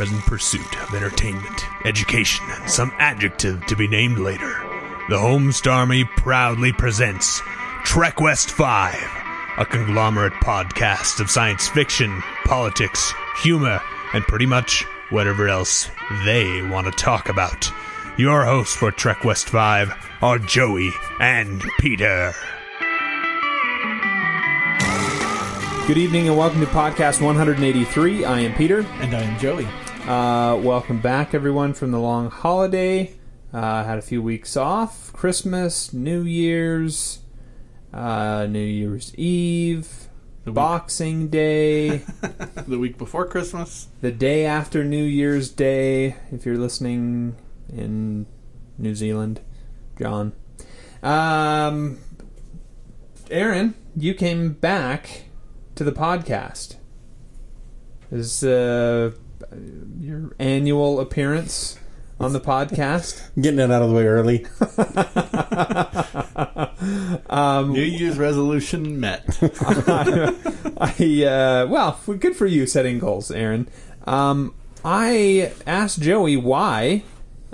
[0.00, 4.54] your ever present pursuit of entertainment, education, and some adjective to be named later,
[5.10, 7.42] the Holmes Army proudly presents
[7.84, 8.94] Trek West 5,
[9.58, 13.80] a conglomerate podcast of science fiction, politics, humor,
[14.14, 15.90] and pretty much whatever else
[16.24, 17.70] they want to talk about.
[18.16, 19.92] Your hosts for Trek West 5
[20.22, 22.32] are Joey and Peter.
[25.86, 28.24] Good evening and welcome to podcast 183.
[28.24, 28.86] I am Peter.
[29.00, 29.66] And I am Joey.
[30.06, 33.12] Uh, welcome back, everyone, from the long holiday.
[33.52, 35.12] Uh, had a few weeks off.
[35.12, 37.20] Christmas, New Year's,
[37.92, 40.08] uh, New Year's Eve,
[40.44, 41.98] The week- Boxing Day,
[42.66, 43.88] the week before Christmas.
[44.00, 47.36] the day after New Year's Day, if you're listening
[47.72, 48.26] in
[48.78, 49.40] New Zealand,
[49.98, 50.32] John.
[51.04, 51.98] Um,
[53.30, 55.24] Aaron, you came back
[55.76, 56.76] to the podcast.
[58.10, 59.12] Is uh,
[60.00, 61.78] your annual appearance
[62.18, 63.22] on the podcast?
[63.40, 64.46] Getting it out of the way early.
[67.30, 69.38] um, New Year's resolution met.
[70.80, 73.68] I uh, well, good for you setting goals, Aaron.
[74.04, 74.54] Um,
[74.84, 77.02] I asked Joey why,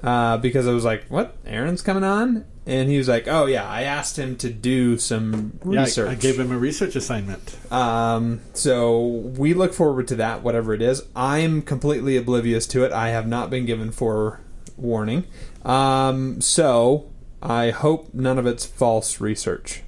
[0.03, 1.37] uh, because I was like, "What?
[1.45, 5.61] Aaron's coming on?" And he was like, "Oh yeah, I asked him to do some
[5.65, 7.57] Yeah, I- research." I, gave him a research assignment.
[7.73, 11.03] Um, so we look forward to that, whatever it is.
[11.15, 12.91] I'm completely oblivious to it.
[12.93, 15.25] I have not been given forewarning.
[15.65, 17.09] Um, so
[17.41, 19.83] I hope none of it's false research.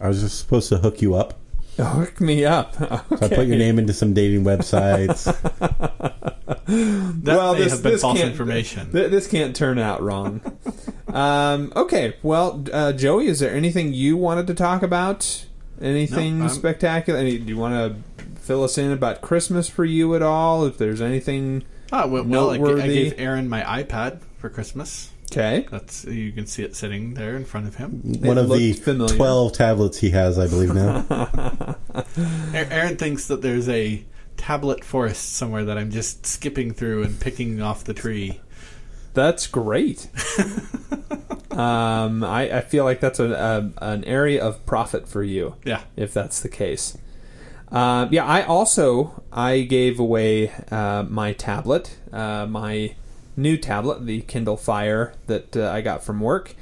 [0.00, 1.38] I was just supposed to hook you up.
[1.84, 2.74] Hook me up.
[2.76, 5.24] So I put your name into some dating websites.
[6.68, 8.92] That Well, may this- have been this false can't- information.
[8.92, 10.40] Th- this can't turn out wrong.
[11.08, 15.46] um, okay, well, uh, Joey, is there anything you wanted to talk about?
[15.80, 17.18] Anything No, spectacular?
[17.18, 17.96] Any, do you want to
[18.40, 20.66] fill us in about Christmas for you at all?
[20.66, 22.92] If there's anything, Ah, well, well I, noteworthy.
[23.10, 25.10] gave Aaron my iPad for Christmas.
[25.30, 25.66] Okay.
[25.70, 28.02] That's you can see it sitting there in front of him.
[28.20, 29.14] One of the familiar.
[29.16, 31.04] 12 tablets he has, I believe now.
[32.54, 34.04] A- Aaron thinks that there's a
[34.36, 38.40] tablet forest somewhere that I'm just skipping through and picking off the tree.
[39.14, 40.08] That's great.
[41.50, 45.56] um, I, I feel like that's a, a, an area of profit for you.
[45.64, 45.82] Yeah.
[45.96, 46.96] if that's the case.
[47.70, 52.94] Uh, yeah, I also I gave away uh, my tablet, uh, my
[53.38, 56.54] new tablet, the Kindle Fire that uh, I got from work.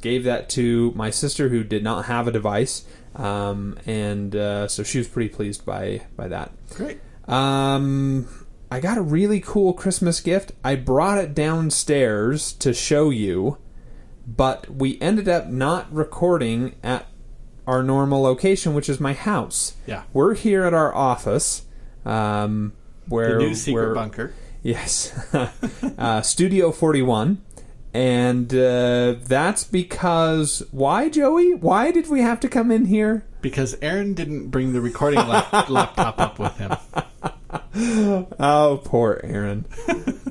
[0.00, 2.86] Gave that to my sister who did not have a device,
[3.16, 6.52] um, and uh, so she was pretty pleased by by that.
[6.74, 7.00] Great.
[7.28, 8.26] Um,
[8.70, 10.52] I got a really cool Christmas gift.
[10.64, 13.58] I brought it downstairs to show you,
[14.26, 17.06] but we ended up not recording at
[17.66, 19.74] our normal location, which is my house.
[19.86, 20.04] Yeah.
[20.14, 21.62] We're here at our office,
[22.06, 22.72] um,
[23.06, 24.32] where The new secret where- bunker.
[24.62, 25.12] Yes,
[25.98, 27.40] uh, Studio Forty One,
[27.94, 31.54] and uh, that's because why, Joey?
[31.54, 33.24] Why did we have to come in here?
[33.40, 36.76] Because Aaron didn't bring the recording lap- laptop up with him.
[38.38, 39.64] Oh, poor Aaron.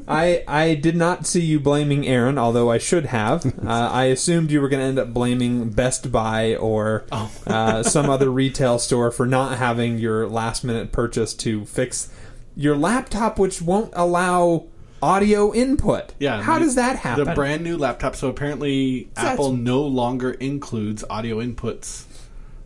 [0.08, 3.46] I I did not see you blaming Aaron, although I should have.
[3.66, 7.32] Uh, I assumed you were going to end up blaming Best Buy or Oh.
[7.48, 12.10] uh, some other retail store for not having your last minute purchase to fix
[12.60, 14.66] your laptop, which won't allow
[15.02, 16.14] audio input.
[16.20, 16.42] Yeah.
[16.42, 17.24] how the- does that happen?
[17.24, 18.18] The brand new laptop.
[18.18, 22.04] So apparently, That's- Apple no longer includes audio inputs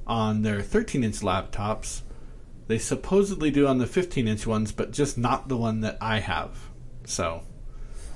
[0.08, 2.02] on their 13 inch laptops.
[2.68, 6.20] They supposedly do on the 15 inch ones, but just not the one that I
[6.22, 6.70] have.
[7.06, 7.42] So,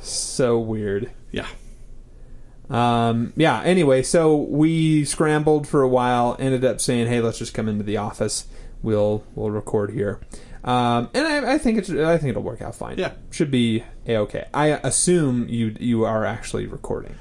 [0.01, 1.11] so weird.
[1.31, 1.45] yeah.
[2.69, 3.61] Um, yeah.
[3.61, 6.35] Anyway, so we scrambled for a while.
[6.39, 8.45] Ended up saying, "Hey, let's just come into the office.
[8.81, 10.19] We'll we'll record here."
[10.63, 12.97] Um, and I, I think it's I think it'll work out fine.
[12.97, 13.11] Yeah.
[13.31, 14.45] should be a okay.
[14.53, 17.15] I assume you you are actually recording.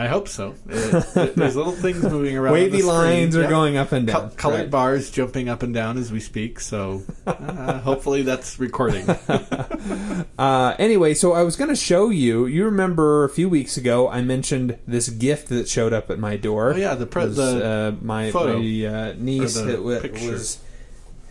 [0.00, 0.54] I hope so.
[0.68, 2.52] It- there's little things moving around.
[2.52, 3.48] Wavy lines are Yeah.
[3.50, 4.30] going up and Co- down.
[4.36, 4.70] colored right.
[4.70, 6.60] bars jumping up and down as we speak.
[6.60, 9.06] So, uh, hopefully, that's recording.
[10.38, 12.46] Uh, anyway, so I was going to show you.
[12.46, 16.36] You remember a few weeks ago I mentioned this gift that showed up at my
[16.36, 16.74] door.
[16.74, 17.64] Oh, yeah, the pre- was, the
[17.98, 18.58] uh, my photo.
[18.58, 20.00] my uh, niece that wa-
[20.30, 20.58] was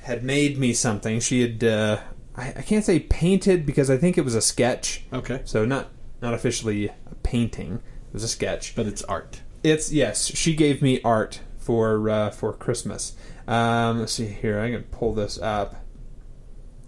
[0.07, 1.19] had made me something.
[1.19, 2.00] She had uh,
[2.33, 5.04] I, I can't say painted because I think it was a sketch.
[5.12, 5.42] Okay.
[5.44, 5.89] So not
[6.21, 7.81] not officially a painting.
[8.07, 8.74] It was a sketch.
[8.74, 9.42] But it's art.
[9.63, 10.27] It's yes.
[10.33, 13.15] She gave me art for uh, for Christmas.
[13.50, 14.62] Um, let's see here.
[14.62, 15.75] I can pull this up.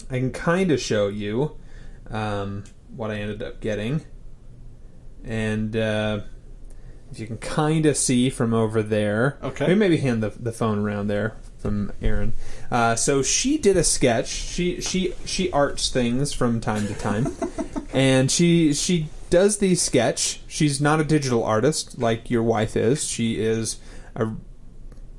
[0.10, 1.58] I can kind of show you
[2.10, 2.64] um,
[2.96, 4.06] what I ended up getting,
[5.26, 6.22] and uh,
[7.12, 9.38] if you can kind of see from over there.
[9.44, 9.68] Okay.
[9.68, 12.34] Maybe, maybe hand the the phone around there from Aaron.
[12.72, 14.28] Uh, so she did a sketch.
[14.28, 17.28] She she she arts things from time to time,
[17.94, 20.42] and she she does the sketch.
[20.48, 23.06] She's not a digital artist like your wife is.
[23.06, 23.78] She is
[24.16, 24.30] a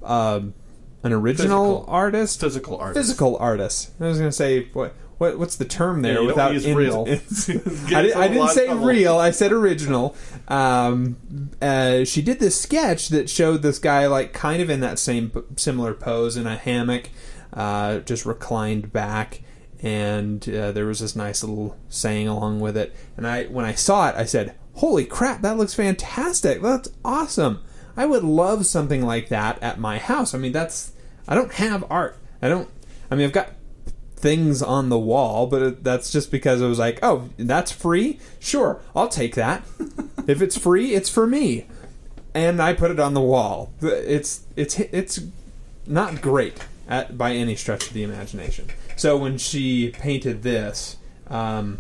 [0.03, 0.55] um
[1.03, 1.85] an original Physical.
[1.95, 3.91] artist, Physical artist, physical artist.
[4.01, 4.95] I was going to say what.
[5.19, 7.05] What, what's the term there Yeah, without ins- real.
[7.07, 9.19] I, di- us didn't say real.
[9.19, 10.17] I said original.
[10.51, 11.17] Um,
[11.63, 15.33] uh, she did this sketch that showed this guy like kind of in that same
[15.57, 17.09] similar pose in a hammock,
[17.53, 19.43] uh, just reclined back,
[19.81, 22.95] and uh, there was this nice little saying along with it.
[23.17, 26.61] And I, when I saw it, I said, "Holy crap, that looks fantastic!
[26.61, 27.63] That's awesome!
[27.97, 30.35] I would love something like that at my house.
[30.35, 30.93] I mean, that's
[31.29, 32.17] I don't have art.
[32.43, 32.69] I don't.
[33.09, 33.53] I mean, I've got
[34.21, 38.19] things on the wall, but it, that's just because it was like, oh, that's free.
[38.39, 39.65] Sure, I'll take that.
[40.27, 41.67] if it's free, it's for me,
[42.35, 43.73] and I put it on the wall.
[43.81, 45.21] It's it's it's
[45.87, 46.59] not great
[46.89, 48.69] at, by any stretch of the imagination.
[48.97, 50.97] So when she painted this,
[51.29, 51.79] um,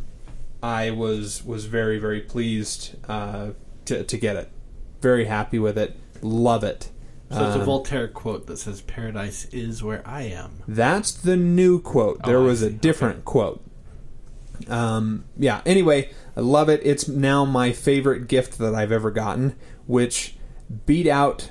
[0.63, 3.51] I was was very very pleased uh,
[3.85, 4.51] to to get it.
[5.01, 5.97] Very happy with it.
[6.23, 6.91] Love it.
[7.31, 11.37] So it's a Um, Voltaire quote that says, "Paradise is where I am." That's the
[11.37, 12.23] new quote.
[12.25, 12.75] There Oh, I was a see.
[12.77, 13.63] different quote.
[14.69, 15.61] Um, yeah.
[15.65, 16.81] Anyway, I love it.
[16.83, 19.55] It's now my favorite gift that I've ever gotten,
[19.87, 20.37] which
[20.87, 21.51] beat out,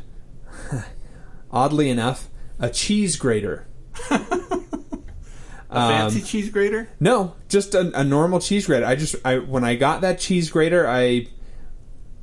[1.51, 2.27] oddly enough,
[2.59, 3.65] a cheese grater.
[5.71, 6.89] A fancy cheese grater.
[6.99, 8.87] No, just a, a normal cheese grater.
[8.87, 11.27] I just I when I got that cheese grater, I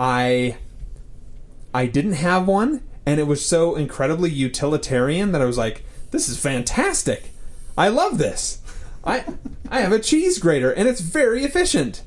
[0.01, 0.57] I
[1.73, 6.29] I didn't have one, and it was so incredibly utilitarian that I was like, "This
[6.29, 7.31] is fantastic!
[7.79, 8.61] I love this.
[9.05, 9.25] I
[9.71, 12.03] I have a cheese grater, and it's very efficient."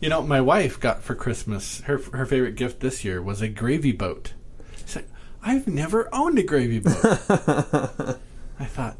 [0.00, 3.48] You know, my wife got for Christmas her her favorite gift this year was a
[3.48, 4.34] gravy boat.
[4.76, 5.08] She's like,
[5.42, 7.04] "I've never owned a gravy boat."
[8.60, 8.98] I thought,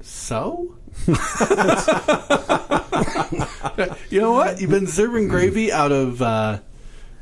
[0.00, 0.74] so.
[4.10, 4.60] you know what?
[4.60, 6.58] You've been serving gravy out of uh,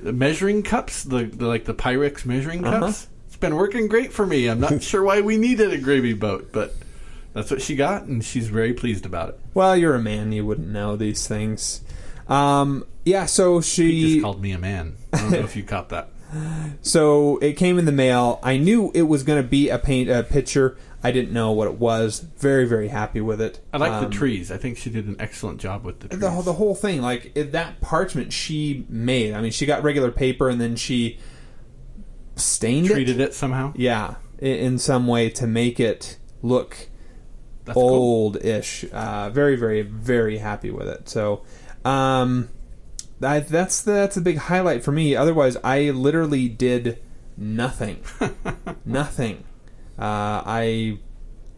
[0.03, 3.09] measuring cups, the, the like the Pyrex measuring cups.
[3.27, 4.49] It's been working great for me.
[4.49, 6.75] I'm not sure why we needed a gravy boat, but
[7.33, 9.41] that's what she got, and she's very pleased about it.
[9.55, 11.83] Well, you're a man; you wouldn't know these things.
[12.29, 13.27] Um, yeah.
[13.27, 14.97] So He she just called me a man.
[15.13, 16.09] I don't know if you caught that.
[16.83, 18.39] So it came in the mail.
[18.43, 20.77] I knew it was going to be a paint a picture.
[21.03, 22.21] I didn't know what it was.
[22.39, 23.61] Very very happy with it.
[23.73, 24.51] I like Um, the trees.
[24.53, 26.21] I think she did an excellent job with the trees.
[26.21, 29.33] The, whole- the whole thing, like it, that parchment she made.
[29.35, 31.19] I mean, she got regular paper and then she
[32.37, 33.07] stained treated it.
[33.15, 33.73] Treated it somehow.
[33.77, 36.89] Yeah, in some way to make it look
[37.65, 38.85] That's old-ish.
[38.93, 41.09] Uh, very very very happy with it.
[41.09, 41.43] So.
[41.85, 42.51] Um,
[43.23, 45.15] I, that's the, that's a big highlight for me.
[45.15, 46.99] Otherwise, I literally did
[47.37, 48.03] nothing,
[48.87, 49.45] nothing.
[50.01, 50.99] Uh, I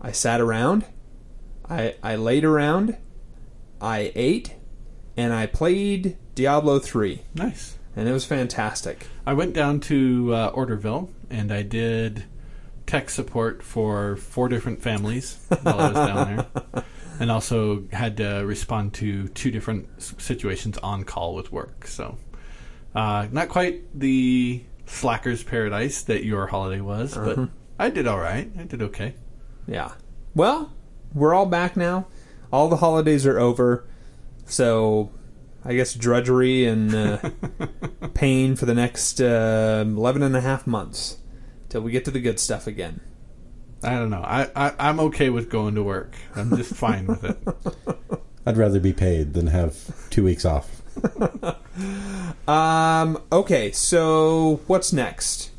[0.00, 0.84] I sat around,
[1.68, 2.96] I I laid around,
[3.80, 4.56] I ate,
[5.16, 7.78] and I played Diablo three, Nice.
[7.94, 9.06] and it was fantastic.
[9.24, 12.24] I went down to uh, Orderville and I did
[12.86, 16.84] tech support for four different families while I was down there,
[17.20, 21.86] and also had to respond to two different situations on call with work.
[21.86, 22.18] So,
[22.94, 27.48] uh, not quite the slacker's paradise that your holiday was, but
[27.82, 28.48] I did all right.
[28.56, 29.14] I did okay.
[29.66, 29.94] Yeah.
[30.36, 30.72] Well,
[31.12, 32.06] we're all back now.
[32.52, 33.84] All the holidays are over,
[34.44, 35.10] so
[35.64, 37.18] I guess drudgery and uh,
[38.14, 41.16] pain for the next uh, 11 and a half months
[41.70, 43.00] till we get to the good stuff again.
[43.82, 44.22] I don't know.
[44.22, 46.14] I, I I'm okay with going to work.
[46.36, 47.36] I'm just fine with it.
[48.46, 50.82] I'd rather be paid than have two weeks off.
[52.46, 53.22] Um.
[53.32, 53.72] Okay.
[53.72, 55.50] So what's next?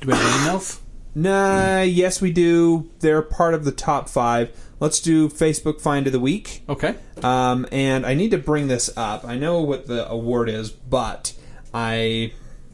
[0.00, 0.81] Do we have emails?
[1.14, 1.82] Nah.
[1.82, 2.90] Yes, we do.
[3.00, 4.56] They're part of the top five.
[4.80, 6.62] Let's do Facebook Find of the Week.
[6.68, 6.96] Okay.
[7.22, 9.24] Um, and I need to bring this up.
[9.24, 11.34] I know what the award is, but
[11.72, 12.32] I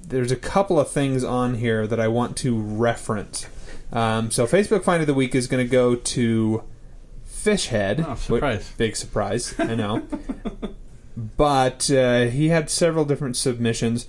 [0.08, 3.46] there's a couple of things on here that I want to reference.
[3.92, 6.64] Um, so Facebook Find of the Week is going to go to
[7.26, 8.04] Fishhead.
[8.06, 8.72] Oh, surprise.
[8.76, 9.54] Big surprise.
[9.58, 10.06] I know.
[11.36, 14.06] but uh, he had several different submissions.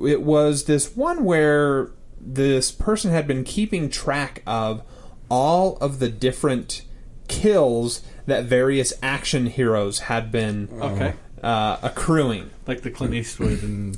[0.00, 4.82] It was this one where this person had been keeping track of
[5.28, 6.82] all of the different
[7.28, 11.14] kills that various action heroes had been Okay.
[11.42, 12.50] uh, accruing.
[12.66, 13.96] Like the Clint Eastwood and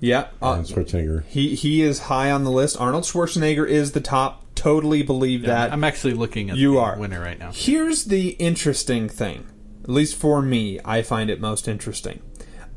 [0.00, 1.24] Yeah, uh, Schwarzenegger.
[1.26, 2.78] he he is high on the list.
[2.80, 4.42] Arnold Schwarzenegger is the top.
[4.54, 5.72] Totally believe that.
[5.72, 6.98] I'm actually looking at You the are.
[6.98, 7.50] winner right now.
[7.52, 9.46] Here's the interesting thing.
[9.84, 12.20] At least for me, I find it most interesting.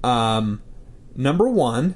[0.03, 0.61] Um,
[1.15, 1.95] number one,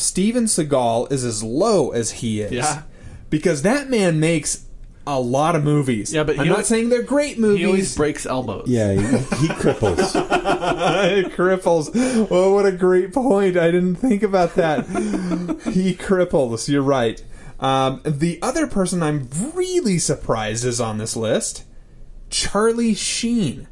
[0.00, 2.52] Steven Seagal is as low as he is.
[2.52, 2.82] Yeah.
[3.28, 4.66] Because that man makes
[5.06, 6.12] a lot of movies.
[6.12, 7.58] Yeah, but I'm not always- saying they're great movies.
[7.58, 7.96] He always movies.
[7.96, 8.68] breaks elbows.
[8.68, 10.12] Yeah, he, he cripples.
[11.30, 12.28] cripples.
[12.30, 13.56] Oh, what a great point!
[13.56, 14.86] I didn't think about that.
[15.72, 16.68] he cripples.
[16.68, 17.22] You're right.
[17.60, 21.64] Um, the other person I'm really surprised is on this list,
[22.30, 23.68] Charlie Sheen.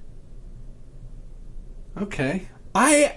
[1.97, 2.49] Okay.
[2.75, 3.16] I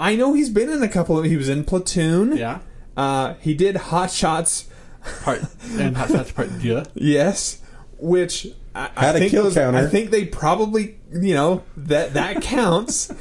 [0.00, 1.24] I know he's been in a couple of.
[1.26, 2.36] He was in Platoon.
[2.36, 2.60] Yeah.
[2.96, 4.66] Uh, he did Hot Shots.
[5.22, 5.42] Part
[5.78, 6.82] and Hot Shots Part Deux.
[6.94, 7.60] Yes,
[7.98, 9.78] which I, I Had a think kill those- counter.
[9.78, 13.12] I think they probably you know that that counts,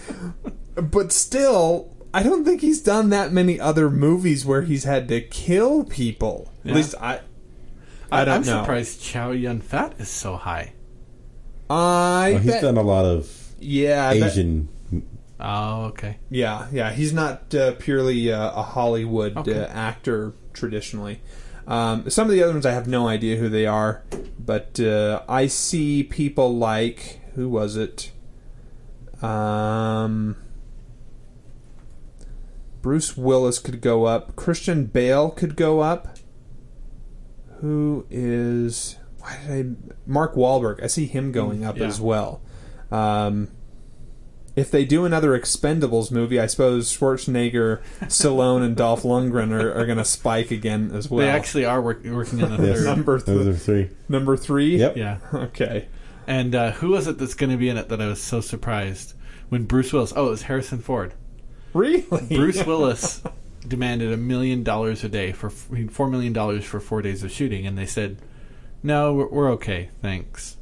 [0.76, 5.22] but still, I don't think he's done that many other movies where he's had to
[5.22, 6.52] kill people.
[6.64, 6.72] Yeah.
[6.72, 7.22] At least I.
[8.12, 8.52] I don't know.
[8.52, 8.64] I'm know.
[8.64, 10.74] surprised Chow Yun Fat is so high.
[11.70, 14.70] I Well, he's bet- done a lot of yeah, I bet- Asian.
[15.40, 16.18] Oh, okay.
[16.30, 19.60] Yeah, yeah, he's not uh, purely uh, a Hollywood Okay.
[19.60, 21.22] uh, actor traditionally.
[21.68, 24.04] Um, some of the other ones I have no idea who they are,
[24.40, 28.12] but uh, I see people like who was it?
[29.22, 30.36] Um,
[32.82, 34.36] Bruce Willis could go up.
[34.36, 36.18] Christian Bale could go up.
[37.60, 38.96] Who is?
[39.20, 39.92] Why did I?
[40.06, 40.82] Mark Wahlberg.
[40.84, 41.88] I see him going up Yeah.
[41.88, 42.42] as well.
[42.92, 43.50] Um,
[44.60, 49.86] if they do another Expendables movie, I suppose Schwarzenegger, Stallone, and Dolph Lundgren are, are
[49.86, 51.26] going to spike again as well.
[51.26, 52.78] They actually are work, working on a Yes.
[52.80, 52.86] third.
[52.86, 53.90] number Those are three.
[54.08, 54.78] number three.
[54.78, 54.98] Yep.
[54.98, 55.18] Yeah.
[55.34, 55.88] Okay.
[56.28, 58.42] And uh, who was it that's going to be in it that I was so
[58.42, 59.14] surprised
[59.50, 60.14] when Bruce Willis?
[60.16, 61.14] Oh, it was Harrison Ford.
[61.74, 62.06] Really?
[62.36, 63.24] Bruce Willis
[63.68, 67.66] demanded a million dollars a day for four million dollars for four days of shooting,
[67.68, 68.18] and they said,
[68.84, 70.58] "No, we're, we're okay, thanks."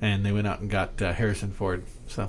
[0.00, 1.84] And they went out and got uh, Harrison Ford.
[2.06, 2.28] So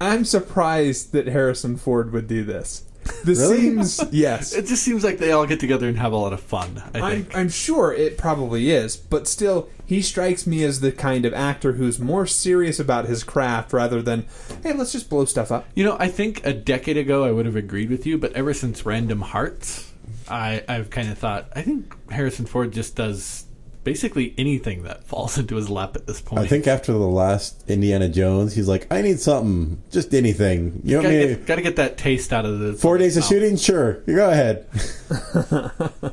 [0.00, 2.82] I'm surprised that Harrison Ford would do this.
[3.24, 3.60] This Really?
[3.60, 4.52] seems yes.
[4.52, 6.82] it just seems like they all get together and have a lot of fun.
[6.92, 7.36] I I'm, think.
[7.36, 11.74] I'm sure it probably is, but still, he strikes me as the kind of actor
[11.74, 14.26] who's more serious about his craft rather than,
[14.64, 15.66] hey, let's just blow stuff up.
[15.76, 18.52] You know, I think a decade ago I would have agreed with you, but ever
[18.52, 19.92] since Random Hearts,
[20.28, 23.44] I, I've kind of thought I think Harrison Ford just does
[23.86, 26.42] basically anything that falls into his lap at this point.
[26.42, 30.80] I think after the last Indiana Jones, he's like, I need something, just anything.
[30.82, 31.26] You want gotta me?
[31.28, 33.28] get, gotta get that taste out of the Four days of mouth.
[33.30, 34.02] shooting, sure.
[34.06, 34.66] You go ahead.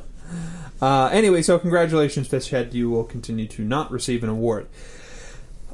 [0.82, 2.74] Uh, anyway, so congratulations, Fishhead.
[2.74, 4.66] You will continue to not receive an award.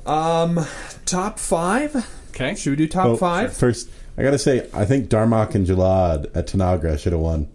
[0.06, 0.64] Um,
[1.04, 2.06] top five.
[2.30, 3.52] Okay, Should we do top Oh, five?
[3.56, 7.48] First, I gotta say, I think Darmok and Jalad at Tanagra should have won.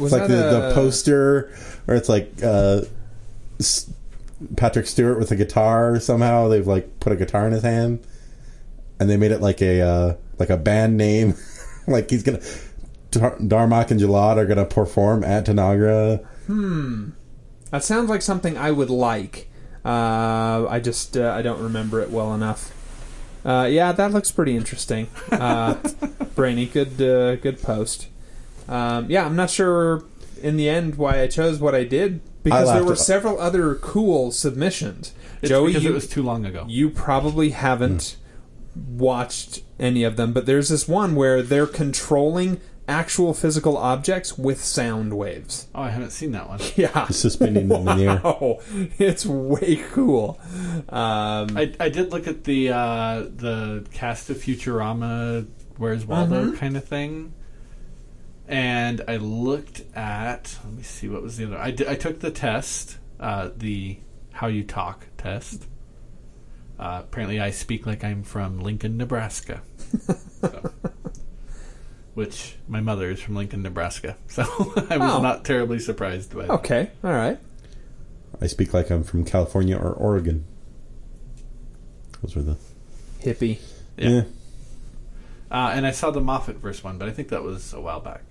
[0.00, 1.52] Was it's like the, the poster,
[1.86, 2.82] or it's like uh,
[4.56, 6.00] Patrick Stewart with a guitar.
[6.00, 8.04] Somehow they've like put a guitar in his hand,
[8.98, 11.34] and they made it like a uh, like a band name.
[11.86, 12.40] like he's gonna
[13.10, 16.24] Dar- Darmok and Jalad are gonna perform at Tanagra.
[16.46, 17.10] Hmm,
[17.70, 19.48] that sounds like something I would like.
[19.84, 22.72] Uh, I just uh, I don't remember it well enough.
[23.44, 25.08] Uh, yeah, that looks pretty interesting.
[25.30, 25.74] Uh,
[26.34, 28.08] Brainy, good uh, good post.
[28.68, 30.04] Um, yeah, I'm not sure
[30.42, 34.30] in the end why I chose what I did because there were several other cool
[34.30, 35.14] submissions.
[35.40, 36.64] it's Joey, because you, it was too long ago.
[36.68, 38.16] you probably haven't
[38.76, 44.62] watched any of them, but there's this one where they're controlling actual physical objects with
[44.62, 45.68] sound waves.
[45.74, 46.60] Oh, I haven't seen that one.
[46.76, 47.06] Yeah.
[47.08, 48.20] Suspending them in the air.
[48.24, 48.60] Oh,
[48.98, 50.38] it's way cool.
[50.90, 55.46] Um, I, I did look at the uh, the cast of Futurama,
[55.78, 56.56] Where's Waldo Mm-hmm.
[56.56, 57.32] kind of thing,
[58.48, 60.58] and I looked at.
[60.64, 61.58] Let me see what was the other.
[61.58, 63.98] I, did, I took the test, uh, the
[64.32, 65.66] how you talk test.
[66.78, 69.62] Uh, apparently, I speak like I'm from Lincoln, Nebraska.
[70.40, 70.72] So.
[72.14, 74.42] Which my mother is from Lincoln, Nebraska, so
[74.88, 75.20] I was Oh.
[75.22, 76.50] not terribly surprised by that.
[76.52, 77.38] okay, all right.
[78.40, 80.44] I speak like I'm from California or Oregon.
[82.22, 82.56] Those were the
[83.20, 83.58] Hippie.
[83.96, 84.08] Yeah.
[84.08, 84.22] yeah.
[85.50, 88.00] Uh, and I saw the Moffat verse one, but I think that was a while
[88.00, 88.22] back.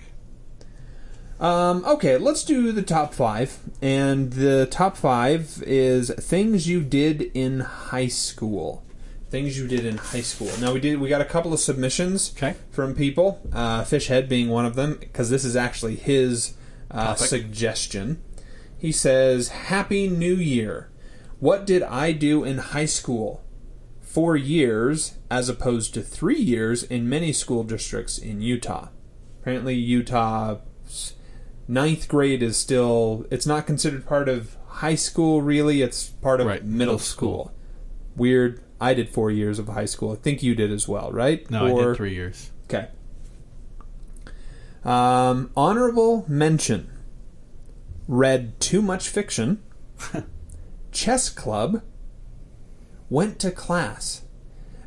[1.44, 3.60] Um, okay, let's do the top five.
[3.82, 8.86] And the top five is things you did in high school.
[9.30, 10.50] Things you did in high school.
[10.62, 11.00] Now we did.
[11.02, 12.56] We got a couple of submissions Okay.
[12.72, 13.42] from people.
[13.52, 16.54] Uh, Fishhead being one of them because this is actually his
[16.90, 17.28] uh, Topic.
[17.28, 18.22] suggestion.
[18.78, 20.90] He says, "Happy New Year.
[21.40, 23.44] What did I do in high school?
[24.02, 28.90] Four years, as opposed to three years in many school districts in Utah.
[29.42, 30.60] Apparently, Utah."
[31.68, 36.48] Ninth grade is still it's not considered part of high school really it's part of
[36.48, 37.46] Right, middle, school.
[37.46, 37.56] school.
[38.16, 41.50] weird i did four years of high school i think you did as well right
[41.50, 42.52] No, I did three years.
[42.66, 42.88] okay
[44.84, 46.90] um, honorable mention
[48.08, 49.64] read too much fiction,
[50.92, 51.82] chess club,
[53.10, 54.24] went to class.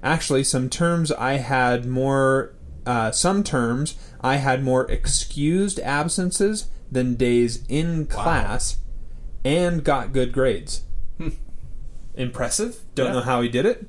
[0.03, 2.53] Actually, some terms I had more.
[2.85, 8.79] Uh, some terms I had more excused absences than days in class,
[9.45, 10.83] and got good grades.
[12.15, 12.81] Impressive.
[12.95, 13.13] Don't Yeah.
[13.15, 13.87] know how he did it,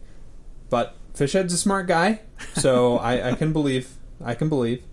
[0.70, 2.22] but Fishhead's a smart guy,
[2.54, 3.96] so I, I can believe.
[4.24, 4.84] I can believe.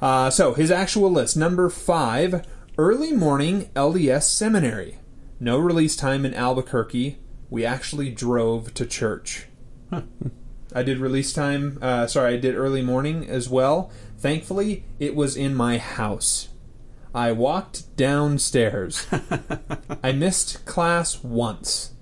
[0.00, 2.44] Uh, so his actual list: number five,
[2.78, 4.98] early morning LDS seminary.
[5.40, 7.18] No release time in Albuquerque.
[7.50, 9.46] We actually drove to church.
[10.74, 11.78] I did release time.
[11.82, 13.92] Uh, sorry, I did early morning as well.
[14.24, 16.48] Thankfully, it was in my house.
[17.14, 19.06] I walked downstairs.
[20.02, 21.92] I missed class once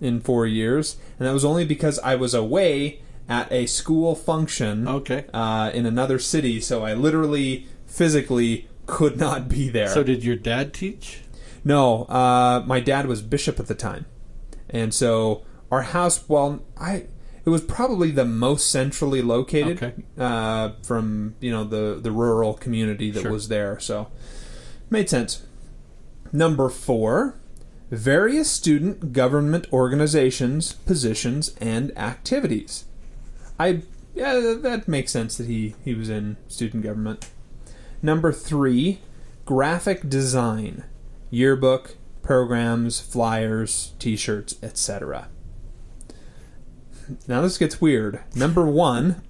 [0.00, 4.86] in four years, and that was only because I was away at a school function
[4.86, 5.24] Okay.
[5.34, 9.88] uh, in another city, so I literally, physically could not be there.
[9.88, 11.22] So did your dad teach?
[11.64, 14.06] No, uh, my dad was bishop at the time,
[14.70, 16.28] and so our house.
[16.28, 17.06] Well, I
[17.44, 19.94] it was probably the most centrally located Okay.
[20.18, 23.32] uh, from you know the the rural community that Sure.
[23.32, 23.78] was there.
[23.80, 24.08] So
[24.90, 25.42] made sense.
[26.32, 27.36] Number four,
[27.90, 32.84] various student government organizations, positions, and activities.
[33.58, 33.82] I
[34.14, 37.28] yeah, that makes sense that he he was in student government.
[38.02, 39.00] Number three,
[39.44, 40.84] graphic design,
[41.30, 45.28] yearbook, programs, flyers, T-shirts, etc.
[47.28, 48.20] Now this gets weird.
[48.34, 49.22] Number one,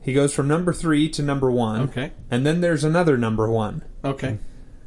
[0.00, 2.12] he goes from number three to number one, Okay.
[2.30, 3.82] and then there's another number one.
[4.04, 4.38] Okay.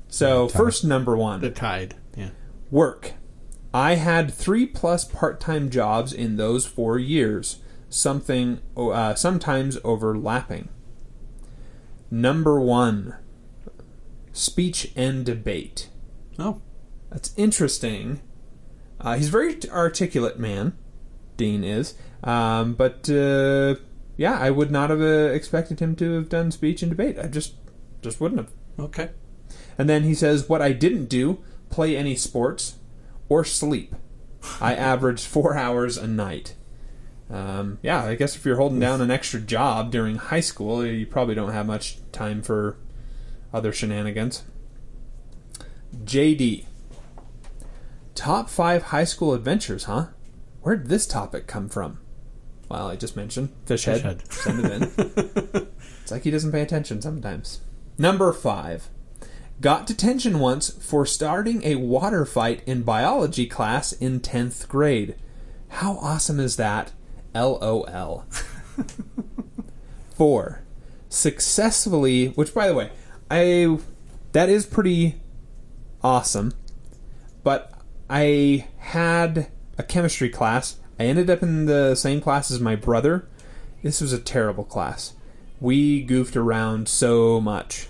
[0.07, 0.57] So Time.
[0.57, 1.95] first number one, The tide.
[2.17, 2.29] Yeah.
[2.69, 3.13] Work.
[3.73, 10.67] I had three plus part time jobs in those four years, something uh, sometimes overlapping.
[12.10, 13.15] Number one
[14.34, 15.89] speech and debate.
[16.39, 16.62] Oh.
[17.10, 18.21] That's interesting.
[18.99, 20.77] Uh, he's a very articulate man,
[21.38, 21.95] Dean is.
[22.23, 23.75] Um, but uh,
[24.17, 27.17] yeah, I would not have uh, expected him to have done speech and debate.
[27.17, 27.55] I just
[28.01, 28.51] just wouldn't have.
[28.79, 29.10] Okay.
[29.77, 32.75] And then he says, What I didn't do, play any sports
[33.29, 33.95] or sleep.
[34.60, 36.55] I averaged four hours a night.
[37.29, 41.05] Um, yeah, I guess if you're holding down an extra job during high school, you
[41.05, 42.77] probably don't have much time for
[43.53, 44.43] other shenanigans.
[46.03, 46.65] JD.
[48.15, 50.07] Top five high school adventures, huh?
[50.62, 51.99] Where did this topic come from?
[52.71, 54.01] Well, I just mentioned Fishhead.
[54.01, 54.31] Fishhead.
[54.31, 55.67] Send it in.
[56.01, 57.60] it's like he doesn't pay attention sometimes.
[57.97, 58.88] Number five.
[59.60, 65.15] Got detention once for starting a water fight in biology class in 10th grade.
[65.67, 66.93] How awesome is that?
[67.36, 68.25] LOL.
[70.15, 70.62] Four.
[71.10, 72.91] Successfully, which by the way,
[73.29, 73.79] I
[74.31, 75.19] that is pretty
[76.01, 76.53] awesome.
[77.43, 77.73] But
[78.10, 80.77] I had a chemistry class.
[81.01, 83.27] I ended up in the same class as my brother.
[83.81, 85.15] This was a terrible class.
[85.59, 87.87] We goofed around so much.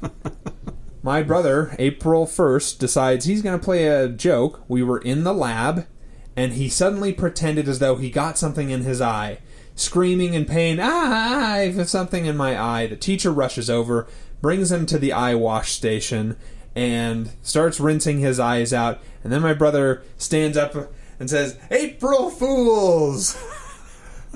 [1.02, 4.62] My brother, April 1st, decides he's going to play a joke.
[4.68, 5.88] We were in the lab,
[6.36, 9.38] and he suddenly pretended as though he got something in his eye,
[9.74, 12.86] screaming in pain, Ah, I have something in my eye.
[12.86, 14.06] The teacher rushes over,
[14.40, 16.36] brings him to the eye wash station,
[16.76, 19.00] and starts rinsing his eyes out.
[19.24, 20.92] And then my brother stands up
[21.22, 23.36] and says, April Fools!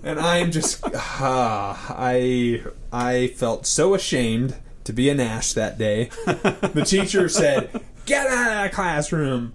[0.04, 6.10] and I'm just ah, I I felt so ashamed to be a Nash that day.
[6.26, 9.52] the teacher said, "Get out of the classroom."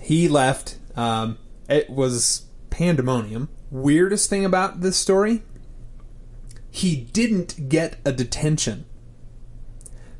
[0.00, 0.78] He left.
[0.94, 1.36] Um,
[1.68, 3.48] it was pandemonium.
[3.72, 5.42] Weirdest thing about this story:
[6.70, 8.84] he didn't get a detention.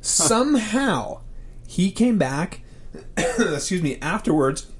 [0.01, 1.21] Somehow,
[1.65, 2.63] he came back.
[3.17, 3.97] excuse me.
[4.01, 4.70] Afterwards,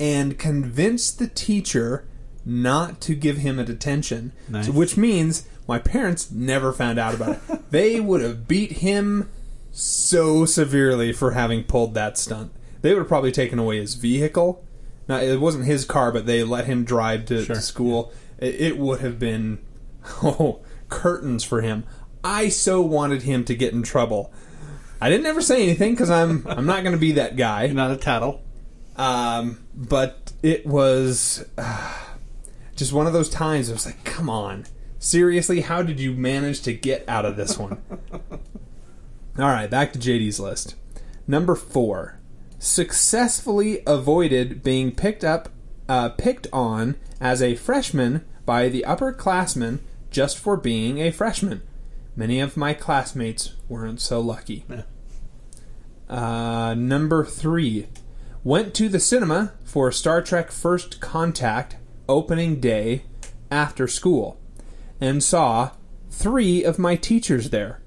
[0.00, 2.06] and convinced the teacher
[2.44, 4.66] not to give him a detention, Nice.
[4.66, 7.60] So- which means my parents never found out about it.
[7.70, 9.28] they would have beat him
[9.70, 12.52] so severely for having pulled that stunt.
[12.80, 14.64] They would have probably taken away his vehicle.
[15.08, 17.54] Now it wasn't his car, but they let him drive to, Sure.
[17.56, 18.12] to school.
[18.38, 19.58] It, it would have been
[20.22, 21.84] oh curtains for him.
[22.24, 24.32] I so wanted him to get in trouble.
[25.00, 27.64] I didn't ever say anything because I'm I'm not going to be that guy.
[27.64, 28.42] You're not a tattle.
[28.98, 31.94] Um, but it was uh,
[32.76, 33.70] just one of those times.
[33.70, 34.66] I was like, "Come on,
[34.98, 35.60] seriously?
[35.60, 37.80] How did you manage to get out of this one?"
[39.38, 40.74] All right, back to JD's list.
[41.28, 42.18] Number four,
[42.58, 45.50] successfully avoided being picked up,
[45.88, 49.78] uh, picked on as a freshman by the upperclassmen
[50.10, 51.62] just for being a freshman.
[52.16, 54.64] Many of my classmates weren't so lucky.
[54.68, 54.82] Yeah.
[56.08, 57.86] Uh, number three,
[58.44, 61.76] went to the cinema for Star Trek First Contact
[62.08, 63.02] opening day
[63.50, 64.38] after school
[65.00, 65.72] and saw
[66.10, 67.80] three of my teachers there.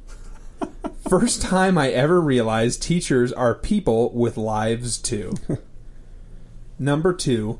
[1.09, 5.33] First time I ever realized teachers are people with lives too.
[6.79, 7.59] Number two,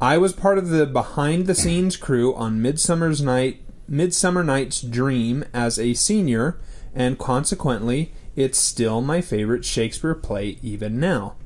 [0.00, 5.44] I was part of the behind the scenes crew on Midsummer's Night Midsummer Night's Dream
[5.52, 6.58] as a senior,
[6.94, 11.36] and consequently, it's still my favorite Shakespeare play even now.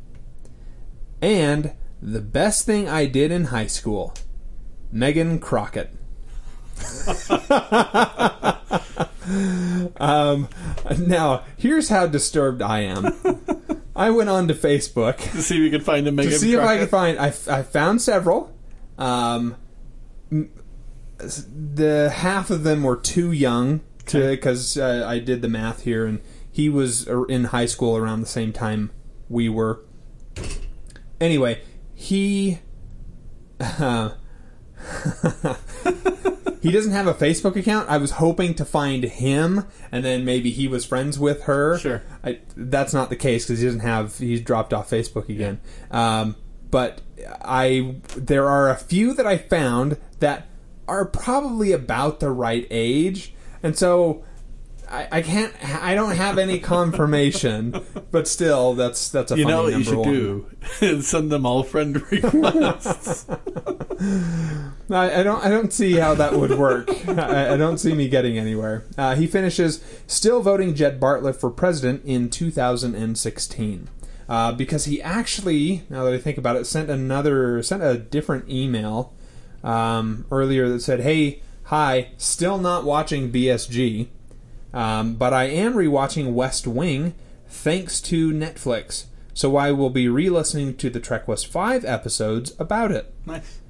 [1.21, 4.15] And the best thing I did in high school,
[4.93, 5.95] Megan Crockett.
[9.97, 10.49] um,
[10.99, 13.15] now, here's how disturbed I am.
[13.97, 16.55] I went on to Facebook To see if we could find a Megan to see
[16.55, 17.19] if I could find.
[17.19, 18.55] I, I found several.
[18.97, 19.57] Um,
[20.31, 26.07] the half of them were too young to because uh, I did the math here,
[26.07, 28.91] and he was in high school around the same time
[29.29, 29.81] we were.
[31.21, 31.61] Anyway,
[31.95, 32.61] he.
[33.61, 34.11] Uh,
[36.63, 37.89] he doesn't have a Facebook account.
[37.89, 41.79] I was hoping to find him, and then maybe he was friends with her.
[41.79, 42.03] Sure.
[42.23, 44.19] I, that's not the case because he doesn't have.
[44.19, 45.61] He's dropped off Facebook again.
[45.91, 46.37] Um,
[46.71, 47.01] but
[47.43, 50.47] I there are a few that I found that
[50.87, 54.25] are probably about the right age, and so
[54.91, 55.53] I, I can't.
[55.83, 57.75] I don't have any confirmation,
[58.11, 60.09] but still, that's that's a You funny know what you should one.
[60.81, 61.03] do?
[61.03, 63.27] Send them all friend requests.
[64.91, 65.45] I, I don't.
[65.45, 66.89] I don't see how that would work.
[67.09, 68.85] I, I don't see me getting anywhere.
[68.97, 73.89] Uh, he finishes still voting Jed Bartlet for president in 2016
[74.29, 78.49] uh, because he actually, now that I think about it, sent another sent a different
[78.49, 79.13] email
[79.63, 84.09] um, earlier that said, "Hey, hi, still not watching BSG,
[84.73, 87.15] um, but I am rewatching West Wing
[87.49, 92.91] thanks to Netflix." So I will be re-listening to the Trek West Five episodes about
[92.91, 93.15] it.
[93.25, 93.61] nice.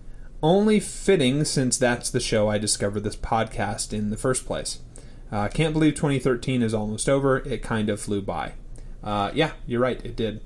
[0.43, 4.79] Only fitting since that's the show I discovered this podcast in the first place.
[5.31, 7.39] I uh, can't believe 2013 is almost over.
[7.39, 8.55] It kind of flew by.
[9.03, 10.41] Uh, yeah, you're right, it did.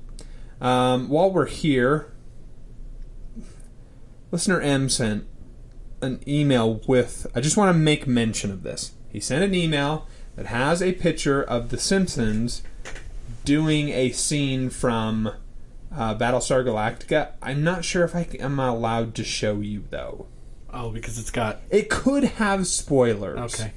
[0.61, 2.13] Um, while we're here,
[4.31, 5.27] listener M sent
[6.01, 7.27] an email with.
[7.35, 8.93] I just want to make mention of this.
[9.09, 12.63] He sent an email that has a picture of The Simpsons
[13.45, 15.33] doing a scene from
[15.95, 17.33] uh, Battlestar Galactica.
[17.43, 20.27] I'm not sure if I am allowed to show you though.
[20.73, 21.61] Oh, because it's got.
[21.71, 23.55] It could have spoilers.
[23.55, 23.73] Okay.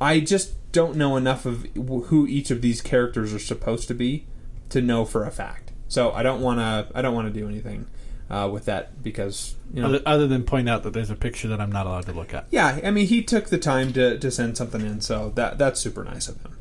[0.00, 4.26] I just don't know enough of who each of these characters are supposed to be
[4.70, 5.70] to know for a fact.
[5.86, 6.88] So I don't want to.
[6.96, 7.86] I don't want to do anything
[8.32, 9.88] uh, with that because you know.
[9.88, 12.32] Other, other than point out that there's a picture that I'm not allowed to look
[12.32, 12.46] at.
[12.50, 15.78] Yeah, I mean, he took the time to, to send something in, so that that's
[15.78, 16.58] super nice of him.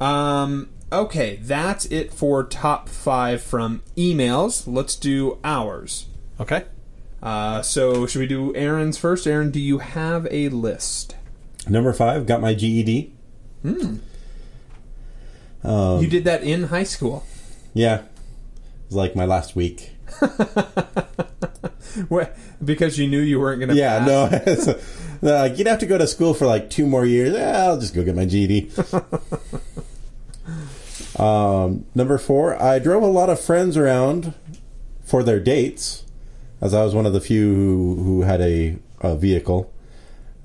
[0.00, 4.64] Um, okay, that's it for top five from emails.
[4.66, 6.06] Let's do ours.
[6.40, 6.64] Okay.
[7.22, 9.26] Uh, so, should we do Aaron's first?
[9.26, 11.16] Aaron, do you have a list?
[11.68, 13.12] Number five, got my GED.
[13.62, 13.96] Hmm.
[15.64, 17.24] Um, You did that in high school.
[17.74, 18.00] Yeah.
[18.00, 18.04] It
[18.88, 19.95] was like my last week.
[22.64, 24.28] Because you knew you weren't going to Yeah, no.
[25.20, 27.34] They're like, you'd have to go to school for like two more years.
[27.34, 28.70] Yeah, I'll just go get my GED.
[31.18, 34.34] um, number four, I drove a lot of friends around
[35.04, 36.04] for their dates,
[36.60, 39.72] as I was one of the few who, who had a, a vehicle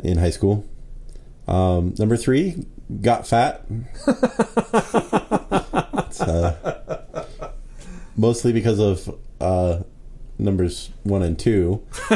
[0.04, 0.66] in high school.
[1.48, 2.66] Um, number three,
[3.02, 3.66] got fat.
[6.12, 7.26] It's, uh,
[8.22, 9.80] mostly because of uh,
[10.38, 11.84] numbers one and two.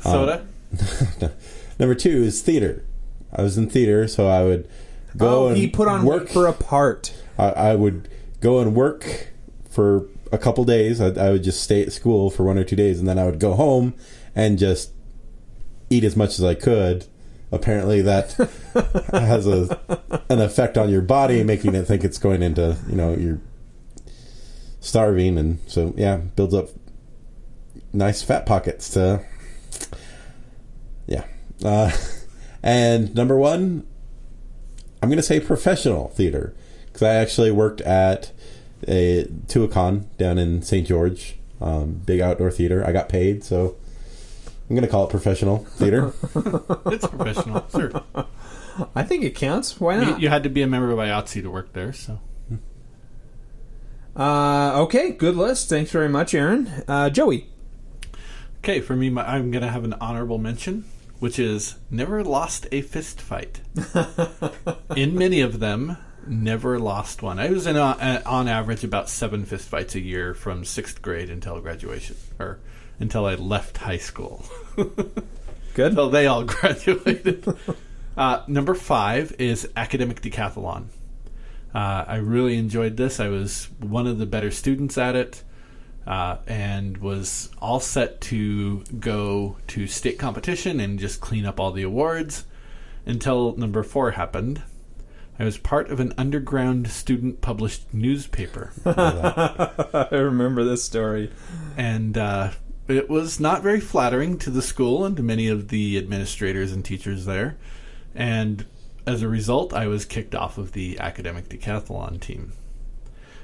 [0.00, 0.46] Soda.
[1.78, 2.84] Number two is theater.
[3.32, 4.68] I was in theater, so I would
[5.16, 7.12] go Oh, and he put on work for a part.
[7.38, 8.08] I, I would
[8.40, 9.28] go and work
[9.68, 11.00] for a couple days.
[11.00, 13.24] I, I would just stay at school for one or two days, and then I
[13.24, 13.94] would go home
[14.36, 14.92] and just
[15.88, 17.06] eat as much as I could.
[17.50, 18.32] Apparently, that
[19.12, 19.80] has a
[20.28, 23.40] an effect on your body, making it think it's going into you know you're
[24.80, 26.68] starving, and so yeah, builds up
[27.92, 29.24] nice fat pockets to
[31.06, 31.24] yeah.
[31.64, 31.90] Uh,
[32.62, 33.86] and number one,
[35.02, 36.54] I'm going to say professional theater
[36.86, 38.32] because I actually worked at
[38.88, 40.86] a Tuacahn down in St.
[40.86, 42.84] George, um, big outdoor theater.
[42.86, 43.76] I got paid, so
[44.68, 46.12] I'm going to call it professional theater.
[46.92, 47.66] It's professional.
[47.70, 48.02] sure.
[48.94, 49.78] I think it counts.
[49.80, 50.20] Why You, not?
[50.20, 52.20] you had to be a member of IATSE to work there, so.
[54.16, 55.68] Uh, okay, good list.
[55.68, 56.84] Thanks very much, Aaron.
[56.88, 57.46] Uh, Joey.
[58.58, 60.84] Okay, for me, my, I'm going to have an honorable mention,
[61.18, 63.60] which is never lost a fist fight.
[64.96, 65.96] In many of them,
[66.26, 67.38] Never lost one.
[67.38, 71.30] I was in a, on average about seven fist fights a year from sixth grade
[71.30, 72.58] until graduation, or
[72.98, 74.44] until I left high school.
[74.76, 75.92] Good.
[75.92, 77.44] until they all graduated.
[78.16, 80.86] uh, number five is academic decathlon.
[81.74, 83.20] Uh, I really enjoyed this.
[83.20, 85.42] I was one of the better students at it,
[86.06, 91.70] uh, and was all set to go to state competition and just clean up all
[91.70, 92.44] the awards
[93.06, 94.62] until number four happened.
[95.38, 98.72] I was part of an underground student published newspaper.
[98.84, 101.32] I remember this story.
[101.78, 102.50] and uh,
[102.88, 106.84] it was not very flattering to the school and to many of the administrators and
[106.84, 107.56] teachers there.
[108.14, 108.66] And
[109.10, 112.52] as a result, I was kicked off of the academic decathlon team.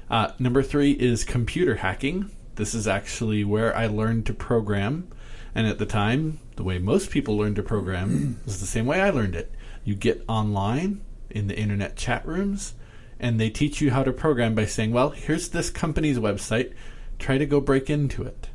[0.09, 2.31] Uh, number three is computer hacking.
[2.55, 5.09] This is actually where I learned to program.
[5.53, 9.01] And at the time, the way most people learn to program was the same way
[9.01, 9.51] I learned it.
[9.83, 12.73] You get online in the internet chat rooms,
[13.19, 16.73] and they teach you how to program by saying, Well, here's this company's website,
[17.19, 18.49] try to go break into it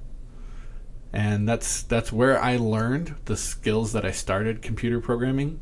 [1.12, 5.60] and that's that's where I learned the skills that I started computer programming.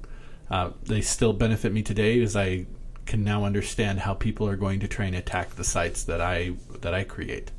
[0.50, 2.66] Uh, they still benefit me today as I
[3.06, 6.54] can now understand how people are going to try and attack the sites that I
[6.80, 7.50] that I create.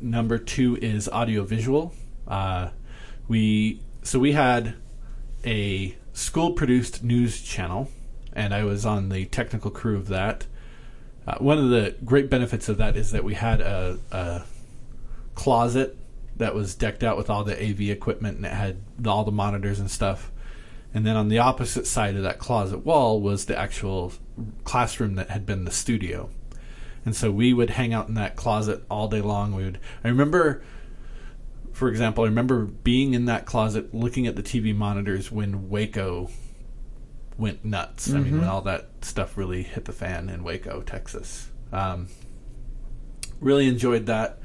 [0.00, 1.94] Number two is audiovisual.
[2.26, 2.70] Uh,
[3.28, 4.74] we so we had
[5.44, 7.90] a school produced news channel,
[8.32, 10.46] and I was on the technical crew of that.
[11.26, 14.42] Uh, one of the great benefits of that is that we had a, a
[15.34, 15.96] closet
[16.36, 19.78] that was decked out with all the AV equipment and it had all the monitors
[19.78, 20.30] and stuff.
[20.94, 24.12] And then on the opposite side of that closet wall was the actual
[24.62, 26.30] classroom that had been the studio.
[27.04, 29.52] And so we would hang out in that closet all day long.
[29.52, 30.62] We would I remember
[31.72, 36.30] for example, I remember being in that closet looking at the TV monitors when Waco
[37.36, 38.12] went nuts.
[38.12, 41.50] I mean, when all that stuff really hit the fan in Waco, Texas.
[41.72, 42.06] Um,
[43.40, 44.38] really enjoyed that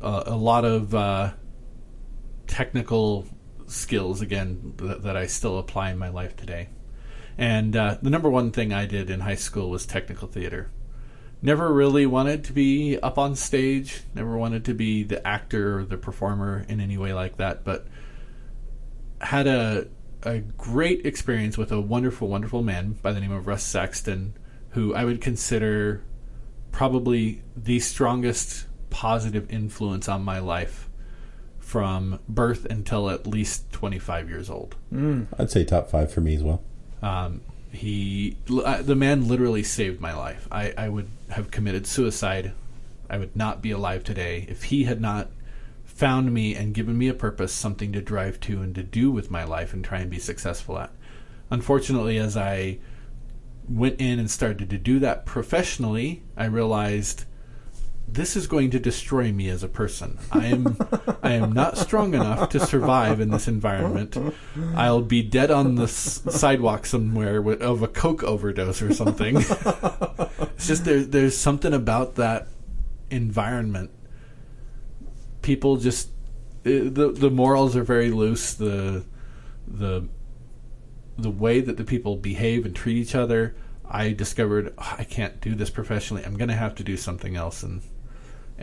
[0.00, 1.32] uh, a lot of uh,
[2.46, 3.26] technical
[3.72, 6.68] skills again that, that I still apply in my life today.
[7.38, 10.70] And uh, the number one thing I did in high school was technical theater.
[11.40, 14.02] Never really wanted to be up on stage.
[14.14, 17.64] Never wanted to be the actor or the performer in any way like that.
[17.64, 17.86] But
[19.20, 19.88] had a
[20.24, 24.34] a great experience with a wonderful, wonderful man by the name of Russ Saxton,
[24.70, 26.04] who I would consider
[26.70, 30.88] probably the strongest positive influence on my life
[31.72, 34.76] from birth until at least 25 years old.
[35.38, 36.62] I'd say top five for me as well.
[37.00, 40.46] Um, he, uh, the man, literally saved my life.
[40.52, 42.52] I, I would have committed suicide.
[43.08, 45.30] I would not be alive today if he had not
[45.86, 49.30] found me and given me a purpose, something to drive to and to do with
[49.30, 50.90] my life and try and be successful at.
[51.48, 52.80] Unfortunately, as I
[53.66, 57.24] went in and started to do that professionally, I realized
[58.08, 60.18] this is going to destroy me as a person.
[60.30, 60.76] I am
[61.22, 64.16] I am not strong enough to survive in this environment.
[64.74, 69.36] I'll be dead on the s- sidewalk somewhere with, of a coke overdose or something.
[69.38, 72.48] it's just there, there's something about that
[73.10, 73.90] environment.
[75.40, 76.08] People just
[76.66, 78.52] uh, the the morals are very loose.
[78.52, 79.04] The
[79.66, 80.06] the
[81.16, 83.54] the way that the people behave and treat each other.
[83.88, 86.24] I discovered "Oh, I can't do this professionally.
[86.24, 87.80] I'm going to have to do something else and.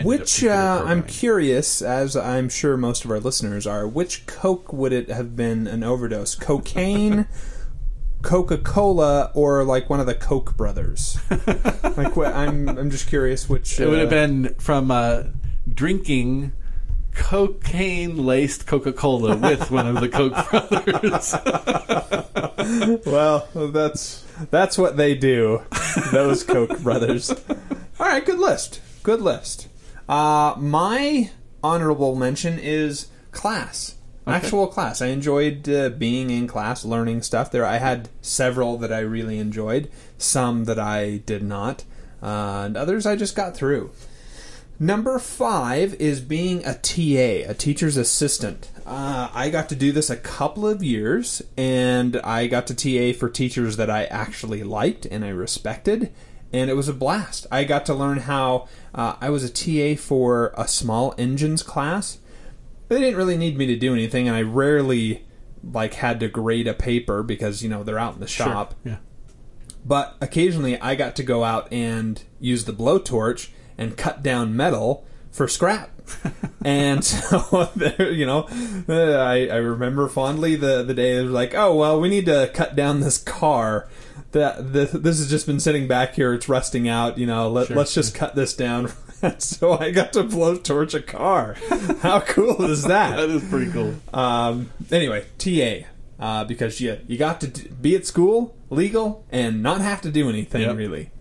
[0.04, 4.94] Which uh, I'm curious, as I'm sure most of our listeners are, which Coke would
[4.94, 6.36] it have been an overdose?
[6.36, 7.28] Cocaine,
[8.22, 11.20] Coca Cola, or like one of the Koch brothers?
[11.98, 13.80] like, what, I'm I'm just curious which.
[13.80, 15.24] It would have uh, been from uh,
[15.68, 16.54] drinking
[17.14, 21.36] cocaine laced Coca Cola with one of the Koch brothers.
[23.06, 25.64] Well, that's that's what they do.
[26.12, 27.30] Those Koch brothers.
[27.32, 28.82] All right, good list.
[29.04, 29.69] Good list.
[30.10, 31.30] Uh, my
[31.64, 33.96] honorable mention is class.
[34.26, 35.02] Actual class.
[35.02, 37.52] I enjoyed uh, being in class, learning stuff.
[37.52, 39.90] There, I had several that I really enjoyed.
[40.20, 41.84] Some that I did not,
[42.22, 43.92] uh, and others I just got through.
[44.80, 48.70] Number five is being a TA, a teacher's assistant.
[48.86, 53.18] Uh, I got to do this a couple of years, and I got to TA
[53.18, 56.14] for teachers that I actually liked and I respected,
[56.52, 57.46] and it was a blast.
[57.52, 62.20] I got to learn how uh, I was a TA for a small engines class.
[62.88, 65.26] They didn't really need me to do anything, and I rarely
[65.64, 68.96] like had to grade a paper because you know they're out in the shop Yeah.
[69.86, 75.06] but occasionally I got to go out and use the blowtorch and cut down metal
[75.32, 75.92] for scrap.
[76.66, 78.48] and so, there, you know,
[78.88, 82.26] uh, I, I remember fondly the, the day it was like, oh, well, we need
[82.28, 83.88] to cut down this car.
[84.32, 86.34] That this, this has just been sitting back here.
[86.34, 87.18] It's rusting out.
[87.18, 88.92] You know, let, Sure, let's just cut this down.
[89.40, 91.56] so I got to blowtorch a car.
[92.02, 93.18] How cool is that?
[93.18, 93.96] That is pretty cool.
[94.14, 95.88] Um, anyway, TA.
[96.20, 100.12] Uh, because you you got to d- be at school legal and not have to
[100.12, 100.76] do anything Yep.
[100.76, 101.12] really.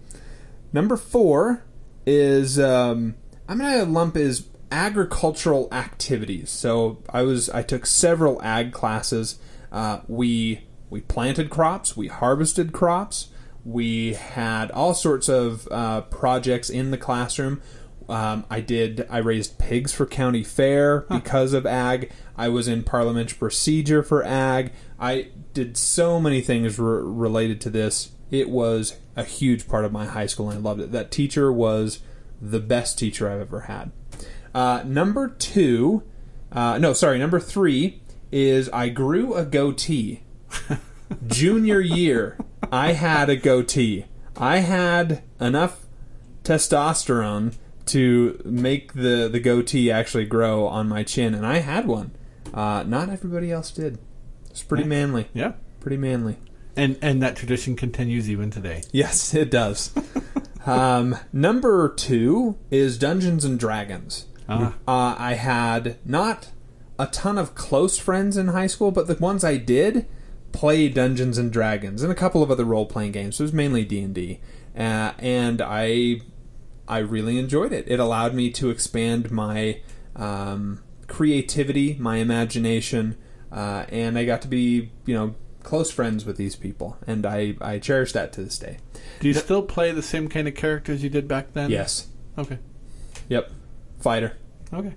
[0.73, 1.63] Number four
[2.05, 3.15] is um,
[3.49, 6.51] I'm gonna lump is agricultural activities.
[6.51, 9.39] So I was I took several ag classes.
[9.71, 13.29] Uh, we we planted crops, we harvested crops,
[13.65, 17.61] we had all sorts of uh, projects in the classroom.
[18.09, 19.07] Um, I did.
[19.11, 22.11] I raised pigs for county fair because of ag.
[22.37, 24.73] I was in parliamentary procedure for ag.
[24.99, 28.13] I did so many things re- related to this.
[28.31, 30.93] It was a huge part of my high school, and I loved it.
[30.93, 32.01] That teacher was
[32.41, 33.93] the best teacher I've ever had.
[34.55, 36.03] Uh, number two,
[36.51, 38.01] uh, no, sorry, number three
[38.33, 40.23] is I grew a goatee.
[41.27, 42.37] Junior year,
[42.71, 44.05] I had a goatee.
[44.37, 45.87] I had enough
[46.45, 47.55] testosterone
[47.87, 52.13] to make the, the goatee actually grow on my chin, and I had one.
[52.53, 53.99] Uh, not everybody else did.
[54.51, 54.89] It's pretty Yeah.
[54.89, 55.29] manly.
[55.35, 55.53] Yeah.
[55.81, 56.37] Pretty manly.
[56.77, 58.83] And and that tradition continues even today.
[58.93, 59.91] Yes, it does.
[60.67, 64.27] um, number two is Dungeons and Dragons.
[64.49, 64.75] Ah.
[64.87, 66.51] Uh, I had not
[66.99, 70.07] a ton of close friends in high school, but the ones I did
[70.53, 73.39] play Dungeons and Dragons and a couple of other role playing games.
[73.39, 74.41] It was mainly D and D,
[74.77, 76.21] uh, and I
[76.87, 77.85] I really enjoyed it.
[77.89, 79.81] It allowed me to expand my
[80.17, 83.17] um, creativity, my imagination,
[83.53, 87.57] uh, and I got to be you know close friends with these people, and I
[87.61, 88.79] I cherish that to this day.
[89.21, 91.71] Do you still play the same kind of characters you did back then?
[91.71, 92.09] Yes.
[92.37, 92.59] Okay.
[93.29, 93.51] Yep.
[94.01, 94.37] Fighter.
[94.73, 94.95] Okay.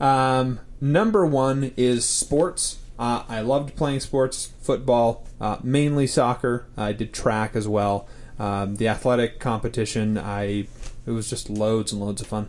[0.00, 2.78] Um, number one is sports.
[2.98, 6.66] Uh, I loved playing sports, football, uh, mainly soccer.
[6.76, 8.08] I did track as well.
[8.38, 10.66] Um, the athletic competition, I
[11.06, 12.48] it was just loads and loads of fun.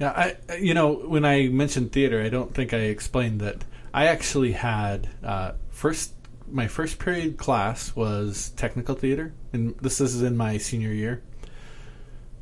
[0.00, 4.06] Yeah, I you know when I mentioned theater, I don't think I explained that I
[4.06, 6.12] actually had uh, first
[6.50, 11.22] my first period class was technical theater, and this is in my senior year.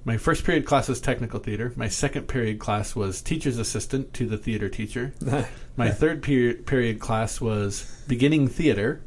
[0.07, 1.73] My first period class was technical theater.
[1.77, 5.14] My second period class was teacher's assistant to the theater teacher.
[5.77, 9.03] My third period period class was beginning theater,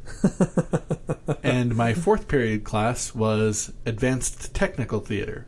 [1.42, 5.46] and my fourth period class was advanced technical theater.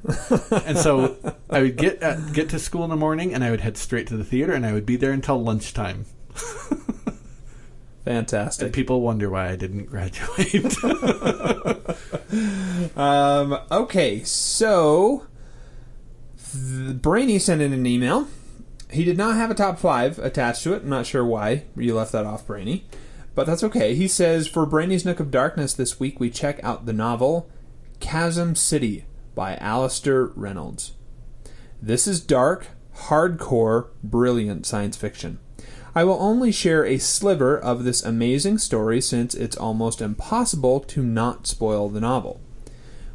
[0.65, 1.19] And so
[1.51, 4.07] I would get at, get to school in the morning, and I would head straight
[4.07, 6.07] to the theater, and I would be there until lunchtime.
[8.07, 8.73] And Fantastic.
[8.73, 10.75] people wonder why I didn't graduate.
[12.97, 15.27] Um, okay, so
[16.55, 18.29] Brainy sent in an email.
[18.91, 20.83] He did not have a top five attached to it.
[20.83, 22.85] I'm not sure why you left that off, Brainy.
[23.35, 23.95] But that's okay.
[23.95, 27.49] He says for Brainy's Nook of Darkness this week, we check out the novel
[28.01, 30.93] Chasm City by Alastair Reynolds.
[31.81, 35.39] This is dark, hardcore, brilliant science fiction.
[35.95, 41.03] I will only share a sliver of this amazing story since it's almost impossible to
[41.03, 42.41] not spoil the novel.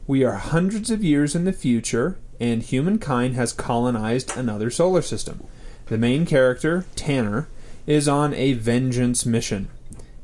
[0.07, 5.43] We are hundreds of years in the future, and humankind has colonized another solar system.
[5.87, 7.47] The main character, Tanner,
[7.85, 9.69] is on a vengeance mission.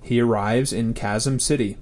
[0.01, 1.77] He arrives in Chasm City.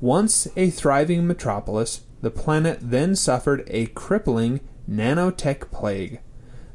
[0.00, 6.20] Once a thriving metropolis, the planet then suffered a crippling nanotech plague.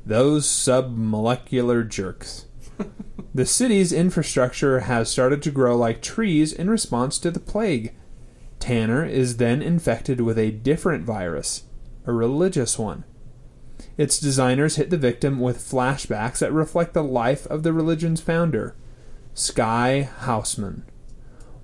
[0.05, 2.45] Those submolecular jerks.
[3.35, 7.93] the city's infrastructure has started to grow like trees in response to the plague.
[8.59, 11.63] Tanner is then infected with a different virus,
[12.05, 13.03] a religious one.
[13.97, 18.75] Its designers hit the victim with flashbacks that reflect the life of the religion's founder,
[19.33, 20.83] Sky Haussmann.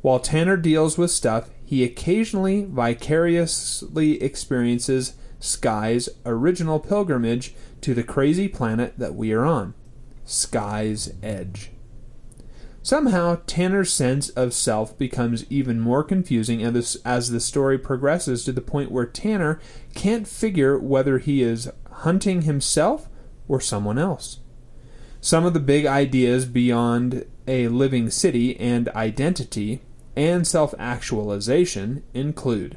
[0.01, 8.47] While Tanner deals with stuff, he occasionally vicariously experiences Sky's original pilgrimage to the crazy
[8.47, 9.73] planet that we are on,
[10.25, 11.71] Sky's Edge.
[12.89, 18.51] Somehow, Tanner's sense of self becomes even more confusing as as the story progresses to
[18.51, 19.59] the point where Tanner
[19.93, 23.07] can't figure whether he is hunting himself
[23.47, 24.39] or someone else.
[25.21, 29.81] Some of the big ideas beyond a living city and identity
[30.15, 32.75] and self actualization include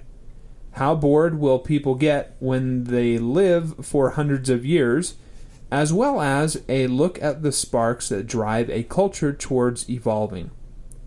[0.73, 5.15] how bored will people get when they live for hundreds of years,
[5.73, 10.51] as well as a look at the sparks that drive a culture towards evolving.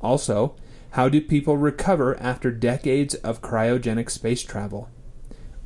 [0.02, 0.56] Also,
[0.92, 4.90] how do people recover after decades of cryogenic space travel?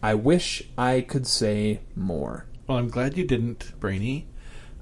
[0.04, 2.45] I wish I could say more.
[2.68, 4.28] Well, I'm glad you didn't, Brainy.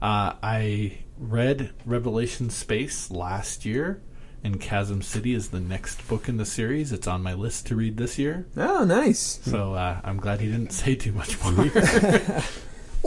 [0.02, 4.02] Uh, I read Revelation Space last year,
[4.44, 6.92] and Chasm City is the next book in the series.
[6.92, 8.48] It's on my list to read this year.
[8.58, 9.40] Oh, nice.
[9.44, 11.70] So uh, I'm glad he didn't say too much more.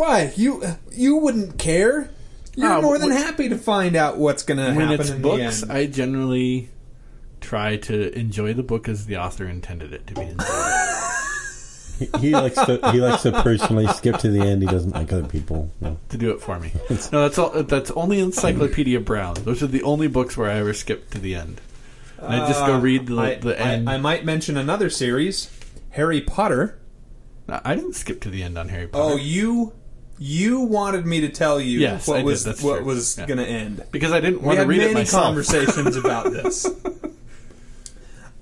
[0.00, 2.10] Why you you wouldn't care?
[2.56, 5.10] You're Uh, more than wh- happy to find out what's going to when happen it's
[5.10, 5.72] in books, the end.
[5.78, 6.68] I generally
[7.40, 10.46] try to enjoy the book as the author intended it to be enjoyed.
[11.98, 14.62] He, he likes to he likes to personally skip to the end.
[14.62, 15.70] He doesn't like other people.
[15.82, 15.98] No.
[16.08, 16.72] to do it for me.
[17.12, 17.50] No, that's all.
[17.62, 19.34] That's only Encyclopedia Brown.
[19.44, 21.60] Those are the only books where I ever skip to the end.
[22.18, 23.88] And I just go Uh, read the, I, the I- end.
[23.90, 25.50] I, might mention another series,
[25.90, 26.78] Harry Potter.
[27.48, 29.14] I, I didn't skip to the end on Harry Potter.
[29.14, 29.72] Oh, you
[30.22, 32.26] you wanted me to tell you Yes, what I did.
[32.26, 32.84] was That's what true.
[32.86, 33.26] was Yeah.
[33.26, 33.82] going to end.
[33.90, 35.24] because I didn't We want to had read many it myself.
[35.24, 36.66] conversations about this.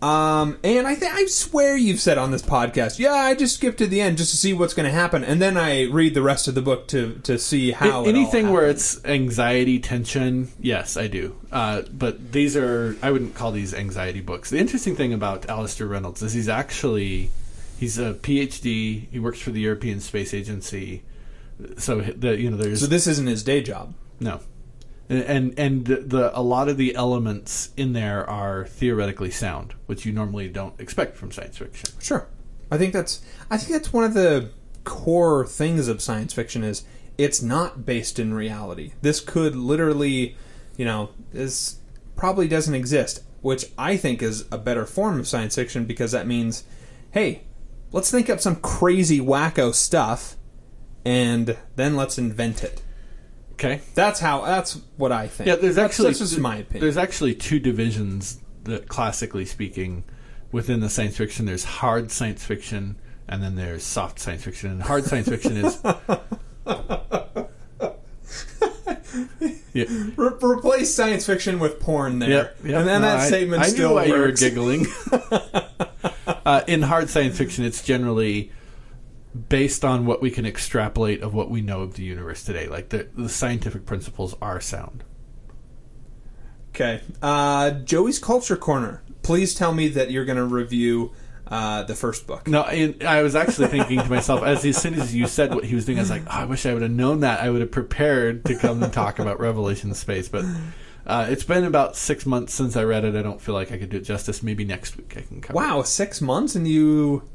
[0.01, 3.77] Um, and I think I swear you've said on this podcast, yeah, I just skip
[3.79, 6.23] to the end just to see what's going to happen, and then I read the
[6.23, 8.77] rest of the book to to see how it all Anything where happened.
[8.77, 11.35] it's anxiety, tension, yes, I do.
[11.51, 14.51] Uh, but these are I wouldn't call these anxiety books.
[14.51, 17.31] The interesting thing about Alastair Reynolds is he's actually
[17.81, 19.09] he's a PhD.
[19.11, 21.03] He works for the European Space Agency.
[21.77, 23.95] So the you know there's so this isn't his day job.
[24.21, 24.41] No,
[25.09, 30.05] and and, the, the a lot of the elements in there are theoretically sound, which
[30.05, 31.91] you normally don't expect from science fiction.
[32.01, 32.29] Sure,
[32.71, 34.51] I think that's I think that's one of the
[34.85, 36.85] core things of science fiction is
[37.19, 38.93] it's not based in reality.
[39.03, 40.37] This could literally,
[40.77, 41.79] you know, this
[42.17, 46.27] probably doesn't exist, which I think is a better form of science fiction because that
[46.27, 46.65] means,
[47.11, 47.43] hey,
[47.93, 50.37] let's think up some crazy wacko stuff,
[51.09, 52.83] and then let's invent it.
[53.53, 53.81] Okay.
[53.95, 54.45] That's how.
[54.45, 55.47] That's what I think.
[55.49, 56.83] Yeah, there's That's- actually that's just my opinion.
[56.83, 60.05] There's actually two divisions that, classically speaking,
[60.53, 61.47] within the science fiction.
[61.47, 62.97] There's hard science fiction,
[63.27, 64.71] and then there's soft science fiction.
[64.71, 65.81] And hard science fiction is.
[69.73, 69.85] yeah.
[70.17, 72.79] Re- replace science fiction with porn there, Yep, yep.
[72.81, 74.41] and then No, that I- statement I, still knew why works.
[74.43, 74.87] you were giggling.
[76.45, 78.53] uh, in hard science fiction, it's generally
[79.49, 82.67] based on what we can extrapolate of what we know of the universe today.
[82.67, 85.05] Like the, the scientific principles are sound.
[86.71, 87.01] Okay.
[87.21, 89.03] Uh, Joey's Culture Corner.
[89.23, 91.13] Please tell me that you're going to review
[91.49, 92.47] uh, the first book.
[92.47, 95.65] No, I, I was actually thinking to myself as, as soon as you said what
[95.65, 97.41] he was doing, I was like, oh, I wish I would have known that.
[97.41, 100.29] I would have prepared to come and talk about Revelation Space.
[100.29, 100.45] But
[101.07, 103.15] uh, it's been about six months since I read it.
[103.15, 104.43] I don't feel like I could do it justice.
[104.43, 105.59] Maybe next week I can cover.
[105.59, 105.63] it.
[105.63, 107.29] Wow, six months and you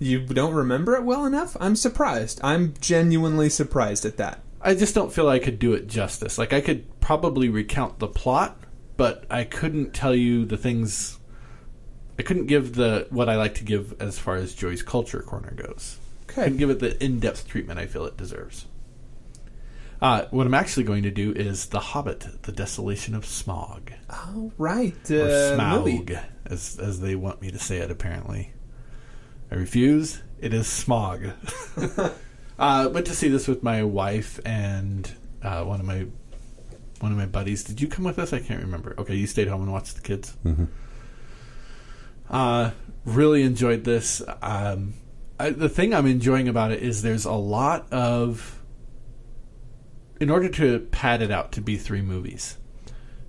[0.00, 1.56] you don't remember it well enough?
[1.60, 2.40] I'm surprised.
[2.42, 4.42] I'm genuinely surprised at that.
[4.60, 6.36] I just don't feel I could do it justice.
[6.38, 8.58] Like I could probably recount the plot,
[8.96, 11.18] but I couldn't tell you the things.
[12.18, 15.52] I couldn't give the what I like to give as far as Joey's culture corner
[15.52, 15.98] goes.
[16.24, 18.66] Okay, Couldn't give it the in-depth treatment I feel it deserves.
[20.02, 24.50] Uh, what I'm actually going to do is The Hobbit: The Desolation of Smog, All
[24.56, 24.94] right.
[25.10, 25.98] Uh, or movie.
[25.98, 27.90] Smaug, as as they want me to say it.
[27.90, 28.52] Apparently,
[29.50, 30.22] I refuse.
[30.38, 31.26] It is Smog.
[32.58, 35.10] uh, went to see this with my wife and
[35.42, 36.06] uh, one of my
[37.00, 37.64] one of my buddies.
[37.64, 38.32] Did you come with us?
[38.32, 38.94] I can't remember.
[38.98, 40.36] Okay, you stayed home and watched the kids.
[42.28, 42.70] Uh,
[43.04, 44.22] really enjoyed this.
[44.42, 44.94] Um,
[45.38, 48.58] I, the thing I'm enjoying about it is there's a lot of.
[50.20, 52.58] In order to pad it out to be three movies,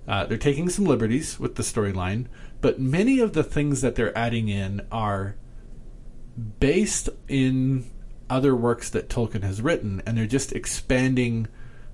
[0.06, 2.26] uh, they're taking some liberties with the storyline,
[2.60, 5.36] but many of the things that they're adding in are
[6.60, 7.90] based in
[8.30, 11.48] other works that Tolkien has written, and they're just expanding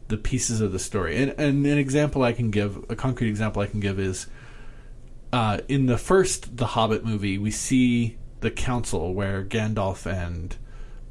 [0.08, 1.20] the pieces of the story.
[1.22, 4.26] And, and an example I can give, a concrete example I can give is
[5.32, 10.56] uh, in the first The Hobbit movie, we see the council where Gandalf and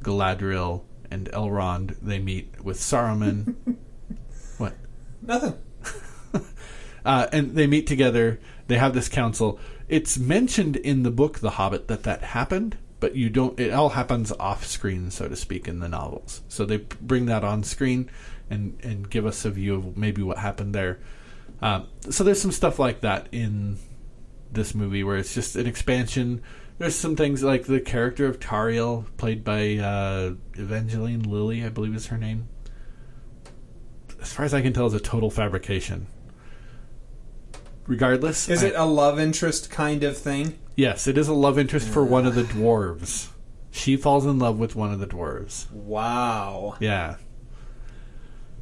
[0.02, 3.54] Galadriel and Elrond they meet with Saruman.
[4.58, 4.74] what?
[5.22, 5.54] Nothing.
[7.04, 8.40] uh, and they meet together.
[8.66, 9.58] They have this council.
[9.88, 13.58] It's mentioned in the book The Hobbit that that happened, but you don't.
[13.58, 16.42] It all happens off screen, so to speak, in the novels.
[16.48, 18.10] So they bring that on screen
[18.50, 20.98] and and give us a view of maybe what happened there.
[21.60, 23.78] Um, so there's some stuff like that in
[24.52, 26.42] this movie where it's just an expansion.
[26.78, 31.94] There's some things like the character of Tauriel, played by uh, Evangeline Lilly, I believe
[31.94, 32.48] is her name.
[34.20, 36.06] As far as I can tell, is a total fabrication.
[37.88, 40.56] Regardless, Is I- it a love interest kind of thing?
[40.76, 43.28] Yes, it is a love interest for one of the dwarves.
[43.72, 45.68] She falls in love with one of the dwarves.
[45.72, 46.76] Wow.
[46.78, 47.16] Yeah.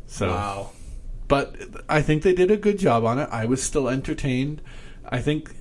[0.07, 0.71] So, Wow.
[1.29, 1.57] but
[1.89, 3.29] I think they did a good job on it.
[3.31, 4.63] I was still entertained.
[5.09, 5.55] I think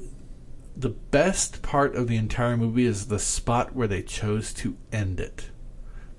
[0.78, 5.20] the best part of the entire movie is the spot where they chose to end
[5.20, 5.50] it.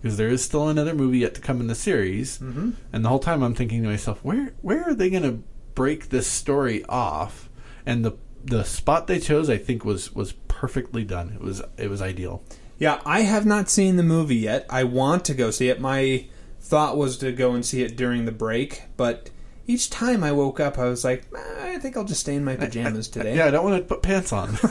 [0.02, 2.38] because there is still another movie yet to come in the series.
[2.38, 2.70] Mm-hmm.
[2.92, 5.42] And the whole time I'm thinking to myself, where where are they going to
[5.76, 7.48] break this story off?
[7.86, 11.32] And the the spot they chose, I think, was was perfectly done.
[11.34, 12.42] It was it was ideal.
[12.78, 14.66] Yeah, I have not seen the movie yet.
[14.68, 15.80] I want to go see it.
[15.80, 16.26] My
[16.60, 19.30] thought was to go and see it during the break, but
[19.66, 22.44] each time I woke up, I was like, "Ah, I think I'll just stay in
[22.44, 23.36] my pajamas today.
[23.36, 24.58] Yeah, I don't want to put pants on.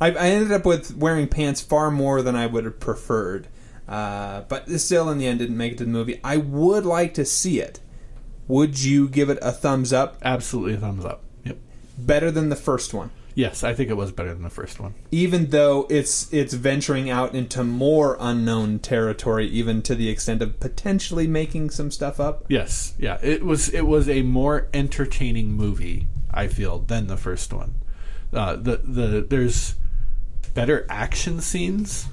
[0.00, 3.48] I, I ended up with wearing pants far more than I would have preferred.
[3.88, 6.20] Uh, but still, in the end, didn't make it to the movie.
[6.22, 7.80] I would like to see it.
[8.48, 10.18] Would you give it a thumbs up?
[10.22, 11.22] Absolutely a thumbs up.
[11.44, 11.56] Yep.
[11.98, 14.92] Better than the first one, Yes, I think it was better than the first one.
[15.10, 20.60] even though it's it's venturing out into more unknown territory, even to the extent of
[20.60, 22.44] potentially making some stuff up.
[22.48, 23.18] Yes, yeah.
[23.22, 27.74] It was it was a more entertaining movie, I feel, than the first one.
[28.34, 29.76] Uh, the the there's
[30.52, 32.08] better action scenes,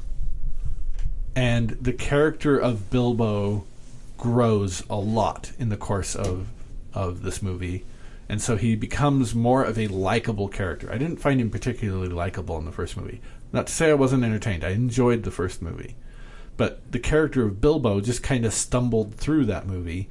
[1.36, 3.66] and the character of Bilbo
[4.20, 6.47] grows a lot in the course of
[6.93, 7.86] of this movie,
[8.28, 10.91] and so he becomes more of a likable character.
[10.91, 13.22] I didn't find him particularly likable in the first movie.
[13.53, 14.63] Not to say I wasn't entertained.
[14.63, 15.95] I enjoyed the first movie,
[16.57, 20.09] but the character of Bilbo just kind of stumbled through that movie,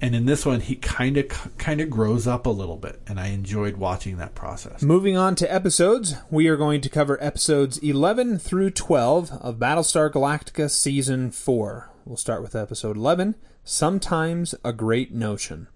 [0.00, 3.20] and in this one he kind of kind of grows up a little bit, and
[3.20, 4.82] I enjoyed watching that process.
[4.82, 10.10] Moving on to episodes, we are going to cover episodes 11 through 12 of Battlestar
[10.10, 11.90] Galactica Season 4.
[12.04, 13.34] We'll start with episode 11
[13.64, 15.68] Sometimes a Great Notion.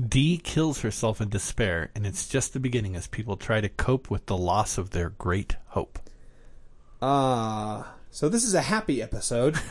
[0.00, 4.10] Dee kills herself in despair, and it's just the beginning as people try to cope
[4.10, 5.98] with the loss of their great hope.
[7.00, 9.56] Ah, so this is a happy episode.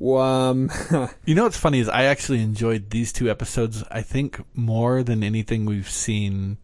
[0.00, 0.70] um,
[1.24, 3.82] You know what's funny is I actually enjoyed these two episodes.
[3.90, 6.58] I think more than anything we've seen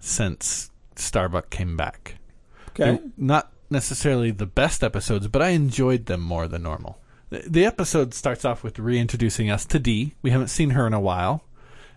[0.00, 2.16] since Starbuck came back.
[2.70, 2.84] okay.
[2.84, 6.98] They're not necessarily the best episodes, but I enjoyed them more than normal.
[7.30, 10.14] The, the episode starts off with reintroducing us to Dee.
[10.22, 11.44] We haven't seen her in a while,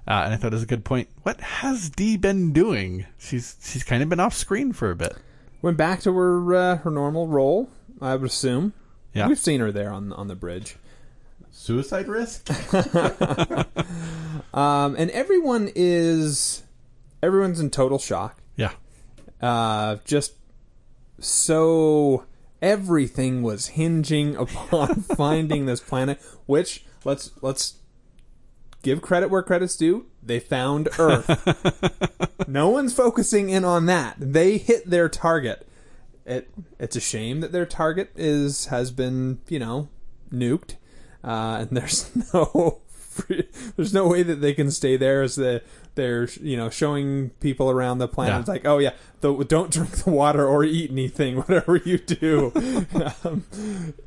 [0.07, 1.09] uh, and I thought it was a good point.
[1.23, 3.05] What has Dee been doing?
[3.17, 5.15] She's she's kind of been off screen for a bit.
[5.61, 7.69] Went back to her uh, her normal role,
[8.01, 8.73] I would assume.
[9.13, 9.27] Yeah.
[9.27, 10.77] We've seen her there on on the bridge.
[11.51, 12.47] Suicide risk?
[14.53, 16.63] Um, and everyone is
[17.21, 18.41] everyone's in total shock.
[18.55, 18.71] Yeah.
[19.41, 20.33] uh, just
[21.21, 22.25] so
[22.61, 27.75] everything was hinging upon finding this planet which let's let's
[28.83, 30.05] give credit where credit's due.
[30.23, 32.25] They found earth.
[32.49, 34.15] No one's focusing in on that.
[34.17, 35.67] They hit their target.
[36.25, 36.49] It
[36.79, 39.87] it's a shame that their target is has been you know
[40.33, 40.75] nuked
[41.23, 45.61] uh, and there's no free, there's no way that they can stay there as the
[45.95, 48.39] they're you know showing people around the planet Yeah.
[48.39, 52.51] it's like oh yeah the, don't drink the water or eat anything whatever you do
[53.23, 53.43] um,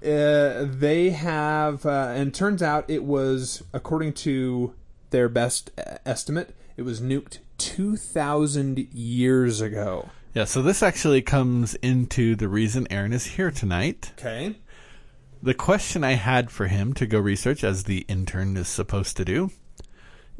[0.04, 4.74] uh, they have uh, and turns out it was according to
[5.10, 5.70] their best
[6.06, 12.86] estimate it was nuked 2000 years ago Yeah, so this actually comes into the reason
[12.90, 14.12] Aaron is here tonight.
[14.18, 14.56] okay
[15.42, 19.24] The question I had for him to go research, as the intern is supposed to
[19.24, 19.50] do,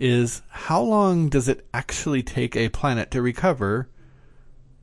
[0.03, 3.88] is how long does it actually take a planet to recover,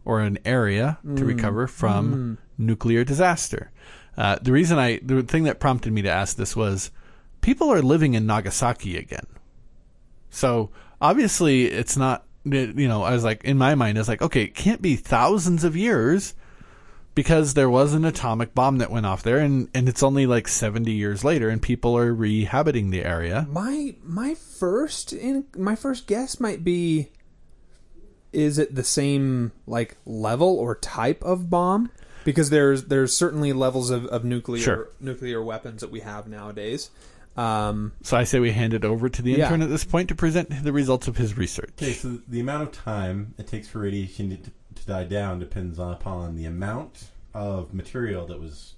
[0.05, 3.69] or an area to recover from nuclear disaster?
[4.17, 6.89] Uh, the reason I, the thing that prompted me to ask this was
[7.41, 9.27] people are living in Nagasaki again.
[10.29, 14.21] So obviously it's not, you know, I was like, in my mind, I was like,
[14.21, 16.33] okay, it can't be thousands of years
[17.19, 20.47] because there was an atomic bomb that went off there and, and it's only like
[20.47, 23.45] 70 years later and people are rehabiting the area.
[23.51, 27.09] my my first in my first guess might be
[28.31, 31.91] is it the same like level or type of bomb
[32.23, 34.87] because there's there's certainly levels of, of nuclear Sure.
[35.01, 36.89] nuclear weapons that we have nowadays
[37.35, 39.43] um, So I say we hand it over to the Yeah.
[39.45, 41.71] intern at this point to present the results of his research.
[41.77, 44.51] Okay, so the amount of time it takes for radiation to,
[44.81, 48.75] to die down depends upon the amount of material that was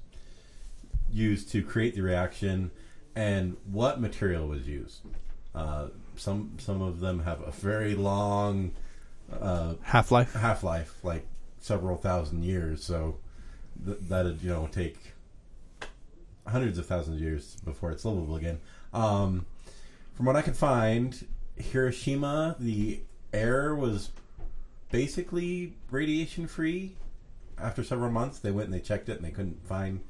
[1.11, 2.71] used to create the reaction
[3.15, 5.01] and what material was used.
[5.53, 8.71] Uh, some some of them have a very long
[9.31, 10.33] uh, Half life.
[10.33, 11.25] half life, like
[11.59, 12.83] several thousand years.
[12.83, 13.17] So
[13.85, 14.97] th- that'd you know take
[16.47, 18.59] hundreds of thousands of years before it's livable again.
[18.93, 19.45] Um,
[20.15, 21.25] from what I could find,
[21.57, 23.01] Hiroshima, the
[23.33, 24.09] air was
[24.91, 26.93] basically radiation free.
[27.61, 30.01] After several months, they went and they checked it, and they couldn't find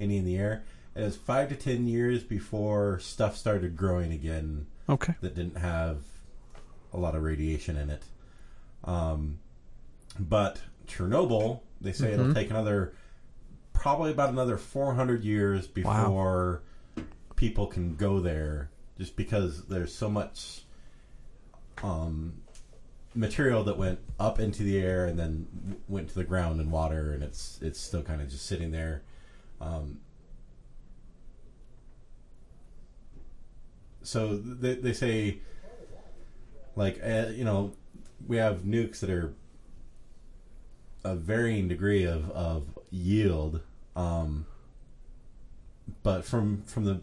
[0.00, 0.64] any in the air.
[0.94, 5.14] It was five to ten years before stuff started growing again Okay.
[5.20, 5.98] that didn't have
[6.92, 8.02] a lot of radiation in it.
[8.84, 9.38] Um,
[10.18, 12.94] but Chernobyl, they say it'll take another
[13.72, 16.62] probably about another 400 years before
[17.36, 20.62] people can go there, just because there's so much
[21.84, 22.32] um,
[23.18, 25.48] material that went up into the air and then
[25.88, 29.02] went to the ground and water, and it's it's still kind of just sitting there.
[29.60, 29.98] Um,
[34.02, 35.38] so they, they say,
[36.76, 37.72] like, uh, you know,
[38.26, 39.34] we have nukes that are
[41.04, 43.60] a varying degree of, of yield.
[43.96, 44.46] Um,
[46.02, 47.00] but from from the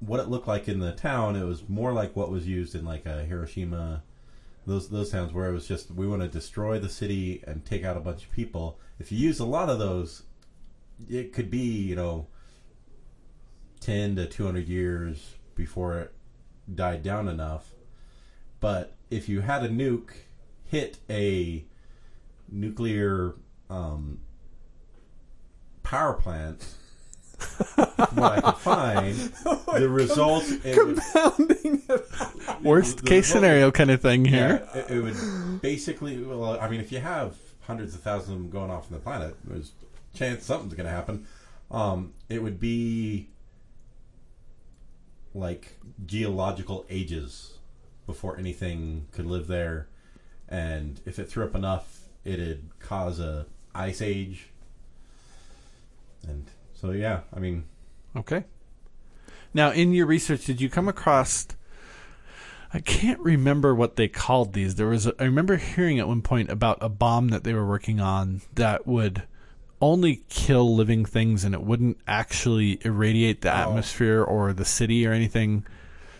[0.00, 2.84] what it looked like in the town, it was more like what was used in
[2.84, 4.02] like a Hiroshima,
[4.66, 7.84] those those towns where it was just we want to destroy the city and take
[7.84, 8.78] out a bunch of people.
[8.98, 10.22] If you use a lot of those,
[11.08, 12.26] it could be you know
[13.80, 16.14] ten to two hundred years before it
[16.72, 17.72] died down enough.
[18.60, 20.12] But if you had a nuke
[20.64, 21.64] hit a
[22.48, 23.34] nuclear
[23.68, 24.20] um,
[25.82, 26.66] power plant,
[28.14, 29.14] what I could find,
[29.78, 32.06] the result it would, Compounding it.
[32.62, 34.66] Worst the case result- scenario kind of thing here.
[34.74, 36.22] yeah, it, it would basically.
[36.22, 38.98] Well, I mean, if you have hundreds of thousands of them going off on the
[38.98, 39.72] planet, there's
[40.14, 41.26] a chance something's going to happen.
[41.70, 43.28] Um, it would be
[45.34, 47.54] like geological ages
[48.06, 49.88] before anything could live there,
[50.48, 54.48] and if it threw up enough, it'd cause a ice age.
[56.28, 56.46] And
[56.82, 57.64] so, yeah, I mean,
[58.16, 58.44] Okay.
[59.54, 61.46] Now, in your research, did you come across?
[62.74, 64.76] I can't remember what they called these.
[64.76, 67.66] There was, a, I remember hearing at one point about a bomb that they were
[67.66, 69.24] working on that would
[69.80, 73.56] only kill living things and it wouldn't actually irradiate the oh.
[73.56, 75.66] atmosphere or the city or anything.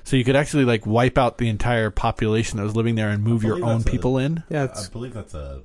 [0.04, 3.22] So you could actually like wipe out the entire population that was living there and
[3.22, 4.42] move your own that's a- people in.
[4.50, 5.62] Yeah, I believe that's a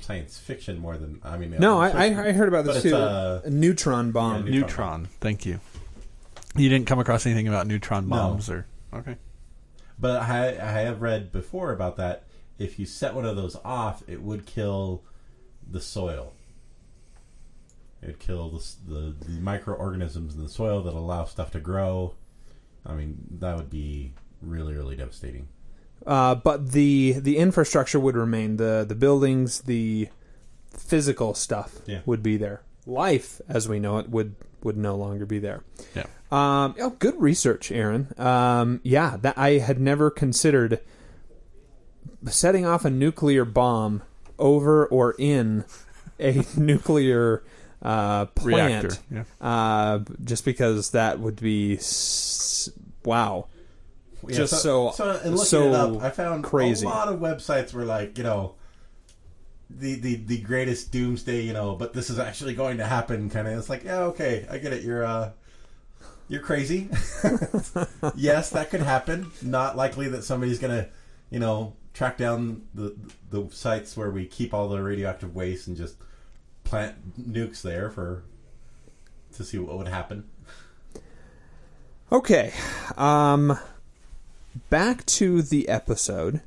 [0.00, 1.54] science fiction more than I mean.
[1.58, 2.96] no, I'm I, uh, I I heard about But this it's too.
[2.96, 4.46] a- a neutron bomb.
[4.46, 5.06] Yeah, Neutron.
[5.20, 5.60] Thank you.
[6.56, 8.16] You didn't come across anything about neutron No.
[8.16, 9.16] bombs or okay.
[9.98, 12.24] But I, I have read before about that.
[12.58, 15.02] If you set one of those off, it would kill
[15.68, 16.32] the soil.
[18.02, 22.14] It'd kill the, the, the microorganisms in the soil that allow stuff to grow.
[22.86, 25.48] I mean, that would be really, really devastating.
[26.06, 28.56] Uh, but the the infrastructure would remain.
[28.56, 30.08] The the buildings, the
[30.70, 32.00] physical stuff Yeah.
[32.06, 32.62] would be there.
[32.86, 35.62] Life, as we know it, would would no longer be there.
[35.94, 36.06] Yeah.
[36.30, 38.12] Um, oh, good research, Aaron.
[38.18, 40.80] Um, yeah, that I had never considered
[42.26, 44.02] setting off a nuclear bomb
[44.38, 45.64] over or in
[46.20, 47.42] a nuclear
[47.82, 48.84] uh, plant.
[48.84, 49.02] Reactor.
[49.10, 49.24] Yeah.
[49.46, 52.70] Uh, just because that would be s-
[53.04, 53.46] wow.
[54.26, 56.86] Just so- and looking so it up, I found crazy.
[56.86, 58.54] a lot of websites were like, you know,
[59.70, 63.28] the, the the greatest doomsday, you know, but this is actually going to happen.
[63.30, 64.82] Kind of, it's like, yeah, okay, I get it.
[64.82, 65.30] You're uh,
[66.28, 66.88] you're crazy.
[68.14, 69.30] yes, that could happen.
[69.42, 70.88] Not likely that somebody's gonna,
[71.30, 72.96] you know, track down the
[73.30, 75.96] the sites where we keep all the radioactive waste and just
[76.64, 78.24] plant nukes there for
[79.36, 80.24] to see what would happen.
[82.10, 82.52] Okay.
[82.96, 83.58] Um
[84.70, 86.40] back to the episode.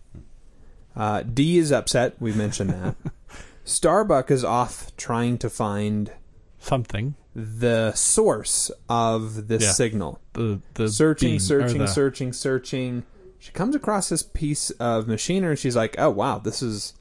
[0.95, 2.95] Uh D is upset, we mentioned that.
[3.63, 6.11] Starbuck is off trying to find
[6.59, 7.15] Something.
[7.35, 9.71] the source of this Yeah.
[9.71, 10.19] signal.
[10.33, 13.03] The the Searching, beam, searching, the- searching, searching.
[13.39, 16.93] She comes across this piece of machinery and she's like, "Oh wow, this is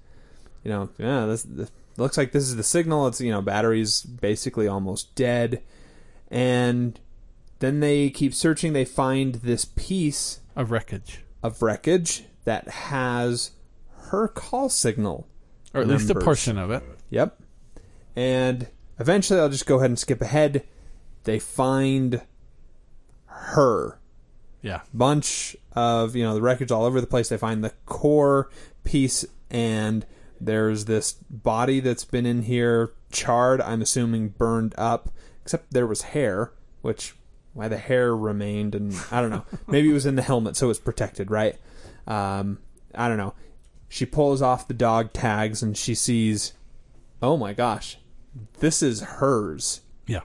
[0.65, 3.07] you know, yeah, this, this looks like this is the signal.
[3.09, 5.63] It's, you know, battery's basically almost dead."
[6.31, 6.99] And
[7.59, 13.53] then they keep searching, they find this piece of wreckage, of wreckage that has
[14.11, 15.27] her call signal.
[15.75, 16.83] or at least a portion of it.
[17.11, 17.41] Yep.
[18.17, 20.65] And eventually, I'll just go ahead and skip ahead.
[21.25, 22.23] They find
[23.27, 23.99] her.
[24.63, 24.81] Yeah.
[24.93, 27.29] Bunch of, you know, the wreckage all over the place.
[27.29, 28.51] They find the core
[28.85, 30.05] piece, and
[30.41, 35.11] there's this body that's been in here, charred, I'm assuming burned up,
[35.43, 37.15] except there was hair, which,
[37.53, 39.45] why the hair remained, and I don't know.
[39.67, 41.57] Maybe it was in the helmet, so it's protected, right?
[42.07, 42.59] Um,
[42.95, 43.35] I don't know.
[43.89, 46.53] She pulls off the dog tags and she sees,
[47.21, 47.99] oh my gosh,
[48.61, 49.81] this is hers.
[50.07, 50.21] Yeah.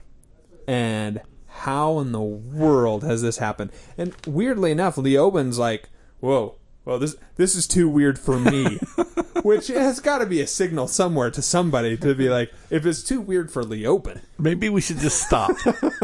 [0.68, 3.72] And how in the world has this happened?
[3.98, 5.88] And weirdly enough, Leoben's like,
[6.20, 6.56] whoa,
[6.86, 8.78] well, this this is too weird for me.
[9.42, 13.02] Which has got to be a signal somewhere to somebody to be like, if it's
[13.02, 14.20] too weird for Leoben.
[14.38, 15.50] Maybe we should just stop.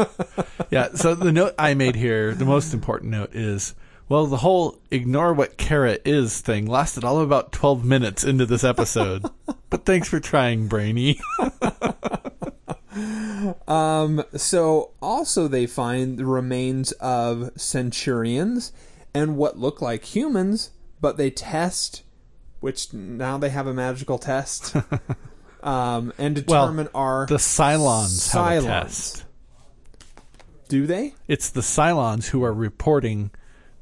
[0.69, 0.89] yeah.
[0.93, 3.75] So the note I made here, the most important note is,
[4.07, 8.63] well, the whole ignore what Kara is thing lasted all about 12 minutes into this
[8.63, 9.25] episode.
[9.69, 11.19] but thanks for trying, Brainy.
[13.67, 18.71] Um, so also they find the remains of centurions
[19.13, 22.03] and what look like humans, but they test,
[22.59, 24.75] which now they have a magical test,
[25.63, 28.83] um, and Well, determine are The Cylons have a Cylons.
[28.83, 29.23] test.
[30.69, 31.13] do they?
[31.27, 33.31] It's the Cylons who are reporting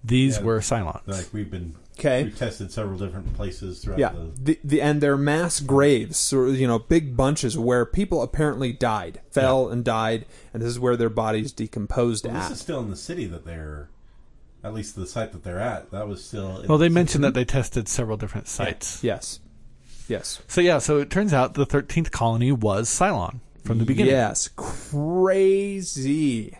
[0.04, 0.44] these Yeah.
[0.44, 1.02] were Cylons.
[1.08, 2.24] Like we've been, Okay.
[2.24, 4.32] we've tested several different places throughout Yeah, the.
[4.54, 9.22] the, the and they're mass graves, so you know, big bunches where people apparently died,
[9.30, 12.50] fell and died, and this is where their bodies decomposed Well, at.
[12.50, 13.90] this is still in the city that they're,
[14.64, 15.92] at least the site that they're at.
[15.92, 16.64] That was still.
[16.68, 19.04] well, they the mentioned that they tested several different sites.
[19.04, 19.40] yes,
[20.08, 24.14] yes, So yeah, so it turns out the 13th colony was Cylon from the beginning.
[24.14, 26.58] Yes, crazy.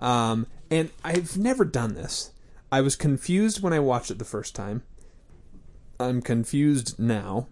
[0.00, 2.32] Um, and I've never done this.
[2.70, 4.82] I was confused when I watched it the first time.
[6.00, 7.46] I'm confused now.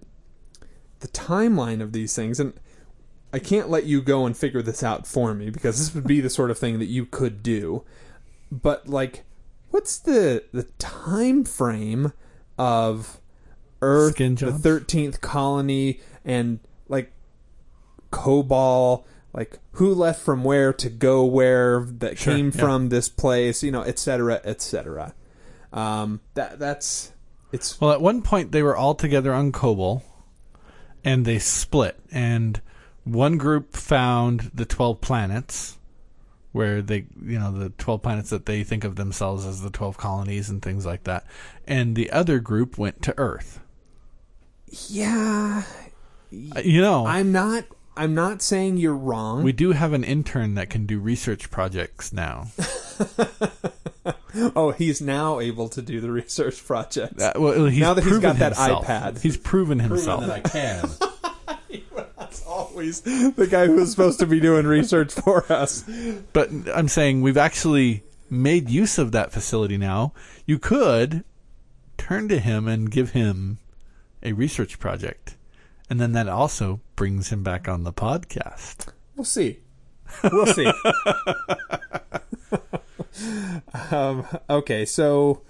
[1.01, 2.55] The timeline of these things, and
[3.33, 6.21] I can't let you go and figure this out for me because this would be
[6.21, 7.85] the sort of thing that you could do.
[8.51, 9.25] But like,
[9.71, 12.13] what's the the time frame
[12.59, 13.21] of
[13.83, 17.13] Earth, the thirteenth colony, and like
[18.13, 22.61] Kobol, like who left from where to go where that Sure, came yeah.
[22.61, 25.15] from this place, you know, et cetera, et cetera.
[25.73, 27.13] Um, that that's
[27.53, 30.03] it's Well, at one point they were all together on Kobol,
[31.05, 31.99] and they split.
[32.13, 32.61] And
[33.05, 35.79] one group found the twelve planets,
[36.53, 39.97] where they, you know, the twelve planets that they think of themselves as the twelve
[39.97, 41.25] colonies and things like that.
[41.67, 43.61] And the other group went to Earth.
[44.89, 45.63] yeah.
[46.57, 47.65] Uh, You know, I'm not.
[47.97, 49.43] I'm not saying you're wrong.
[49.43, 52.47] we do have an intern that can do research projects now.
[54.57, 57.23] oh, he's now able to do the research projects.
[57.23, 58.87] Uh, well, he's Now that he's proven got that himself.
[58.87, 59.21] iPad.
[59.21, 60.27] he's proven proven himself.
[60.27, 60.89] that I can.
[62.31, 65.83] That's always the guy who's supposed to be doing research for us.
[66.33, 70.13] But I'm saying we've actually made use of that facility now.
[70.47, 71.25] You could
[71.99, 73.59] turn to him and give him
[74.23, 75.35] a research project.
[75.91, 78.93] And then that also brings him back on the podcast.
[79.17, 79.59] We'll see.
[80.23, 80.71] We'll see.
[83.91, 85.43] um, okay, so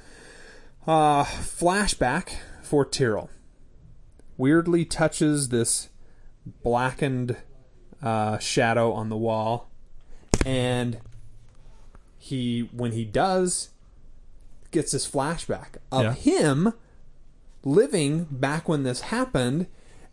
[0.86, 3.28] uh, flashback for Tyrol.
[4.38, 5.90] Weirdly touches this
[6.62, 7.36] blackened
[8.02, 9.70] uh, shadow on the wall,
[10.44, 10.98] and
[12.18, 13.70] he, when he does,
[14.70, 16.14] gets this flashback of Yeah.
[16.14, 16.72] him
[17.64, 19.66] living back when this happened.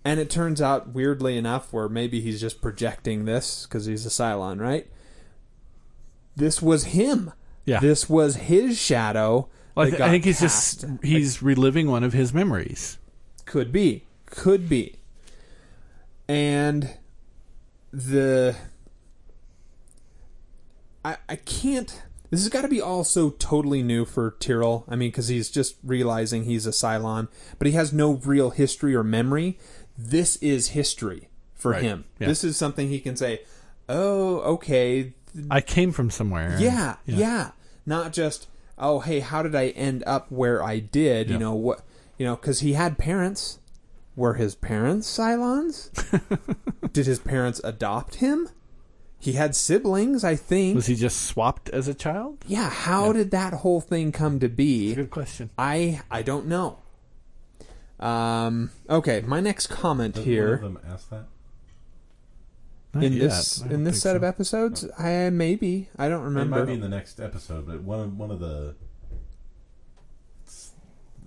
[0.05, 4.09] And it turns out, weirdly enough, where maybe he's just projecting this because he's a
[4.09, 4.87] Cylon, right?
[6.35, 7.33] This was him.
[7.65, 7.79] Yeah.
[7.81, 9.49] This was his shadow.
[9.75, 10.81] Well, I, th- I think he's cast.
[10.81, 12.99] just he's reliving one of his memories.
[13.45, 14.05] Could be.
[14.27, 14.95] Could be.
[16.27, 16.89] And
[17.91, 18.55] the
[21.05, 24.83] I I can't this has got to be all so totally new for Tyrol.
[24.89, 28.93] I mean, because he's just realizing he's a Cylon, but he has no real history
[28.95, 29.57] or memory.
[29.97, 31.83] This is history for Right.
[31.83, 32.03] him.
[32.19, 32.27] Yeah.
[32.27, 33.41] This is something he can say,
[33.87, 35.13] "Oh, okay,
[35.49, 36.57] I came from somewhere.
[36.59, 37.51] yeah, yeah,
[37.85, 38.47] Not just,
[38.77, 41.29] oh, hey, how did I end up where I did?
[41.29, 41.81] You know what?
[42.17, 43.59] You know, because he had parents.
[44.17, 45.91] Were his parents Cylons?
[46.91, 48.49] did his parents adopt him?
[49.19, 50.75] He had siblings, I think.
[50.75, 52.43] Was he just swapped as a child?
[52.47, 52.69] yeah.
[52.69, 54.95] How did that whole thing come to be?
[54.95, 55.51] Good question.
[55.57, 56.79] I I don't know.
[57.99, 58.71] Um.
[58.89, 59.21] Okay.
[59.21, 60.57] My next comment Does here.
[60.57, 61.25] One of them ask that.
[62.93, 63.21] Not in yet.
[63.21, 64.15] this in this set so.
[64.17, 64.87] of episodes?
[64.97, 66.57] I maybe I don't remember.
[66.57, 68.73] It might be in the next episode, but one of one of the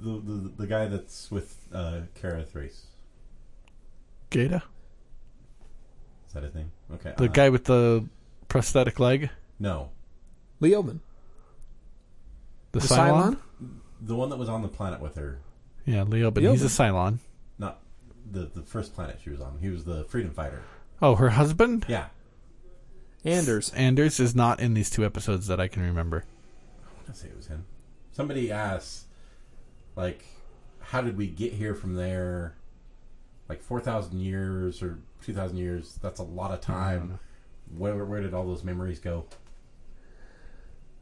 [0.03, 2.86] the the, the guy that's with uh, Kara Thrace.
[4.30, 4.62] Gaeta,
[6.28, 6.70] Is that his name?
[6.94, 7.14] Okay.
[7.16, 8.05] the uh, guy with the
[8.48, 9.90] prosthetic leg, No,
[10.61, 11.01] Leoben,
[12.72, 13.36] the, the Cylon.
[13.36, 13.36] Cylon.
[14.01, 15.40] the one that was on the planet with her.
[15.84, 17.18] Yeah, Leo, but he's a Cylon.
[17.59, 17.80] Not
[18.30, 19.59] the the first planet she was on.
[19.61, 20.62] He was the freedom fighter.
[21.03, 22.07] Oh, her husband Yeah.
[23.24, 23.70] Anders.
[23.74, 26.24] Anders is not in these two episodes that I can remember.
[26.84, 27.64] I want to say it was him.
[28.12, 29.05] Somebody asked,
[29.97, 30.24] like,
[30.80, 32.57] how did we get here from there?
[33.49, 35.99] Like four thousand years or two thousand years.
[36.03, 37.03] That's a lot of time.
[37.03, 37.78] Mm-hmm.
[37.78, 39.26] Where where did all those memories go?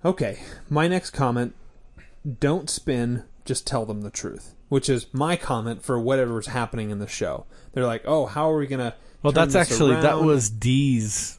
[0.05, 0.39] Okay,
[0.70, 1.55] my next comment
[2.41, 4.55] don't spin, just tell them the truth.
[4.68, 7.47] Which is my comment for whatever's happening in the show.
[7.72, 8.95] They're like, oh, how are we going to.
[9.22, 11.38] Well, that's actually that was Dee's.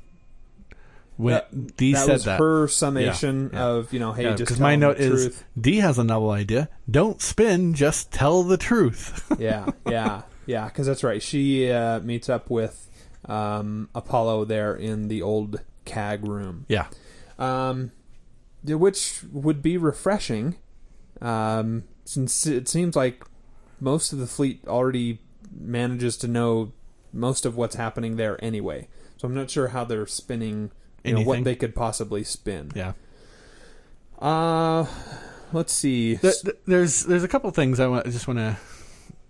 [1.20, 2.39] When That, Dee that said was that.
[2.39, 3.65] her summation Yeah, yeah.
[3.65, 5.43] of, you know, hey, Yeah, just because my note is truth.
[5.59, 6.70] Dee has a novel idea.
[6.89, 9.30] Don't spin, just tell the truth.
[9.39, 11.22] yeah, yeah, yeah, because that's right.
[11.22, 12.89] She uh, meets up with
[13.26, 16.88] um, Apollo there in the old CAG room, Yeah.
[17.38, 17.91] um,
[18.63, 20.55] which would be refreshing,
[21.22, 23.26] um, since it seems like
[23.82, 25.20] most of the fleet already
[25.51, 26.72] manages to know
[27.11, 28.88] most of what's happening there anyway.
[29.17, 30.72] So I'm not sure how they're spinning,
[31.10, 32.72] you know, what they could possibly spin.
[32.76, 32.93] Yeah.
[34.20, 34.86] Uh,
[35.53, 36.18] let's see.
[36.18, 38.57] Th- th- there's there's a couple things I, want, I just want to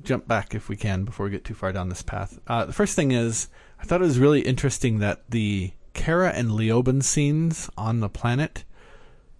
[0.04, 2.40] jump back if we can before we get too far down this path.
[2.48, 3.50] Uh, the first thing is
[3.80, 8.64] I thought it was really interesting that the Kara and Leoben scenes on the planet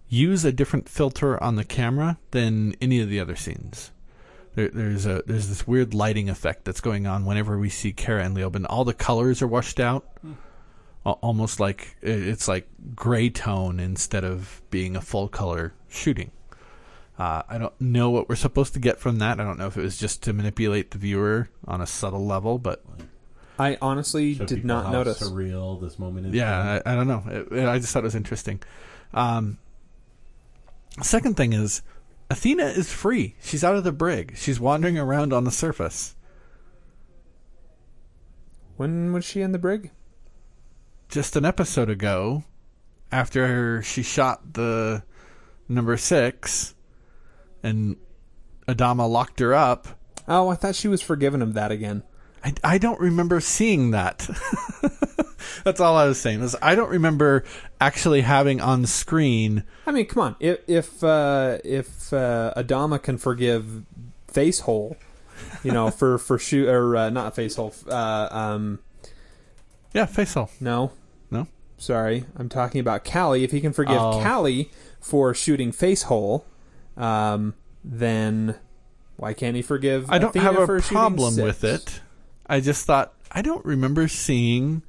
[0.08, 3.92] use a different filter on the camera than any of the other scenes.
[4.54, 8.24] There, there's a there's this weird lighting effect that's going on whenever we see Kara
[8.24, 8.66] and Leoben.
[8.68, 10.36] All the colors are washed out, Al-
[11.04, 16.30] almost like it's like gray tone instead of being a full color shooting.
[17.18, 19.38] Uh, I don't know what we're supposed to get from that.
[19.40, 22.58] I don't know if it was just to manipulate the viewer on a subtle level,
[22.58, 22.82] but
[23.58, 25.20] I honestly Show did not how notice.
[25.22, 26.34] surreal this moment is.
[26.34, 27.22] yeah, I, I don't know.
[27.26, 28.60] It- it- I just thought it was interesting.
[29.12, 29.58] Um,
[31.02, 31.82] second thing is,
[32.30, 33.34] Athena is free.
[33.42, 34.34] She's out of the brig.
[34.38, 36.14] She's wandering around on the surface.
[38.76, 39.90] When was she in the brig?
[41.10, 42.44] Just an episode ago,
[43.10, 45.02] after she shot the
[45.68, 46.76] number six,
[47.64, 47.96] and
[48.68, 49.88] Adama locked her up.
[50.28, 52.04] Oh, I thought she was forgiven of that again.
[52.44, 54.28] I, I don't remember seeing that.
[55.64, 56.42] That's all I was saying.
[56.42, 57.42] Is I don't remember
[57.80, 59.64] actually having on screen.
[59.88, 60.36] I mean, come on.
[60.38, 63.82] If if uh, if uh, Adama can forgive
[64.32, 64.96] Facehole,
[65.64, 68.78] you know, for for shoot or uh, not Facehole, uh, um,
[69.92, 70.06] Yeah,
[70.36, 70.92] no, No?
[71.80, 73.42] Sorry, I'm talking about Callie.
[73.42, 74.22] If he can forgive Oh.
[74.22, 74.70] Callie
[75.00, 76.44] for shooting Facehole,
[76.96, 78.54] um, then
[79.16, 80.10] why can't he forgive?
[80.10, 82.00] I don't Athena have a problem with it.
[82.46, 84.82] I just thought I don't remember seeing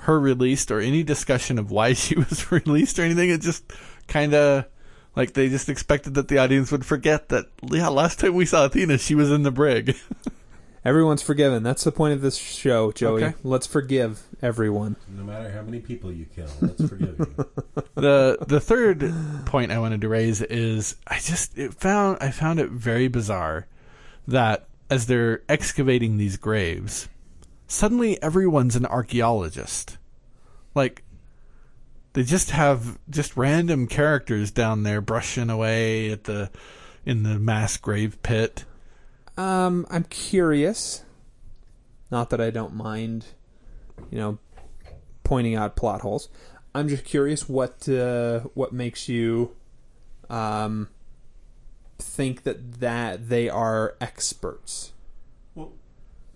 [0.00, 3.30] her released or any discussion of why she was released or anything.
[3.30, 3.64] It just
[4.08, 4.64] kind of
[5.16, 7.46] like they just expected that the audience would forget that.
[7.70, 9.96] Yeah, last time we saw Athena, she was in the brig.
[10.84, 11.62] Everyone's forgiven.
[11.62, 13.24] That's the point of this show, Joey.
[13.24, 13.36] Okay.
[13.44, 14.96] Let's forgive everyone.
[15.14, 17.46] No matter how many people you kill, let's forgive you.
[17.94, 19.12] the the third
[19.44, 23.66] point I wanted to raise is I just it found I found it very bizarre
[24.26, 27.08] that as they're excavating these graves,
[27.66, 29.98] suddenly everyone's an archaeologist.
[30.74, 31.04] Like
[32.14, 36.50] they just have just random characters down there brushing away at the
[37.04, 38.64] in the mass grave pit.
[39.40, 41.02] Um, I'm curious.
[42.10, 43.28] Not that I don't mind,
[44.10, 44.38] you know,
[45.24, 46.28] pointing out plot holes.
[46.74, 49.56] I'm just curious what uh, what makes you
[50.28, 50.90] um,
[51.98, 54.92] think that that they are experts.
[55.54, 55.72] Well,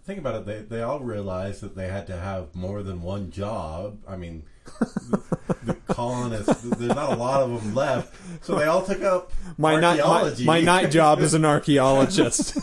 [0.05, 0.46] think about it.
[0.46, 3.98] They they all realized that they had to have more than one job.
[4.09, 5.23] I mean, the,
[5.65, 6.62] the colonists.
[6.62, 10.03] There's not a lot of them left, so they all took up My night my,
[10.03, 10.45] archaeology.
[10.45, 12.57] my night job as an archaeologist.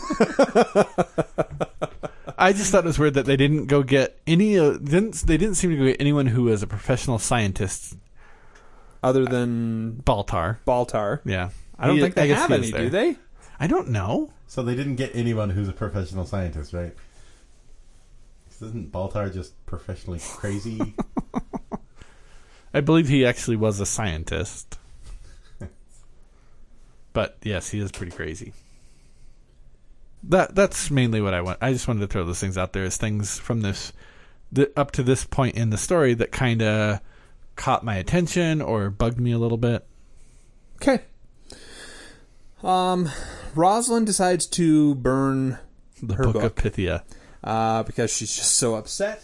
[2.38, 4.58] I just thought it was weird that they didn't go get any.
[4.58, 7.96] Uh, didn't they didn't seem to go get anyone who was a professional scientist.
[9.02, 11.50] Other than Baltar, Baltar, yeah.
[11.78, 12.82] I don't He- think they guess have he any, there.
[12.82, 13.16] do they?
[13.58, 14.30] I don't know.
[14.46, 16.94] So they didn't get anyone who's a professional scientist, right?
[18.60, 20.94] Isn't Baltar just professionally crazy?
[22.74, 24.78] I believe he actually was a scientist.
[27.12, 28.52] but yes, he is pretty crazy.
[30.24, 31.58] That that's mainly what I want.
[31.60, 33.92] I just wanted to throw those things out there as things from this
[34.52, 37.00] the, up to this point in the story that kind of
[37.56, 39.84] caught my attention or bugged me a little bit.
[40.76, 41.00] Okay.
[42.62, 43.10] Um,
[43.54, 45.58] Roslin decides to burn
[46.02, 46.42] The Her book, book.
[46.44, 47.02] of Pythia.
[47.42, 49.22] uh, because she's just so upset.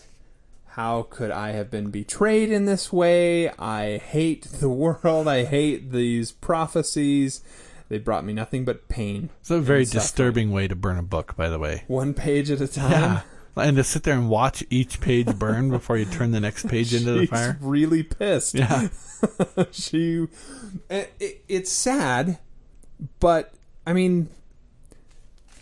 [0.78, 3.50] How could I have been betrayed in this way?
[3.58, 5.26] I hate the world.
[5.26, 7.42] I hate these prophecies.
[7.88, 9.30] They brought me nothing but pain.
[9.40, 11.82] It's a very disturbing way to burn a book, by the way.
[11.88, 12.92] One page at a time.
[12.92, 13.20] Yeah.
[13.56, 16.94] And to sit there and watch each page burn before you turn the next page
[16.94, 17.58] into the She's fire.
[17.60, 18.54] really pissed.
[18.54, 18.86] Yeah.
[19.72, 20.28] she
[20.88, 22.38] it, it, it's sad
[23.18, 23.52] but
[23.84, 24.28] i mean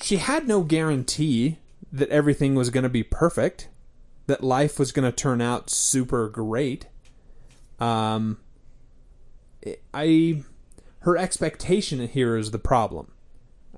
[0.03, 1.57] she had no guarantee
[1.91, 3.69] that everything was going to be perfect
[4.27, 6.87] that life was going to turn out super great
[7.79, 8.39] um
[9.93, 10.43] i
[11.01, 13.13] her expectation here is the problem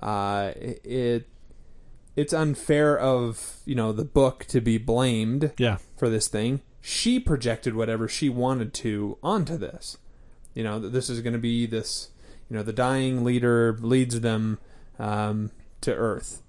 [0.03, 1.28] uh it, it
[2.16, 5.78] it's unfair of you know the book to be blamed Yeah.
[5.96, 6.62] for this thing.
[6.80, 9.99] She projected whatever she wanted to onto this.
[10.53, 12.09] You know, that this is going to be this,
[12.51, 14.59] you know, the dying leader leads them
[14.99, 16.42] um, to Earth.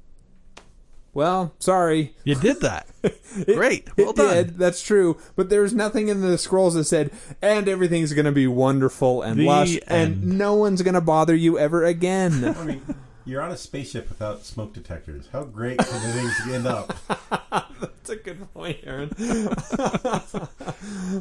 [1.20, 2.16] Well, sorry.
[2.24, 2.88] You did that.
[3.46, 3.90] Great.
[3.98, 4.34] Well it done.
[4.36, 4.58] did.
[4.58, 5.18] That's true.
[5.36, 7.12] But there's nothing in the scrolls that said,
[7.42, 10.24] and everything's going to be wonderful and The lush, end.
[10.24, 12.46] and no one's going to bother you ever again.
[12.58, 12.96] I mean,
[13.26, 15.28] you're on a spaceship without smoke detectors.
[15.34, 16.96] How great can things end up?
[18.10, 19.12] That's a good point, Aaron.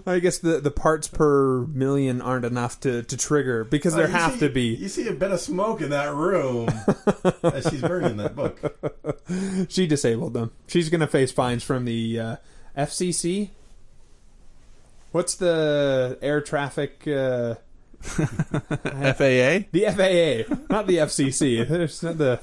[0.07, 4.12] I guess the, the parts per million aren't enough to, to trigger because there You
[4.12, 4.74] have see- to be.
[4.74, 6.68] You see a bit of smoke in that room
[7.43, 8.59] as she's burning that book.
[9.68, 10.53] She disabled them.
[10.66, 12.36] She's going to face fines from the uh,
[12.76, 13.51] FCC.
[15.12, 17.07] What's the air traffic?
[17.07, 17.57] Uh,
[18.01, 19.66] FAA.
[19.72, 19.84] the
[20.49, 21.68] FAA, not the FCC.
[21.68, 22.41] There's not the.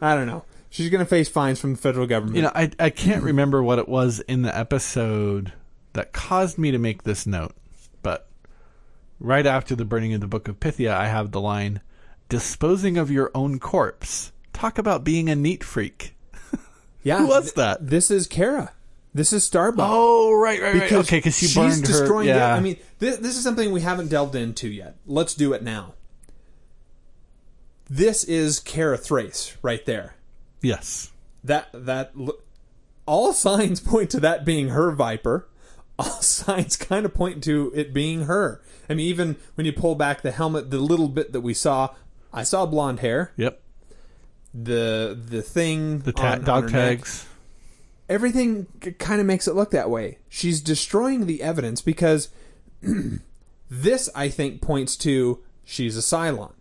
[0.00, 0.44] I don't know.
[0.74, 2.34] She's going to face fines from the federal government.
[2.34, 5.52] You know, I I can't remember what it was in the episode
[5.92, 7.54] that caused me to make this note,
[8.02, 8.26] but
[9.20, 11.80] right after the burning of the Book of Pythia, I have the line,
[12.28, 16.16] "Disposing of your own corpse." Talk about being a neat freak.
[17.04, 17.86] yeah, who was that?
[17.88, 18.72] This is Kara.
[19.14, 19.86] This is Starbuck.
[19.88, 20.92] Oh, right, right, right.
[20.92, 21.86] Okay, because she she's burned her.
[21.86, 22.26] destroying.
[22.26, 24.96] the- Yeah, I mean, this, this is something we haven't delved into yet.
[25.06, 25.94] Let's do it now.
[27.88, 30.16] This is Kara Thrace right there.
[30.64, 31.12] Yes,
[31.44, 32.12] That that
[33.06, 35.48] all signs point to that being her Viper.
[35.98, 38.60] All signs kind of point to it being her.
[38.88, 41.94] I mean, even when you pull back the helmet, the little bit that we saw,
[42.32, 43.32] I saw blonde hair.
[43.36, 43.60] yep.
[44.52, 46.72] The the thing, The ta- on- on dog neck.
[46.72, 47.26] tags.
[48.08, 48.66] everything
[48.98, 50.18] kind of makes it look that way.
[50.28, 52.28] She's destroying the evidence because
[53.70, 56.52] this, I think, points to she's a Cylon.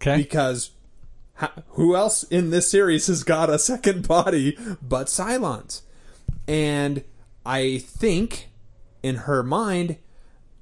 [0.00, 0.70] Okay, Because
[1.70, 5.82] who else in this series has got a second body but Cylons?
[6.48, 7.04] And
[7.46, 8.48] I think
[9.02, 9.96] in her mind,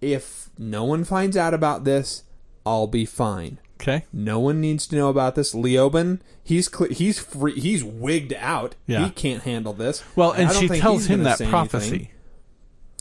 [0.00, 2.24] if no one finds out about this,
[2.66, 3.58] I'll be fine.
[3.80, 4.04] okay.
[4.12, 5.54] No one needs to know about this.
[5.54, 8.74] Leoben, he's cl- he's free, he's wigged out.
[8.86, 9.04] Yeah.
[9.04, 10.04] He can't handle this.
[10.14, 12.08] Well, and I she tells him that prophecy, anything.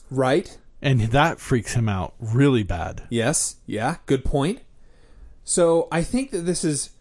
[0.10, 0.58] right?
[0.82, 3.04] and that freaks him out really bad.
[3.10, 4.62] Yes, yeah, good point.
[5.44, 6.92] So I think that this is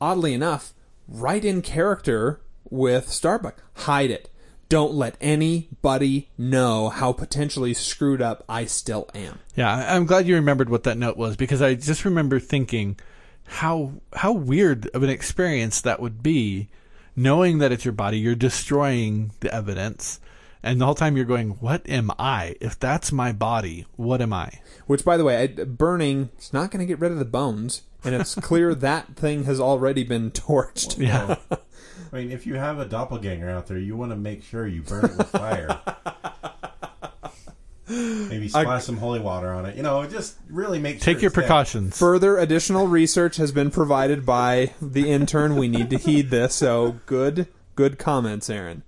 [0.00, 0.72] oddly enough
[1.08, 2.40] right in character
[2.70, 3.62] with Starbuck.
[3.74, 4.30] Hide it.
[4.68, 9.38] Don't let anybody know how potentially screwed up I still am.
[9.54, 12.98] Yeah, I'm glad you remembered what that note was because I just remember thinking
[13.46, 16.68] how how weird of an experience that would be,
[17.14, 20.18] knowing that it's your body, you're destroying the evidence,
[20.64, 22.56] and the whole time you're going, "What am I?
[22.60, 24.50] If that's my body, what am I?"
[24.86, 27.82] Which, by the way, I, burning is not going to get rid of the bones,
[28.06, 30.98] and it's clear that thing has already been torched.
[30.98, 31.36] Yeah,
[32.12, 34.82] I mean, if you have a doppelganger out there, you want to make sure you
[34.82, 35.80] burn it with fire.
[37.88, 39.76] Maybe splash some holy water on it.
[39.76, 41.42] You know, just really make sure take your it's dead.
[41.42, 41.96] precautions.
[41.96, 45.54] Further additional research has been provided by the intern.
[45.54, 46.56] We need to heed this.
[46.56, 47.46] So good,
[47.76, 48.82] good comments, Aaron.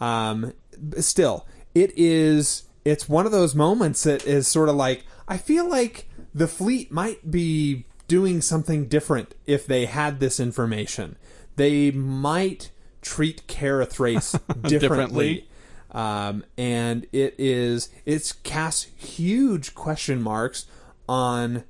[0.00, 0.54] Um,
[0.88, 2.62] b- still, it is.
[2.82, 6.90] It's one of those moments that is sort of like I feel like the fleet
[6.90, 11.14] might be doing something different if they had this information.
[11.54, 14.32] They might treat Kara Thrace
[14.62, 14.68] differently.
[14.68, 15.46] Differently.
[15.92, 20.66] Um, and it is it's casts huge question marks
[21.08, 21.62] on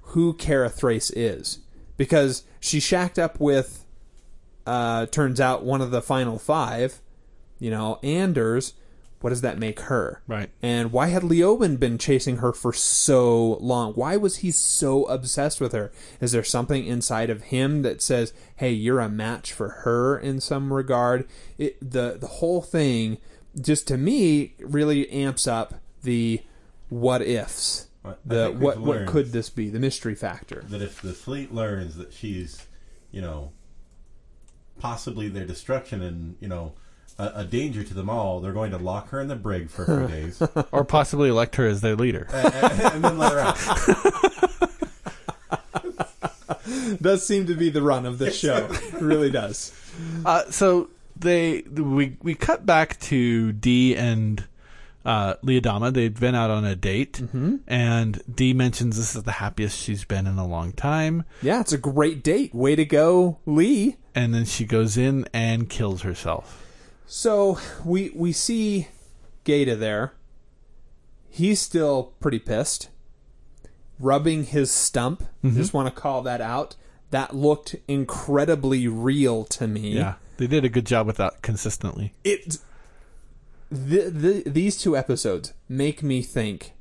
[0.00, 1.60] who Kara Thrace is
[1.96, 3.84] because she shacked up with
[4.66, 7.00] uh, turns out one of the final five
[7.60, 8.74] you know Anders
[9.20, 10.22] what does that make her?
[10.26, 10.50] Right.
[10.62, 13.92] and why had Leoben been chasing her for so long?
[13.92, 15.92] Why was he so obsessed with her?
[16.20, 20.40] Is there something inside of him that says hey you're a match for her in
[20.40, 23.18] some regard it, the the whole thing
[23.60, 26.42] just to me really amps up the
[26.88, 27.88] what ifs.
[28.24, 29.68] The what what could this be?
[29.68, 30.64] The mystery factor.
[30.68, 32.66] That if the fleet learns that she's,
[33.10, 33.52] you know,
[34.78, 36.72] possibly their destruction and you know
[37.22, 39.84] a, a danger to them all, they're going to lock her in the brig for
[39.84, 40.42] a few days
[40.72, 42.26] or possibly elect her as their leader.
[42.32, 43.56] and, and- and then let her out.
[47.00, 49.72] does seem to be the run of this show It really does
[50.24, 54.44] Uh, so they we we cut back to Dee and
[55.04, 55.92] uh, Leodama.
[55.92, 57.56] They'd been out on a date, mm-hmm.
[57.66, 61.24] and Dee mentions this is the happiest she's been in a long time.
[61.42, 65.68] yeah it's a great date way to go Lee And then she goes in and
[65.68, 66.66] kills herself.
[67.12, 68.86] So we we see
[69.42, 70.12] Gaeta there.
[71.28, 72.88] He's still pretty pissed.
[73.98, 75.24] Rubbing his stump.
[75.44, 75.56] Mm-hmm.
[75.56, 76.76] Just want to call that out.
[77.10, 79.90] That looked incredibly real to me.
[79.90, 82.14] Yeah, they did a good job with that consistently.
[82.22, 82.58] It
[83.72, 86.74] the, the, these two episodes make me think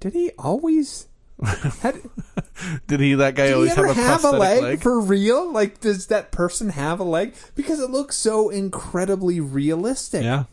[0.00, 1.08] did he always
[1.42, 2.00] Had,
[2.86, 3.14] Did he?
[3.14, 4.80] That guy always have a have a leg, leg?
[4.82, 5.50] for real?
[5.52, 7.34] Like, does that person have a leg?
[7.54, 10.22] Because it looks so incredibly realistic.
[10.22, 10.44] yeah.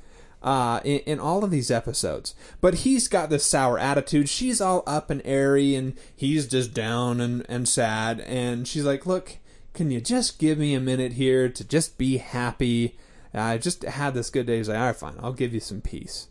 [0.41, 2.33] uh, in, in all of these episodes.
[2.61, 4.27] But he's got this sour attitude.
[4.27, 8.19] She's all up and airy, and he's just down and, and sad.
[8.21, 9.37] And she's like, Look,
[9.73, 12.97] can you just give me a minute here to just be happy?
[13.33, 14.57] I just had this good day.
[14.57, 15.15] He's like, All right, fine.
[15.21, 16.27] I'll give you some peace.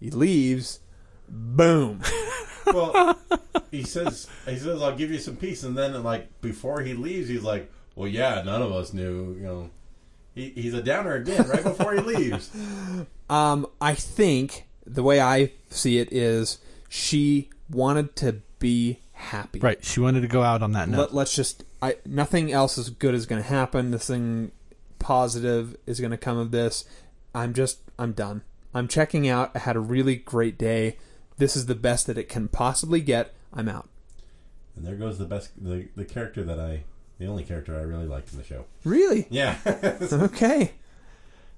[0.00, 0.80] He leaves.
[1.28, 2.00] Boom.
[2.72, 3.18] Well,
[3.70, 7.28] he says he says I'll give you some peace, and then like before he leaves,
[7.28, 9.70] he's like, "Well, yeah, none of us knew." You know,
[10.34, 12.50] he, he's a downer again right before he leaves.
[13.30, 19.58] Um, I think the way I see it is she wanted to be happy.
[19.58, 19.84] Right.
[19.84, 20.96] She wanted to go out on that note.
[20.96, 23.90] But Let, us just I nothing else is good is going to happen.
[23.90, 24.52] Nothing
[24.98, 26.84] positive is going to come of this.
[27.34, 28.42] I'm just I'm done.
[28.74, 29.52] I'm checking out.
[29.54, 30.96] I had a really great day.
[31.38, 33.34] This is the best that it can possibly get.
[33.52, 33.88] I'm out.
[34.76, 36.84] And there goes the best, the, the character that I,
[37.18, 38.64] the only character I really liked in the show.
[38.84, 39.26] Really?
[39.30, 39.56] Yeah,
[40.12, 40.72] Okay.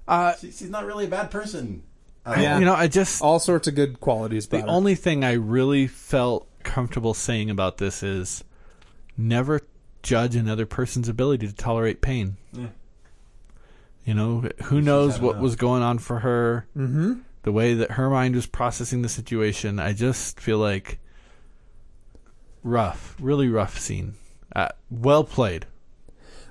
[0.07, 1.83] uh, She- she's not really a bad person.
[2.25, 2.59] Yeah.
[2.59, 4.75] you know, I just All sorts of good qualities the about her.
[4.75, 8.43] only thing I really felt comfortable saying about this is
[9.17, 9.61] never
[10.03, 12.37] judge another person's ability to tolerate pain.
[12.53, 12.67] Yeah.
[14.05, 15.41] You know, who knows what enough.
[15.43, 17.19] was going on for her, mm-hmm.
[17.43, 19.79] The way that her mind was processing the situation.
[19.79, 20.99] I just feel like
[22.63, 24.13] rough, really rough scene.
[24.55, 25.65] Uh, well played.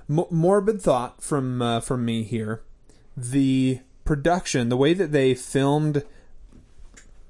[0.09, 2.61] M- morbid thought from uh, from me here.
[3.15, 6.03] The production, the way that they filmed,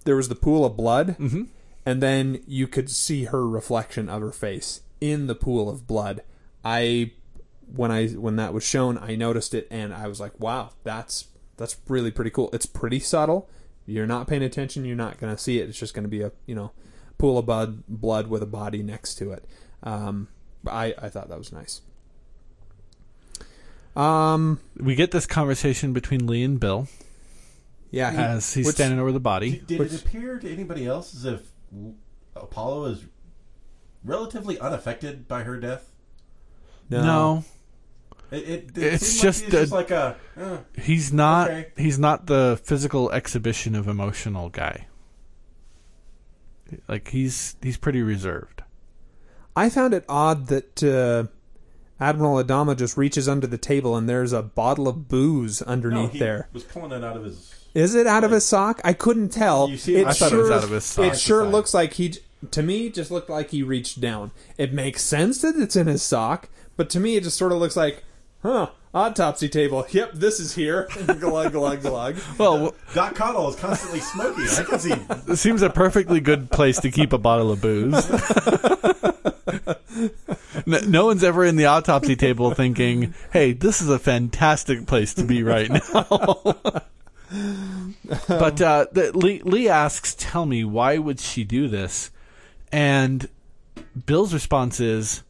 [0.05, 1.43] there was the pool of blood, Mm-hmm.
[1.85, 6.21] and then you could see her reflection of her face in the pool of blood.
[6.63, 7.11] I
[7.75, 11.27] when I when that was shown, I noticed it, and I was like, "Wow, that's
[11.61, 13.47] that's really pretty cool." It's pretty subtle.
[13.85, 15.69] You're not paying attention, you're not going to see it.
[15.69, 16.71] It's just going to be a you know
[17.17, 19.45] pool of blood, blood with a body next to it.
[19.83, 20.27] Um,
[20.67, 21.81] I I thought that was nice.
[23.95, 26.87] Um, We get this conversation between Lee and Bill
[27.89, 29.51] yeah, he- as he's which- standing over the body.
[29.51, 31.41] Did, did Which- it appear to anybody else as if
[32.35, 33.03] Apollo is
[34.03, 35.89] relatively unaffected by her death?
[36.89, 37.43] no.
[38.31, 38.35] It,
[38.75, 40.15] it, it It's just like he's just a- like a.
[40.37, 40.57] eh.
[40.81, 41.49] He's not.
[41.49, 41.67] Okay.
[41.77, 44.87] He's not the physical exhibition of emotional guy.
[46.87, 48.63] Like he's he's pretty reserved.
[49.55, 51.27] I found it odd that uh,
[52.03, 56.11] Admiral Adama just reaches under the table and there's a bottle of booze no, underneath
[56.13, 56.47] he there.
[56.53, 57.53] was pulling it out of his.
[57.73, 58.79] Is it out of his sock?
[58.85, 59.69] I couldn't tell.
[59.69, 61.05] You see it- I thought it was sure- out of his sock.
[61.13, 61.51] It sure Side.
[61.51, 62.15] looks like he.
[62.51, 64.31] To me, just looked like he reached down.
[64.57, 67.59] It makes sense that it's in his sock, but to me, it just sort of
[67.59, 68.03] looks like,
[68.43, 68.67] huh?
[68.93, 69.85] Autopsy table.
[69.89, 70.89] Yep, this is here.
[71.19, 72.17] glug glug glug.
[72.37, 74.47] Well, Doc Cottle is constantly smoking.
[74.49, 74.91] I can see.
[75.31, 78.09] it seems a perfectly good place to keep a bottle of booze.
[80.65, 85.13] no, no one's ever in the autopsy table thinking, "Hey, this is a fantastic place
[85.13, 85.79] to be right now."
[88.27, 92.11] but uh, the, Lee, Lee asks, "Tell me, why would she do this?"
[92.73, 93.29] And
[94.05, 95.23] Bill's response is,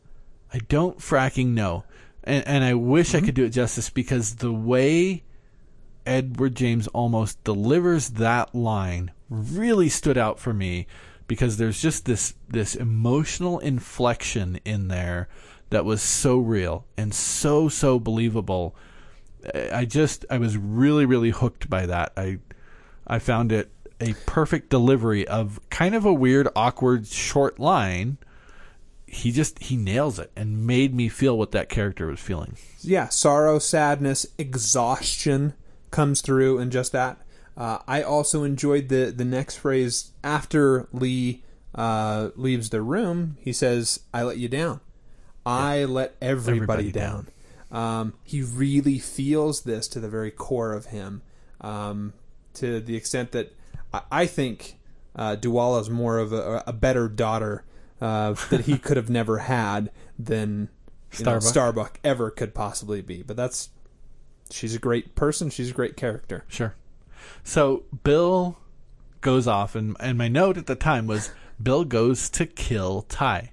[0.51, 1.83] "I don't fracking know."
[2.23, 3.25] And, and I wish I mm-hmm.
[3.25, 5.23] could do it justice because the way
[6.05, 10.87] Edward James Olmos delivers that line really stood out for me
[11.27, 15.29] because there's just this this emotional inflection in there
[15.69, 18.75] that was so real and so so believable.
[19.55, 22.11] I I just I was really really hooked by that.
[22.17, 22.39] I
[23.07, 28.17] I found it a perfect delivery of kind of a weird awkward short line.
[29.11, 32.55] He just he nails it and made me feel what that character was feeling.
[32.81, 35.53] yeah, sorrow, sadness, exhaustion
[35.91, 37.17] comes through in just that.
[37.57, 41.43] Uh, I also enjoyed the the next phrase after Lee
[41.75, 43.35] uh, leaves the room.
[43.41, 44.79] He says, "I let you down.
[45.45, 47.27] I let everybody, Everybody down."
[47.69, 51.21] Um, he really feels this to the very core of him,
[51.59, 52.13] um,
[52.55, 53.53] to the extent that
[53.93, 54.77] I, I think
[55.15, 57.63] uh, is more of a, a better daughter
[58.01, 60.69] uh, that he could have never had than
[61.17, 61.43] you know, Starbuck.
[61.43, 63.21] Starbuck ever could possibly be.
[63.21, 63.69] But that's
[64.49, 65.49] she's a great person.
[65.49, 66.43] She's a great character.
[66.47, 66.75] Sure.
[67.43, 68.57] So Bill
[69.21, 73.51] goes off, and and my note at the time was Bill goes to kill Tigh.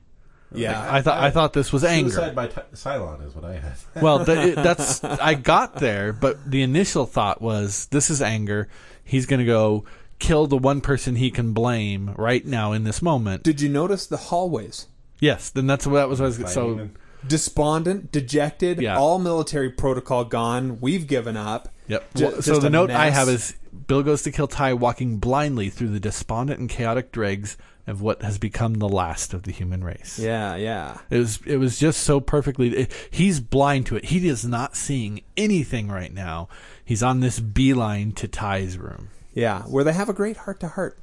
[0.51, 2.11] Yeah, I thought I thought this was anger.
[2.11, 3.75] Suicide by Tigh- Cylon is what I had.
[4.03, 8.69] Well, th- it- that's I got there, but the initial thought was this is anger.
[9.05, 9.85] He's going to go
[10.19, 13.43] kill the one person he can blame right now in this moment.
[13.43, 14.87] Did you notice the hallways?
[15.21, 16.21] Yes, then that's what that was.
[16.21, 16.97] What I was so Fighting
[17.27, 18.97] Despondent, dejected, Yeah.
[18.97, 20.81] all military protocol gone.
[20.81, 21.69] We've given up.
[21.89, 22.15] Yep.
[22.15, 23.55] Ju- Well, so the a note I have is
[23.87, 28.23] Bill goes to kill Tigh, walking blindly through the despondent and chaotic dregs of what
[28.23, 30.19] has become the last of the human race.
[30.19, 30.99] Yeah, yeah.
[31.11, 32.69] It was it was just so perfectly.
[32.77, 34.07] It, he's blind to it.
[34.07, 36.49] He is not seeing anything right now.
[36.85, 39.09] He's on this beeline to Tigh's room.
[39.39, 40.99] Yeah, where they have a great heart to heart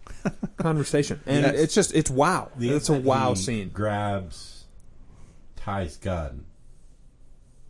[0.57, 1.21] conversation.
[1.25, 1.55] And Yes.
[1.55, 2.49] it's just it's wow.
[2.57, 3.69] The it's a wow he scene.
[3.69, 4.65] Grabs
[5.55, 6.43] Tigh's gun.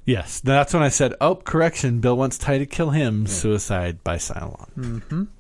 [0.06, 2.00] Yes, that's when I said, "Oh, correction!
[2.00, 3.28] Bill wants Tigh to kill him.
[3.28, 5.28] Suicide by Cylon."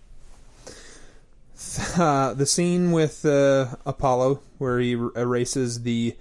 [1.98, 6.16] Uh, the scene with uh, Apollo where he er- erases the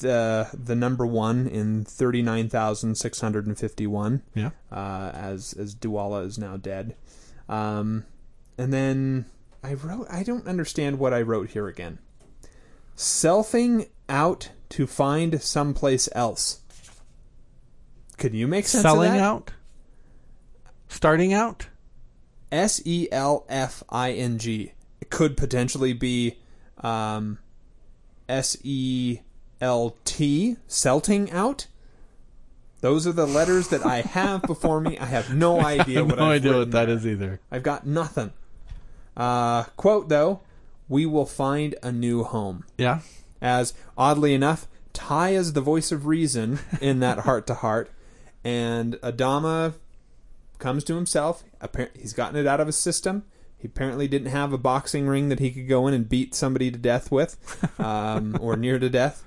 [0.00, 4.50] the the number 1 in 39,651 Yeah.
[4.70, 6.94] uh, as as Dualla is now dead.
[7.48, 8.04] Um,
[8.58, 9.26] and then
[9.62, 11.98] I wrote I don't understand what I wrote here again.
[12.96, 16.60] Selfing out to find someplace else.
[18.18, 19.22] Could you make sense Selling of that?
[19.22, 19.50] out,
[20.88, 21.66] starting out.
[22.50, 24.72] S E L F I N G.
[25.00, 26.38] It could potentially be
[26.78, 27.38] um,
[28.28, 29.20] S E
[29.60, 31.66] L T, Selting out.
[32.82, 34.98] Those are the letters that I have before me.
[34.98, 37.40] I have no idea what I have what no I've idea what that is either.
[37.50, 38.32] I've got nothing.
[39.16, 40.40] Uh, quote though,
[40.88, 42.64] we will find a new home.
[42.78, 43.00] Yeah.
[43.40, 47.90] As oddly enough, Tigh is the voice of reason in that heart to heart,
[48.44, 49.74] and Adama
[50.58, 51.42] comes to himself.
[51.60, 53.24] Appar- He's gotten it out of his system.
[53.58, 56.70] He apparently didn't have a boxing ring that he could go in and beat somebody
[56.70, 57.36] to death with,
[57.80, 59.24] um, or near to death.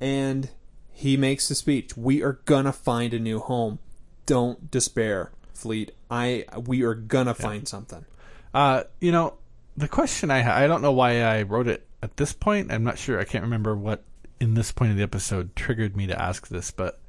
[0.00, 0.50] And
[0.90, 3.78] he makes the speech: "We are gonna find a new home.
[4.26, 5.92] Don't despair, Fleet.
[6.10, 8.04] I we are gonna find something."
[8.52, 9.34] Uh, you know,
[9.76, 12.72] the question I I don't know why I wrote it at this point.
[12.72, 13.20] I'm not sure.
[13.20, 14.04] I can't remember what
[14.40, 17.00] in this point of the episode triggered me to ask this, but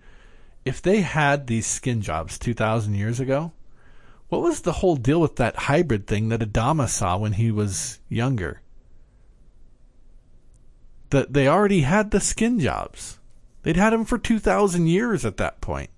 [0.65, 3.51] if they had these skin jobs 2,000 years ago,
[4.29, 7.99] what was the whole deal with that hybrid thing that Adama saw when he was
[8.09, 8.61] younger?
[11.09, 13.19] That they already had the skin jobs.
[13.63, 15.89] They'd had them for 2,000 years at that point.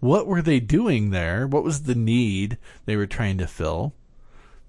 [0.00, 1.46] What were they doing there?
[1.46, 3.94] What was the need they were trying to fill?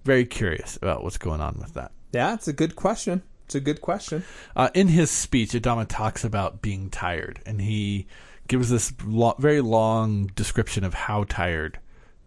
[0.07, 1.91] Very curious about what's going on with that.
[2.13, 3.23] Yeah, it's a good question.
[3.43, 4.23] It's a good question.
[4.55, 8.07] Uh, in his speech, Adama talks about being tired, and he
[8.47, 11.79] gives this lo- very long description of how tired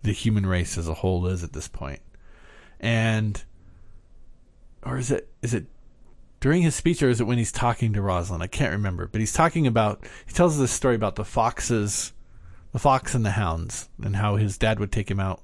[0.02, 2.01] the human race as a whole is at this point.
[2.81, 3.43] And,
[4.82, 5.65] or is it is it
[6.40, 8.43] during his speech, or is it when he's talking to Roslin?
[8.43, 10.05] I can't remember, but he's talking about.
[10.27, 12.12] He tells this story about the foxes,
[12.73, 15.40] the fox and the hounds, and how his dad would take him out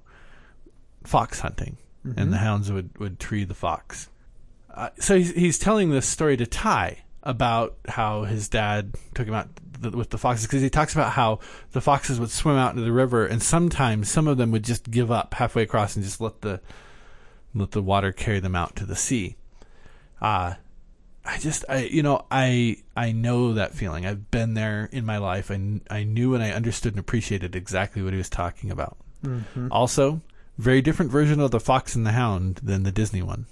[1.02, 1.78] fox hunting,
[2.16, 4.08] and the hounds would would tree the fox.
[4.72, 9.34] Uh, so he's, he's telling this story to Tigh about how his dad took him
[9.34, 9.48] out
[9.82, 11.40] th- with the foxes because he talks about how
[11.72, 14.90] the foxes would swim out into the river and sometimes some of them would just
[14.90, 16.60] give up halfway across and just let the
[17.54, 19.36] let the water carry them out to the sea.
[20.20, 20.54] Uh
[21.24, 24.06] I just I you know I I know that feeling.
[24.06, 25.50] I've been there in my life.
[25.50, 28.96] I I knew and I understood and appreciated exactly what he was talking about.
[29.72, 30.20] Also,
[30.58, 33.46] very different version of the Fox and the Hound than the Disney one.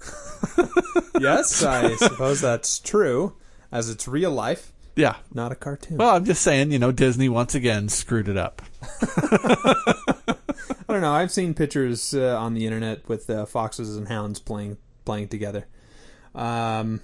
[1.20, 3.34] yes, I suppose that's true,
[3.72, 5.16] as it's real life, Yeah.
[5.32, 5.96] not a cartoon.
[5.98, 8.62] Well, I'm just saying, you know, Disney once again screwed it up.
[9.02, 11.12] I don't know.
[11.12, 15.66] I've seen pictures uh, on the internet with uh, foxes and hounds playing playing together.
[16.34, 17.00] Um,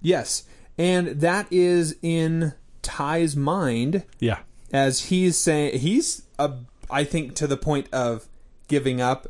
[0.00, 0.44] yes,
[0.78, 4.38] and that is in Tigh's mind Yeah.
[4.72, 6.56] as he's saying he's uh,
[6.90, 8.26] I think to the point of
[8.68, 9.26] giving up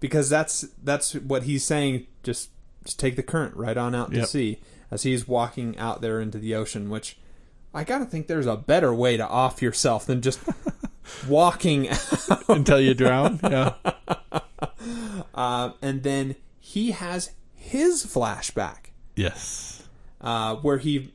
[0.00, 2.06] because that's that's what he's saying.
[2.22, 2.50] Just
[2.84, 4.26] just take the current right on out to Yep.
[4.28, 4.60] sea
[4.90, 6.88] as he's walking out there into the ocean.
[6.90, 7.18] Which
[7.74, 10.40] I gotta think there's a better way to off yourself than just
[11.28, 11.88] walking.
[12.48, 13.40] Until you drown.
[13.50, 13.74] Yeah.
[15.34, 19.82] uh, and then he has his flashback Yes.
[20.20, 21.12] uh, where he.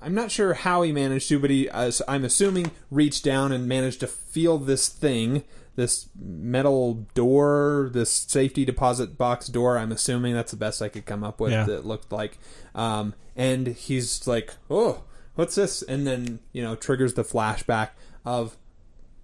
[0.00, 4.00] I'm not sure how he managed to, but he, I'm assuming, reached down and managed
[4.00, 5.42] to feel this thing,
[5.74, 9.76] this metal door, this safety deposit box door.
[9.76, 11.52] I'm assuming that's the best I could come up with.
[11.52, 11.64] Yeah.
[11.64, 12.38] That looked like,
[12.74, 15.02] um, and he's like, "Oh,
[15.34, 17.90] what's this?" And then you know triggers the flashback
[18.24, 18.56] of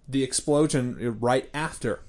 [0.08, 2.00] the explosion right after,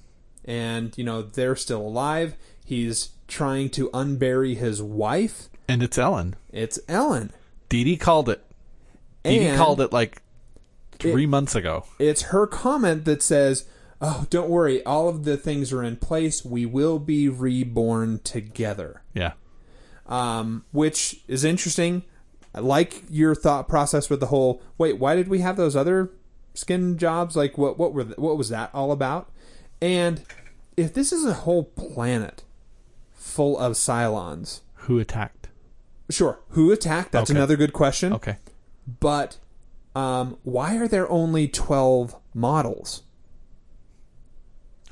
[0.44, 2.36] and you know they're still alive.
[2.64, 5.50] He's trying to unbury his wife.
[5.68, 6.36] And it's Ellen.
[6.52, 7.32] It's Ellen.
[7.70, 8.45] Dee Dee called it.
[9.26, 10.22] And- called it like
[11.00, 11.86] three months ago.
[12.00, 13.66] it's her comment that says,
[14.02, 16.46] "Oh, don't worry, all of the things are in place.
[16.46, 19.34] We will be reborn together." Yeah.
[20.08, 22.04] Um, which is interesting.
[22.54, 24.62] I like your thought process with the whole.
[24.78, 26.12] Wait, why did we have those other
[26.54, 27.36] skin jobs?
[27.36, 29.30] Like, what what were th- what was that all about?
[29.82, 30.22] And
[30.78, 32.44] if this is a whole planet
[33.14, 35.50] full of Cylons, Who attacked?
[36.10, 37.12] sure, who attacked?
[37.12, 37.38] That's Okay.
[37.38, 38.14] another good question.
[38.14, 38.38] Okay.
[38.99, 39.38] But
[39.95, 43.03] um, why are there only 12 models?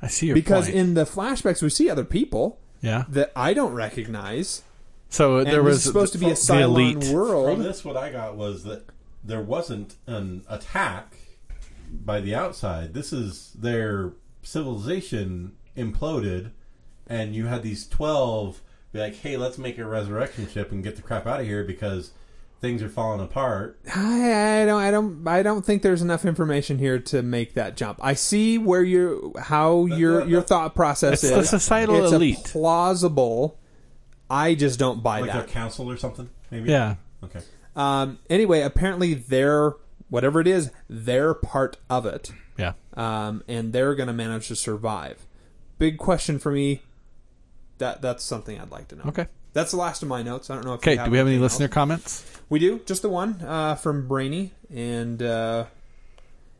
[0.01, 0.77] I see your Because point.
[0.77, 3.05] in the flashbacks, we see other people yeah.
[3.09, 4.63] that I don't recognize.
[5.09, 7.03] So And there this was is supposed to be a the Cylon elite.
[7.05, 8.85] From this, what I got was that
[9.23, 11.15] there wasn't an attack
[11.89, 12.93] by the outside.
[12.93, 16.51] This is their civilization imploded,
[17.07, 18.61] and you had these twelve
[18.91, 21.63] be like, "Hey, let's make a resurrection ship and get the crap out of here
[21.63, 22.11] because
[22.63, 26.79] things are falling apart." I, I don't, I don't, I don't think there's enough information
[26.79, 27.99] here to make that jump.
[28.01, 31.29] I see where you, how your that- your thought process It's is.
[31.51, 32.39] the societal it's elite.
[32.39, 33.59] A plausible.
[34.29, 35.27] I just don't buy that.
[35.27, 35.45] Like that.
[35.45, 36.71] their council or something, maybe.
[36.71, 36.95] Yeah.
[37.23, 37.41] Okay.
[37.75, 39.73] Um, anyway, apparently they're
[40.09, 42.73] whatever it is, they're part of it, Yeah.
[42.95, 45.25] um, and they're going to manage to survive.
[45.79, 46.81] Big question for me.
[47.79, 49.03] That that's something I'd like to know.
[49.07, 49.25] Okay.
[49.53, 50.49] That's the last of my notes.
[50.49, 50.95] I don't know if Okay.
[51.03, 51.73] Do we have any listener else.
[51.73, 52.25] comments?
[52.49, 55.65] We do just the one uh, from Brainy, and uh,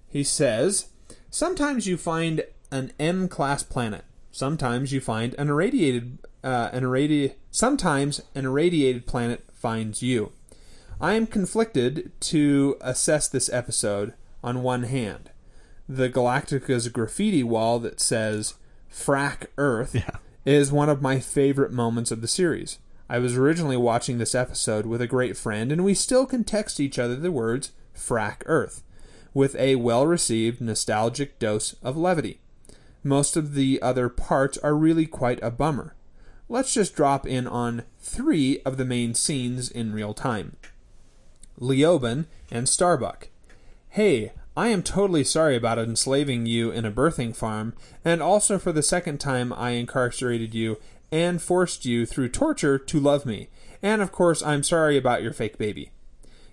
[0.08, 0.88] he says,
[1.30, 4.06] "Sometimes you find an M class planet.
[4.32, 10.32] Sometimes you find an irradiated, uh, an irradi- Sometimes an irradiated planet finds you.
[11.02, 14.14] I am conflicted to assess this episode.
[14.44, 15.30] On one hand,
[15.88, 18.56] the Galactica's graffiti wall that says
[18.92, 20.10] "Frack Earth" Yeah.
[20.46, 22.78] is one of my favorite moments of the series.
[23.10, 26.80] I was originally watching this episode with a great friend, and we still can text
[26.80, 28.84] each other the words Frack Earth
[29.34, 32.40] with a well received nostalgic dose of levity.
[33.04, 35.96] Most of the other parts are really quite a bummer.
[36.48, 40.56] Let's just drop in on three of the main scenes in real time
[41.60, 43.30] Leoben and Starbuck.
[43.90, 47.74] Hey, I am totally sorry about enslaving you in a birthing farm,
[48.06, 50.78] and also for the second time I incarcerated you
[51.14, 53.48] and forced you through torture to love me.
[53.84, 55.92] And of course, I'm sorry about your fake baby.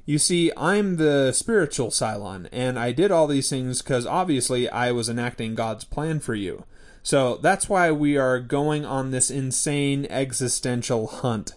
[0.04, 4.92] You see, I'm the spiritual Cylon, and I did all these things because obviously I
[4.92, 6.64] was enacting God's plan for you.
[7.02, 11.52] So that's why we are going on this insane existential hunt.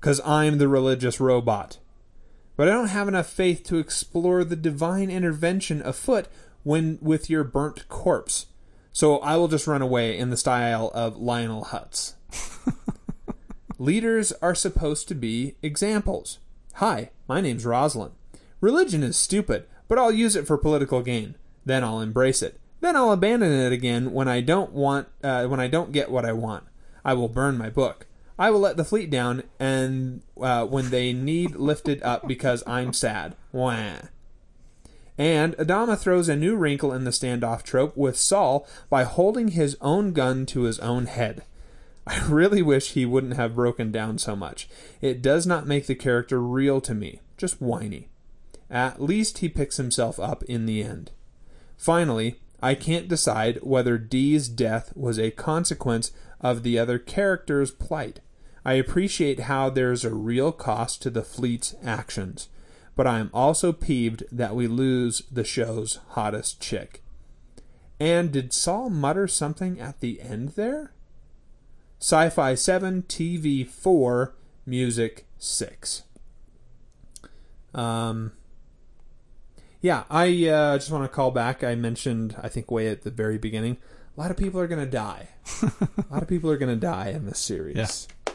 [0.00, 1.76] Because I'm the religious robot.
[2.56, 6.26] But I don't have enough faith to explore the divine intervention afoot
[6.62, 8.46] when with your burnt corpse.
[8.94, 12.14] So I will just run away in the style of Lionel Hutz.
[13.78, 16.38] Leaders are supposed to be examples.
[16.74, 18.12] Hi, my name's Roslin.
[18.60, 21.34] Religion is stupid, but I'll use it for political gain.
[21.66, 22.60] Then I'll embrace it.
[22.80, 26.24] Then I'll abandon it again when I don't want uh, when I don't get what
[26.24, 26.62] I want.
[27.04, 28.06] I will burn my book.
[28.38, 32.92] I will let the fleet down, and uh, when they need lifted up because I'm
[32.92, 33.34] sad.
[33.50, 33.96] Wah.
[35.16, 39.76] And Adama throws a new wrinkle in the standoff trope with Saul by holding his
[39.80, 41.44] own gun to his own head.
[42.06, 44.68] I really wish he wouldn't have broken down so much.
[45.00, 48.08] It does not make the character real to me, just whiny.
[48.70, 51.12] At least he picks himself up in the end.
[51.76, 58.20] Finally, I can't decide whether Dee's death was a consequence of the other character's plight.
[58.64, 62.48] I appreciate how there's a real cost to the fleet's actions,
[62.96, 67.02] but I am also peeved that we lose the show's hottest chick.
[68.00, 70.92] And did Saul mutter something at the end there?
[72.00, 74.34] Sci Fi 7, TV 4,
[74.66, 76.02] Music 6.
[77.74, 78.32] Um,
[79.80, 81.64] yeah, I uh, just want to call back.
[81.64, 83.78] I mentioned, I think, way at the very beginning,
[84.16, 85.28] a lot of people are going to die.
[85.62, 88.08] a lot of people are going to die in this series.
[88.26, 88.34] Yeah.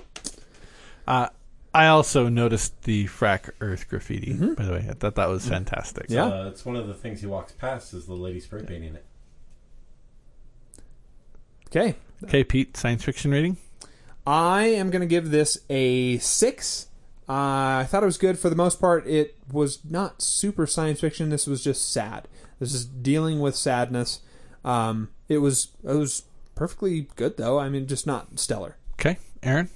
[1.08, 1.30] Uh,
[1.74, 4.34] I also noticed the frack Earth graffiti.
[4.34, 6.08] By the way, I thought that was fantastic.
[6.10, 6.26] Yeah.
[6.26, 9.06] Uh, it's one of the things he walks past is the lady spray painting it.
[11.68, 11.96] Okay.
[12.24, 13.58] Okay, Pete, science fiction rating.
[14.26, 16.88] I am going to give this a 6.
[17.28, 19.06] Uh, I thought it was good for the most part.
[19.08, 21.30] It was not super science fiction.
[21.30, 22.28] This was just sad.
[22.60, 24.22] This is dealing with sadness.
[24.66, 26.24] Um, it was it was
[26.56, 27.60] perfectly good though.
[27.60, 28.78] I mean, just not stellar.
[28.94, 29.70] Okay, Aaron.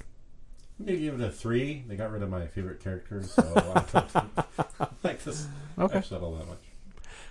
[0.79, 1.83] I'm gonna give it a three.
[1.87, 5.47] They got rid of my favorite characters, so I don't like this
[5.79, 5.97] Okay.
[5.97, 6.57] episode all that much.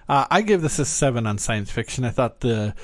[0.09, 2.05] Uh, I give this a seven on science fiction.
[2.05, 2.75] I thought the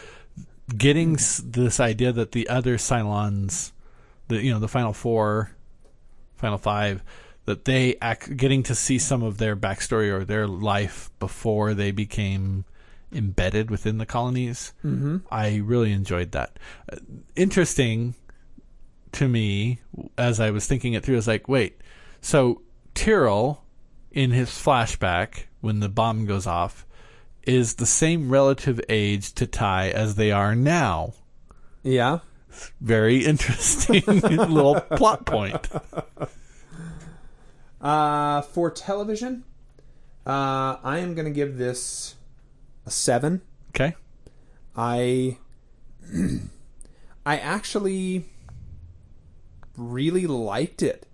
[0.77, 3.73] getting s- this idea that the other Cylons,
[4.29, 5.51] the you know the final four,
[6.37, 7.03] final five,
[7.47, 11.91] that they act, getting to see some of their backstory or their life before they
[11.93, 12.65] became
[13.13, 14.73] embedded within the colonies.
[14.85, 15.19] Mm-hmm.
[15.31, 16.59] I really enjoyed that.
[16.93, 16.97] Uh,
[17.37, 18.15] interesting
[19.13, 19.81] to me
[20.17, 21.81] as I was thinking it through is like, wait,
[22.21, 22.63] so
[22.95, 23.65] Tyrol
[24.11, 26.87] in his flashback when the bomb goes off
[27.45, 31.15] is the same relative age to Tigh as they are now.
[31.83, 32.19] Yeah.
[32.81, 35.69] Very interesting little plot point.
[37.81, 39.45] Uh, for television,
[40.27, 42.17] uh, I am going to give this
[42.85, 43.41] a seven.
[43.71, 43.95] Okay.
[44.77, 45.39] I
[47.27, 48.25] I actually
[49.79, 51.07] really liked it.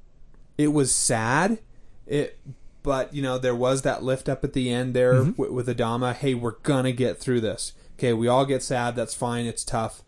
[0.59, 1.59] It was sad.
[2.07, 2.39] It
[2.83, 6.15] but you know there was that lift up at the end there with, with Adama.
[6.15, 7.73] Hey, we're gonna get through this.
[7.99, 8.97] Okay, we all get sad.
[8.97, 9.47] That's fine.
[9.47, 10.03] It's tough.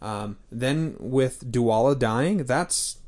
[0.00, 2.98] Um, then with Dualla dying, that's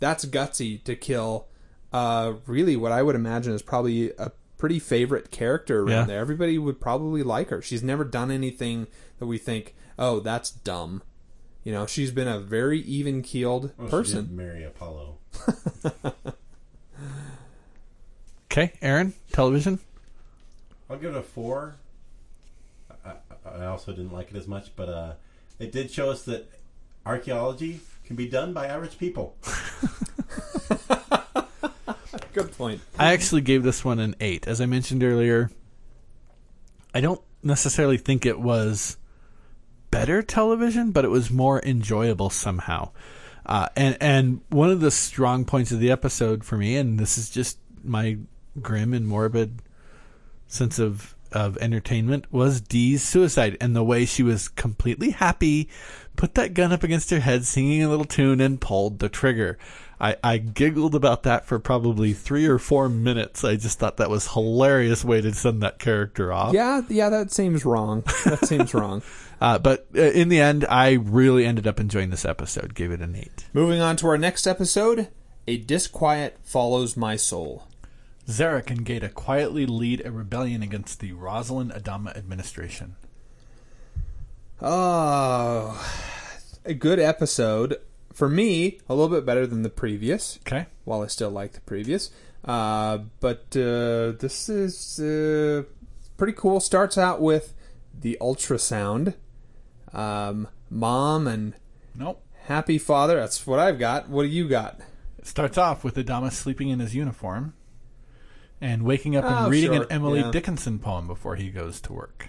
[0.00, 1.48] that's gutsy to kill.
[1.92, 6.04] Uh, really, what I would imagine is probably a pretty favorite character around Yeah.
[6.04, 6.20] there.
[6.20, 7.62] Everybody would probably like her.
[7.62, 8.86] She's never done anything
[9.18, 11.02] that we think, oh, that's dumb.
[11.64, 14.26] You know, she's been a very even keeled Well, person.
[14.26, 15.18] did marry Apollo.
[18.50, 19.80] Okay, Aaron, television.
[20.88, 21.74] I'll give it a four.
[23.04, 23.14] I, I-
[23.62, 25.12] I also didn't like it as much, but uh,
[25.58, 26.48] it did show us that
[27.04, 29.36] archaeology can be done by average people.
[32.32, 32.80] Good point.
[32.98, 34.46] I actually gave this one an eight.
[34.48, 35.50] As I mentioned earlier,
[36.94, 38.96] I don't necessarily think it was
[39.94, 42.90] better television, but it was more enjoyable somehow.
[43.46, 47.16] Uh, and and one of the strong points of the episode for me, and this
[47.16, 48.18] is just my
[48.60, 49.62] grim and morbid
[50.48, 55.68] sense of of entertainment, was Dee's suicide and the way she was completely happy,
[56.16, 59.58] put that gun up against her head, singing a little tune, and pulled the trigger.
[60.00, 63.44] I, I giggled about that for probably three or four minutes.
[63.44, 66.52] I just thought that was hilarious way to send that character off.
[66.52, 68.02] Yeah, yeah, that seems wrong.
[68.24, 69.02] That seems wrong.
[69.40, 72.74] Uh, but uh, in the end, I really ended up enjoying this episode.
[72.74, 73.46] Gave it an eight.
[73.52, 75.08] Moving on to our next episode,
[75.46, 77.66] a disquiet follows my soul.
[78.26, 82.96] Zarek and Gaeta quietly lead a rebellion against the Roslin Adama administration.
[84.62, 85.78] Oh,
[86.64, 87.76] a good episode
[88.12, 88.78] for me.
[88.88, 90.38] A little bit better than the previous.
[90.46, 90.66] Okay.
[90.84, 92.10] while I still like the previous.
[92.44, 95.64] Uh, but uh, this is uh,
[96.16, 96.60] pretty cool.
[96.60, 97.52] Starts out with
[97.98, 99.14] the ultrasound,
[99.94, 101.54] um, mom and
[101.94, 102.22] Nope.
[102.44, 103.16] happy father.
[103.16, 104.08] That's what I've got.
[104.08, 104.80] What do you got?
[105.18, 107.54] It starts off with Adama sleeping in his uniform
[108.60, 110.30] and waking up Oh, and reading sure, an Emily yeah.
[110.30, 112.28] Dickinson poem before he goes to work.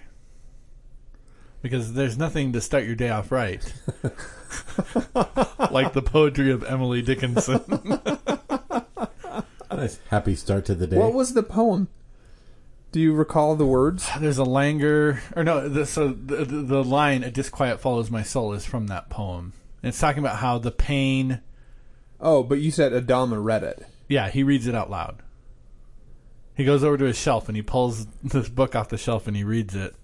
[1.62, 3.60] Because there's nothing to start your day off right.
[5.70, 7.60] like the poetry of Emily Dickinson.
[9.68, 10.96] Nice happy start to the day.
[10.96, 11.88] What was the poem?
[12.96, 14.08] Do you recall the words?
[14.20, 18.22] There's a languor, or no, the, so the, the, the line "A disquiet follows my
[18.22, 19.52] soul" is from that poem.
[19.82, 21.42] And it's talking about how the pain.
[22.18, 23.86] Oh, but you said Adama read it.
[24.08, 25.18] Yeah, he reads it out loud.
[26.54, 29.36] He goes over to his shelf and he pulls this book off the shelf and
[29.36, 29.94] he reads it.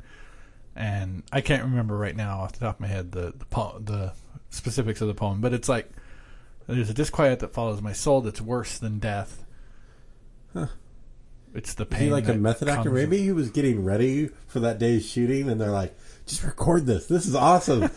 [0.76, 3.78] And I can't remember right now off the top of my head the the, po-
[3.82, 4.12] the
[4.50, 5.90] specifics of the poem, but it's like
[6.66, 9.46] there's a disquiet that follows my soul that's worse than death.
[11.54, 12.00] It's the Is pain.
[12.04, 12.84] he like a that method actor?
[12.90, 15.94] comes- Maybe he was getting ready for that day's shooting, and they're like,
[16.26, 17.06] "Just record this.
[17.06, 17.82] This is awesome."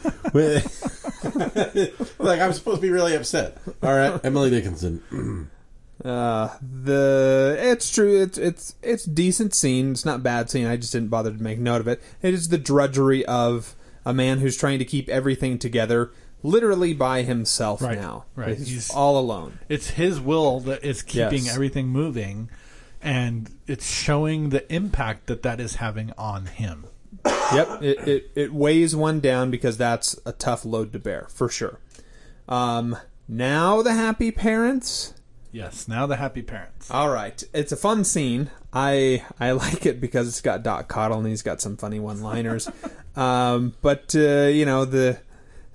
[2.19, 3.57] like I'm supposed to be really upset.
[3.81, 5.49] All right, Emily Dickinson.
[6.03, 8.21] Uh, the it's true.
[8.21, 9.91] It's it's it's decent scene.
[9.91, 10.67] It's not bad scene.
[10.67, 12.03] I just didn't bother to make note of it.
[12.21, 13.75] It is the drudgery of
[14.05, 16.11] a man who's trying to keep everything together,
[16.43, 18.25] literally by himself Right, now.
[18.35, 18.57] right.
[18.57, 19.57] He's, He's- all alone.
[19.69, 21.53] It's his will that is keeping Yes.
[21.55, 22.49] everything moving,
[23.05, 26.87] and it's showing the impact that that is having on him.
[27.53, 27.81] yep.
[27.81, 31.79] It, it it weighs one down because that's a tough load to bear for sure.
[32.49, 35.13] Um, now the happy parents.
[35.51, 35.87] Yes.
[35.87, 36.89] Now the happy parents.
[36.91, 38.49] All right, it's a fun scene.
[38.73, 42.69] I I like it because it's got Doc Cottle and he's got some funny one-liners.
[43.15, 45.19] um, but uh, you know the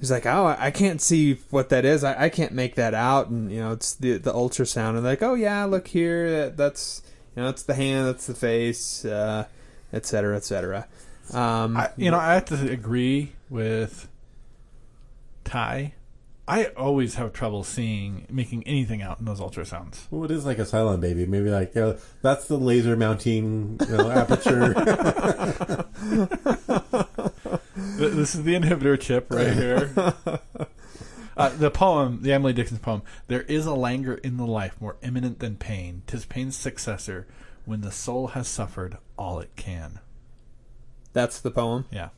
[0.01, 2.03] he's like, oh, I can't see what that is.
[2.03, 3.29] I, I can't make that out.
[3.29, 4.97] And you know, it's the the ultrasound.
[4.97, 6.31] And like, oh yeah, look here.
[6.31, 7.03] That, that's
[7.37, 8.09] you know, it's the hand.
[8.09, 9.05] it's the face.
[9.05, 9.47] Uh,
[9.93, 10.87] et cetera, et cetera.
[11.33, 14.09] Um, I, you know, I have to agree with
[15.45, 15.95] Tigh.
[16.49, 20.07] I always have trouble seeing making anything out in those ultrasounds.
[20.11, 21.25] Well, it is like a silent baby.
[21.25, 24.75] Maybe like you know, that's the laser mounting you know, aperture.
[28.01, 29.91] This is the inhibitor chip right here.
[31.41, 33.03] Uh, the poem, the Emily Dickinson poem.
[33.29, 36.03] There is a languor in the life more imminent than pain.
[36.07, 37.27] Tis pain's successor
[37.65, 40.01] when the soul has suffered all it can.
[41.13, 41.85] that's the poem.
[41.91, 42.11] Yeah.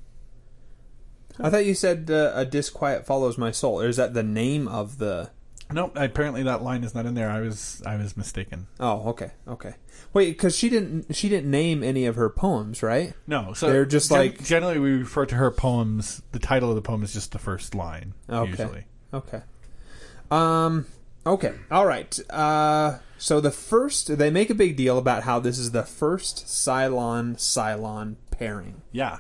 [1.41, 3.81] I thought you said uh, a disquiet follows my soul.
[3.81, 5.31] Or is that the name of the?
[5.71, 5.93] Nope.
[5.97, 7.31] Apparently that line is not in there.
[7.31, 8.67] I was I was mistaken.
[8.79, 9.75] Oh, okay, okay.
[10.13, 13.15] Wait, because she didn't she didn't name any of her poems, right?
[13.27, 16.21] No, so They're just gen- like- generally we refer to her poems.
[16.33, 18.13] The title of the poem is just the first line.
[18.29, 18.51] Okay.
[18.51, 19.43] Usually, Okay.
[20.31, 20.87] Um.
[21.27, 21.55] Okay.
[21.71, 22.19] All right.
[22.31, 22.99] Uh.
[23.19, 27.37] So the first, they make a big deal about how this is the first Cylon
[27.37, 28.83] Cylon pairing.
[28.91, 29.19] yeah.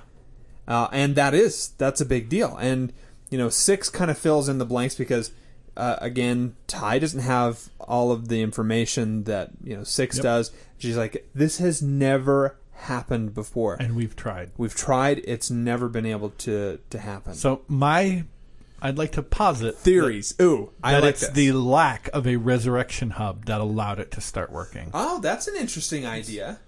[0.66, 2.56] Uh, and that is that's a big deal.
[2.56, 2.92] And
[3.30, 5.32] you know, six kind of fills in the blanks because
[5.76, 10.22] uh, again, Tigh doesn't have all of the information that you know six Yep.
[10.22, 10.50] does.
[10.78, 13.76] She's like, this has never happened before.
[13.80, 14.50] And we've tried.
[14.56, 17.34] We've tried; it's never been able to to happen.
[17.34, 18.24] So my,
[18.82, 20.34] I'd like to posit Theories.
[20.40, 21.30] Ooh, that, I that like it's this.
[21.30, 24.90] the lack of a resurrection hub that allowed it to start working.
[24.92, 26.58] Oh, that's an interesting idea.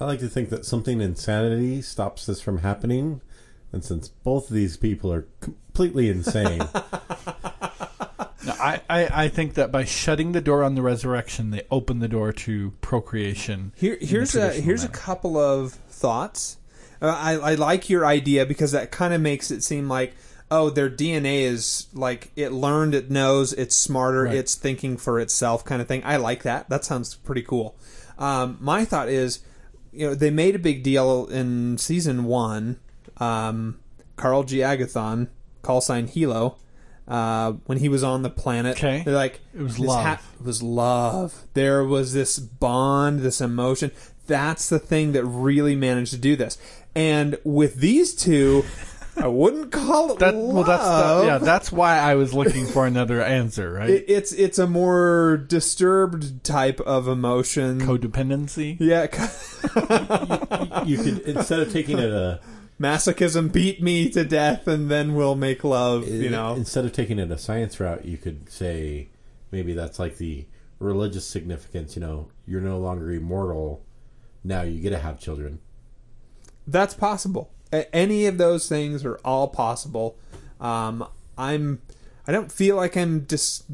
[0.00, 3.20] I like to think that something insanity stops this from happening,
[3.72, 6.62] and since both of these people are completely insane,
[8.46, 11.98] No, I, I, I think that by shutting the door on the resurrection, they open
[11.98, 13.72] the door to procreation.
[13.76, 16.56] Here, here's a traditional here's a couple of thoughts.
[17.02, 20.14] Uh, I, I like your idea because that kind of makes it seem like
[20.50, 24.34] oh their DNA is like it learned, it knows, it's smarter, Right.
[24.36, 26.02] it's thinking for itself, kind of thing.
[26.04, 26.68] I like that.
[26.68, 27.76] That sounds pretty cool.
[28.18, 29.40] Um, my thought is,
[29.92, 32.78] you know, they made a big deal in season one.
[33.18, 33.78] Um,
[34.16, 34.58] Karl C.
[34.58, 35.28] Agathon,
[35.62, 36.56] call sign Helo,
[37.06, 38.76] uh, when he was on the planet.
[38.76, 39.02] Okay.
[39.04, 40.20] They're like It was love.
[40.40, 41.44] it was love.
[41.54, 43.90] There was this bond, this emotion.
[44.26, 46.58] That's the thing that really managed to do this.
[46.94, 48.64] And with these two,
[49.20, 50.54] I wouldn't call it That, love.
[50.54, 51.38] well, that's the, yeah.
[51.38, 53.90] That's why I was looking for another answer, right?
[53.90, 57.80] It- it's it's a more disturbed type of emotion.
[57.80, 58.76] Codependency.
[58.80, 59.02] yeah,
[60.84, 62.40] you could instead of taking it a
[62.80, 66.08] masochism beat me to death, and then we'll make love.
[66.08, 69.08] You know, instead of taking it a science route, you could say
[69.50, 70.46] maybe that's like the
[70.78, 71.96] religious significance.
[71.96, 73.84] You know, you're no longer immortal.
[74.44, 75.58] Now you get to have children.
[76.68, 77.50] That's possible.
[77.72, 80.16] A- any of those things are all possible.
[80.60, 81.80] Um, I'm.
[82.26, 83.64] I don't feel like I'm just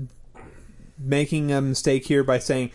[0.98, 2.70] making a mistake here by saying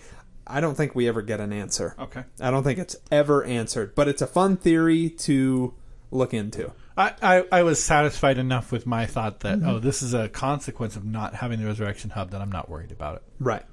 [0.46, 1.96] I don't think we ever get an answer.
[1.98, 2.24] Okay.
[2.42, 5.74] I don't think it's ever answered, but it's a fun theory to
[6.12, 6.74] look into.
[6.98, 10.96] I, I, I was satisfied enough with my thought that oh this is a consequence
[10.98, 13.24] of not having the resurrection hub that I'm not worried about it.
[13.40, 13.64] Right.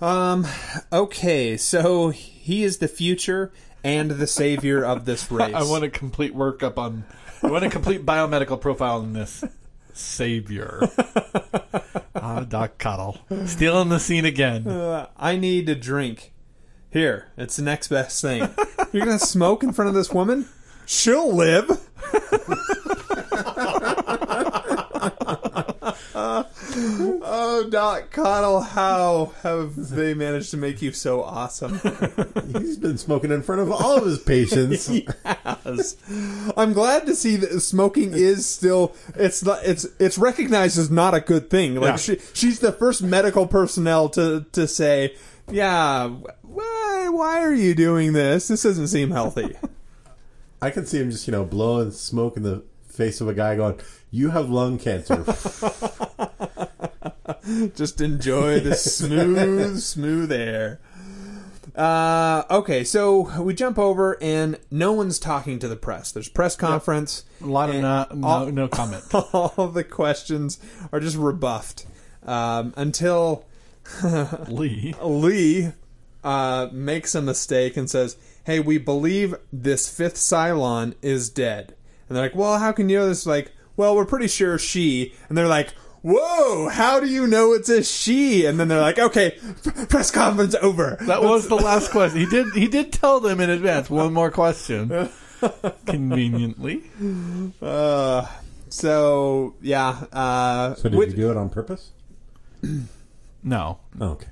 [0.00, 0.46] Um.
[0.92, 1.56] Okay.
[1.56, 3.52] So he is the future
[3.84, 5.54] and the savior of this race.
[5.54, 7.04] I want a complete workup on.
[7.42, 9.44] I want a complete biomedical profile on this
[9.92, 10.80] savior.
[12.14, 14.66] ah, Doc Cottle stealing the scene again.
[14.66, 16.32] Uh, I need a drink.
[16.90, 18.48] Here, it's the next best thing.
[18.92, 20.46] You're gonna smoke in front of this woman?
[20.86, 21.68] She'll live.
[26.76, 31.80] oh, Doc Cottle, how have they managed to make you so awesome?
[32.58, 34.90] He's been smoking in front of all of his patients.
[35.62, 35.96] Yes.
[36.56, 41.14] I'm glad to see that smoking is still it's not, it's it's recognized as not
[41.14, 41.74] a good thing.
[41.76, 41.96] Like Yeah.
[41.96, 45.14] she she's the first medical personnel to to say,
[45.50, 46.08] yeah,
[46.42, 48.48] why why are you doing this?
[48.48, 49.56] This doesn't seem healthy.
[50.62, 53.56] I can see him just you know blowing smoke in the face of a guy,
[53.56, 53.78] going,
[54.10, 55.24] "You have lung cancer."
[57.74, 60.80] Just enjoy the smooth smooth air.
[61.74, 66.10] Uh, okay, so we jump over and no one's talking to the press.
[66.12, 67.24] There's press conference.
[67.42, 69.04] A lot of and no, no, all- no comment.
[69.14, 70.58] all the questions
[70.92, 71.86] are just rebuffed
[72.26, 73.46] um, until
[74.48, 74.94] Lee.
[75.02, 75.72] Lee
[76.22, 81.74] uh, makes a mistake and says, "Hey, we believe this fifth Cylon is dead."
[82.08, 85.14] And they're like, "Well, how can you know this?" Like, well, we're pretty sure she.
[85.28, 88.98] And they're like, "Whoa, how do you know it's a she?" And then they're like,
[88.98, 92.20] "Okay, p- press conference over." That was the last question.
[92.20, 92.52] He did.
[92.54, 93.88] He did tell them in advance.
[93.88, 95.08] One more question.
[95.86, 96.82] Conveniently.
[97.62, 98.26] Uh,
[98.68, 100.04] so yeah.
[100.12, 101.90] Uh, so did which- you do it on purpose?
[103.42, 104.28] No, Oh, okay.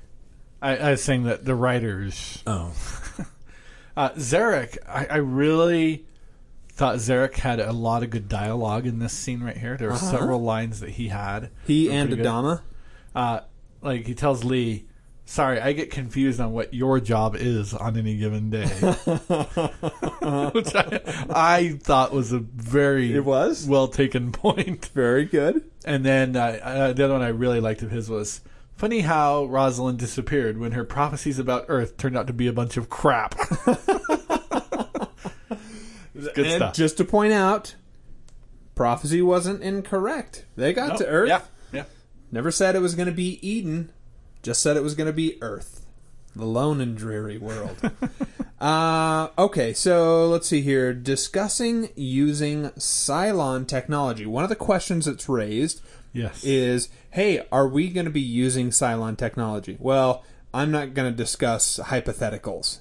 [0.61, 2.71] I, I was saying that the writers Oh,
[3.97, 6.05] Uh, Zarek, I, I really
[6.79, 9.75] thought Zarek had a lot of good dialogue in this scene right here.
[9.75, 11.49] There were several lines that he had.
[11.67, 12.29] he Were and pretty good.
[12.31, 12.61] Adama.
[13.13, 13.41] Uh,
[13.81, 14.85] like he tells Lee,
[15.25, 18.65] "Sorry, I get confused on what your job is on any given day,"
[20.53, 23.67] which I, I thought was a very It was?
[23.67, 24.85] well taken point.
[24.87, 25.63] Very good.
[25.85, 28.41] And then uh, uh, the other one I really liked of his was.
[28.75, 32.77] Funny how Roslin disappeared when her prophecies about Earth turned out to be a bunch
[32.77, 33.35] of crap.
[36.33, 36.75] Good and stuff.
[36.75, 37.75] just to point out,
[38.75, 40.45] prophecy wasn't incorrect.
[40.55, 41.29] They got to Earth.
[41.29, 41.41] Yeah,
[41.71, 41.83] yeah.
[42.31, 43.91] Never said it was going to be Eden.
[44.43, 45.85] Just said it was going to be Earth,
[46.35, 47.77] the lone and dreary world.
[48.61, 50.93] uh, okay, so let's see here.
[50.93, 54.25] Discussing using Cylon technology.
[54.25, 55.81] One of the questions that's raised
[56.13, 56.43] Yes.
[56.43, 60.23] is, "Hey, are we going to be using Cylon technology?" Well,
[60.53, 62.79] I'm not going to discuss hypotheticals.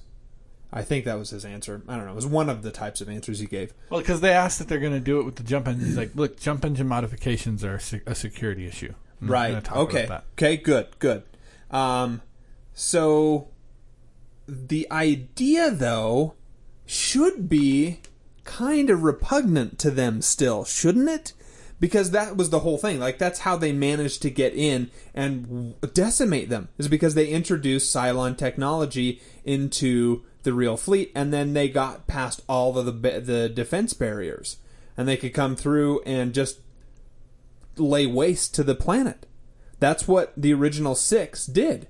[0.73, 1.82] I think that was his answer.
[1.89, 2.12] I don't know.
[2.12, 3.73] It was one of the types of answers he gave.
[3.89, 5.86] well, because they asked if they're going to do it with the jump engine.
[5.86, 8.93] He's like, look, jump engine modifications are a security issue.
[9.23, 9.73] I'm right.
[9.73, 10.09] Okay.
[10.35, 10.57] Okay.
[10.59, 10.89] Good.
[10.99, 11.23] Good.
[11.70, 12.23] Um,
[12.74, 13.49] so
[14.47, 16.35] the idea, though,
[16.86, 18.01] should be
[18.45, 21.32] kind of repugnant to them still, shouldn't it?
[21.81, 22.99] Because that was the whole thing.
[22.99, 26.69] Like that's how they managed to get in and decimate them.
[26.77, 32.41] Is because they introduced Cylon technology into the real fleet, and then they got past
[32.49, 34.57] all of the the defense barriers,
[34.97, 36.61] and they could come through and just
[37.77, 39.27] lay waste to the planet.
[39.79, 41.87] That's what the original six did.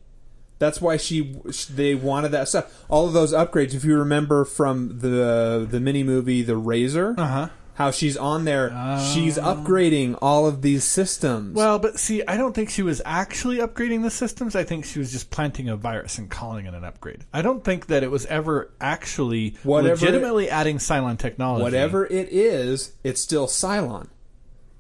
[0.59, 1.37] That's why she
[1.71, 2.85] they wanted that stuff.
[2.89, 7.27] All of those upgrades, if you remember from the the mini movie The Razor, Uh
[7.29, 7.49] huh.
[7.79, 8.71] How she's on there,
[9.15, 9.55] she's ah.
[9.55, 11.55] upgrading all of these systems.
[11.55, 14.57] Well, but see, I don't think she was actually upgrading the systems.
[14.57, 17.25] I think she was just planting a virus and calling it an upgrade.
[17.33, 21.63] I don't think that it was ever actually Whatever- legitimately adding Cylon technology.
[21.63, 24.09] whatever it is, it's still Cylon.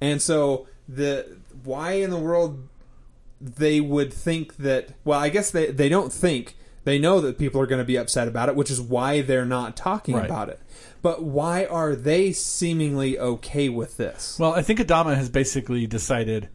[0.00, 2.68] And so the why in the world
[3.40, 7.60] they would think that well, I guess they they don't think they know that people
[7.60, 10.24] are going to be upset about it, which is why they're not talking Right.
[10.24, 10.58] about it.
[11.02, 14.36] But why are they seemingly okay with this?
[14.38, 16.48] Well, I think Adama has basically decided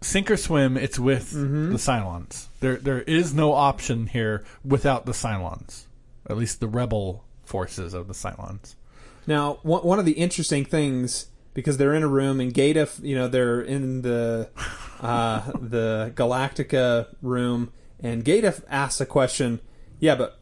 [0.00, 0.76] sink or swim.
[0.76, 1.72] It's with Mm-hmm.
[1.72, 2.46] the Cylons.
[2.60, 5.84] There, there is no option here without the Cylons.
[6.28, 8.74] At least the rebel forces of the Cylons.
[9.26, 13.28] Now, one, of the interesting things because they're in a room and Gaeta, you know,
[13.28, 14.48] they're in the
[15.00, 19.60] uh, the Galactica room, and Gaeta asks a question.
[20.00, 20.38] Yeah, but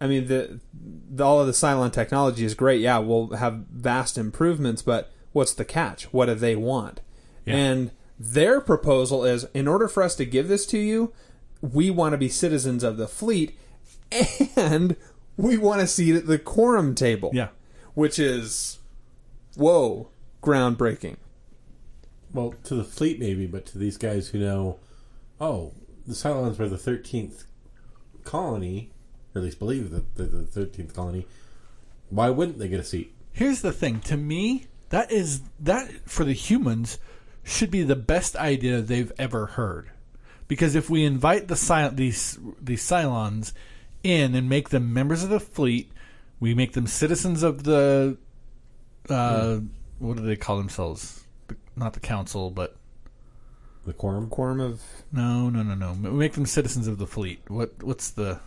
[0.00, 2.80] I mean, the, the all of the Cylon technology is great.
[2.80, 6.12] Yeah, we'll have vast improvements, but what's the catch?
[6.12, 7.00] What do they want?
[7.44, 7.56] Yeah.
[7.56, 11.12] And their proposal is, in order for us to give this to you,
[11.60, 13.58] we want to be citizens of the fleet,
[14.56, 14.96] and
[15.36, 17.48] we want a seat at the quorum table Yeah.
[17.94, 18.78] which is
[19.56, 20.08] whoa
[20.42, 21.16] groundbreaking
[22.32, 24.78] Well, to the fleet maybe, but to these guys who know,
[25.40, 25.72] oh,
[26.06, 27.44] the Cylons were the thirteenth
[28.24, 28.90] colony,
[29.36, 31.26] or at least believe that they're the thirteenth colony.
[32.08, 33.12] Why wouldn't they get a seat?
[33.32, 34.00] Here's the thing.
[34.00, 36.98] To me, that is that for the humans
[37.44, 39.90] should be the best idea they've ever heard.
[40.48, 43.52] Because if we invite the Cy- these these Cylons
[44.02, 45.92] in and make them members of the fleet,
[46.40, 48.16] we make them citizens of the
[49.10, 49.58] uh,
[49.98, 51.24] what do they call themselves?
[51.76, 52.76] Not the council, but
[53.84, 54.28] The quorum.
[54.30, 54.80] quorum of
[55.12, 55.92] no, no, no, no.
[56.10, 57.40] We make them citizens of the fleet.
[57.48, 58.40] What what's the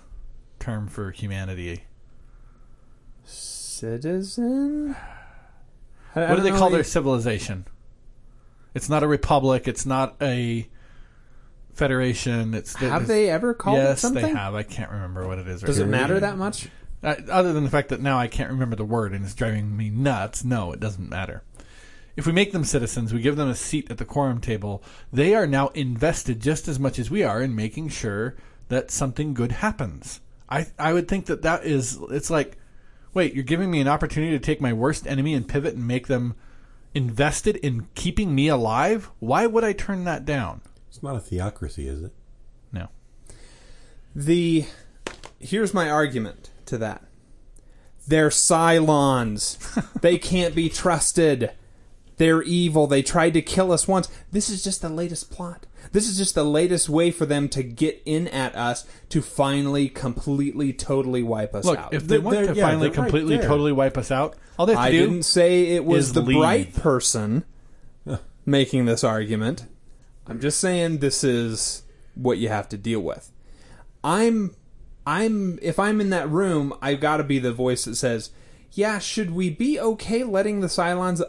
[0.60, 1.84] term for humanity?
[3.26, 4.96] citizen
[6.16, 7.66] I- I What do don't they call their you- civilization?
[8.74, 9.68] It's not a republic.
[9.68, 10.68] It's not a
[11.74, 12.54] federation.
[12.54, 14.54] It's have they ever called yes, it something they have.
[14.56, 15.62] I can't remember what it is.
[15.62, 15.92] Right does it now.
[15.92, 16.68] matter that much
[17.02, 19.78] Uh, other than the fact that now I can't remember the word and it's driving
[19.78, 20.44] me nuts.
[20.44, 21.44] No, it doesn't matter.
[22.18, 24.84] If we make them citizens, we give them a seat at the quorum table.
[25.14, 28.36] They are now invested just as much as we are in making sure
[28.68, 30.20] that something good happens.
[30.50, 32.00] I I would think that that is.
[32.10, 32.58] It's like,
[33.14, 36.08] wait, you're giving me an opportunity to take my worst enemy and pivot and make
[36.08, 36.36] them
[36.94, 39.12] invested in keeping me alive.
[39.20, 40.62] Why would I turn that down?
[40.90, 42.14] It's not a theocracy, is it?
[42.72, 42.90] No.
[44.16, 44.66] the
[45.40, 47.04] here's my argument to that
[48.08, 49.58] they're cylons
[50.02, 51.52] they can't be trusted
[52.18, 56.08] they're evil they tried to kill us once this is just the latest plot this
[56.08, 60.72] is just the latest way for them to get in at us to finally completely
[60.74, 63.12] totally wipe us Look, out if they They're- want to they're- yeah, finally they're right
[63.12, 66.14] completely, totally wipe us out, all they have to I do didn't say it was
[66.14, 66.38] the leave.
[66.38, 67.44] bright person
[68.46, 69.66] making this argument.
[70.28, 71.84] I'm just saying this is
[72.16, 73.32] what you have to deal with.
[74.04, 74.56] I'm
[75.08, 78.30] I'm if I'm in that room, I've got to be the voice that says,
[78.74, 81.22] "Yeah, should we be okay letting the Cylons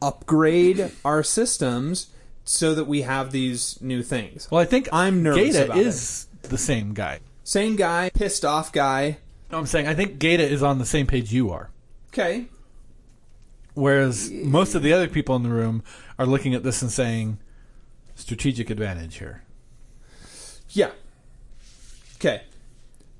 [0.00, 2.08] upgrade our systems
[2.44, 6.26] so that we have these new things?" Well, I think I'm nervous Gaeta about is
[6.42, 7.20] the same guy.
[7.42, 9.18] Same guy, pissed off guy.
[9.50, 11.70] No, I'm saying I think Gaeta is on the same page you are.
[12.08, 12.46] Okay.
[13.74, 15.82] Whereas most of the other people in the room
[16.18, 17.38] are looking at this and saying,
[18.14, 19.42] strategic advantage here.
[20.70, 20.90] Yeah.
[22.16, 22.42] Okay.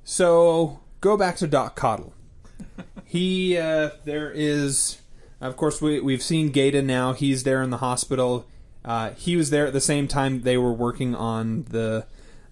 [0.05, 2.15] So go back to Doc Cottle.
[3.05, 4.99] he uh, there is,
[5.41, 7.13] of course, we we've seen Gaeta now.
[7.13, 8.47] He's there in the hospital.
[8.85, 12.07] Uh, he was there at the same time they were working on the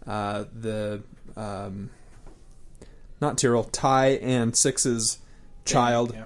[0.06, 1.02] uh, the
[1.36, 1.90] um,
[3.20, 5.18] not Tyrol, Ty and Six's
[5.64, 6.24] child, Yeah.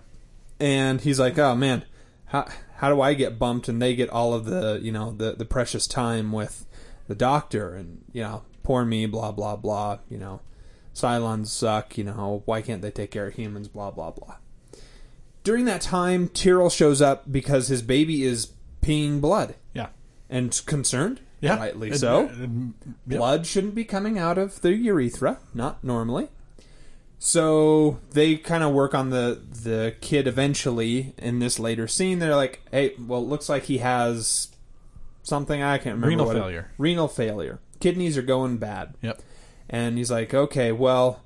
[0.60, 1.84] and he's like, "Oh man,
[2.26, 2.46] how
[2.76, 5.44] how do I get bumped and they get all of the you know the the
[5.44, 6.66] precious time with
[7.08, 10.40] the doctor and you know poor me, blah blah blah, you know."
[10.94, 14.36] Cylons suck, you know, why can't they take care of humans, blah, blah, blah.
[15.44, 19.56] During that time, Tyrol shows up because his baby is peeing blood.
[20.30, 21.56] And concerned, Yeah.
[21.56, 22.24] rightly so.
[22.24, 22.74] Uh, uh, and-
[23.06, 23.18] yep.
[23.18, 26.28] Blood shouldn't be coming out of the urethra, not normally.
[27.18, 32.18] So they kind of work on the the kid eventually in this later scene.
[32.18, 34.48] They're like, "Hey, well, it looks like he has
[35.22, 36.08] something I can't remember.
[36.08, 36.70] Renal what it- failure.
[36.78, 37.58] renal failure.
[37.80, 39.22] Kidneys are going bad." Yep.
[39.68, 41.22] And he's like, "Okay, well,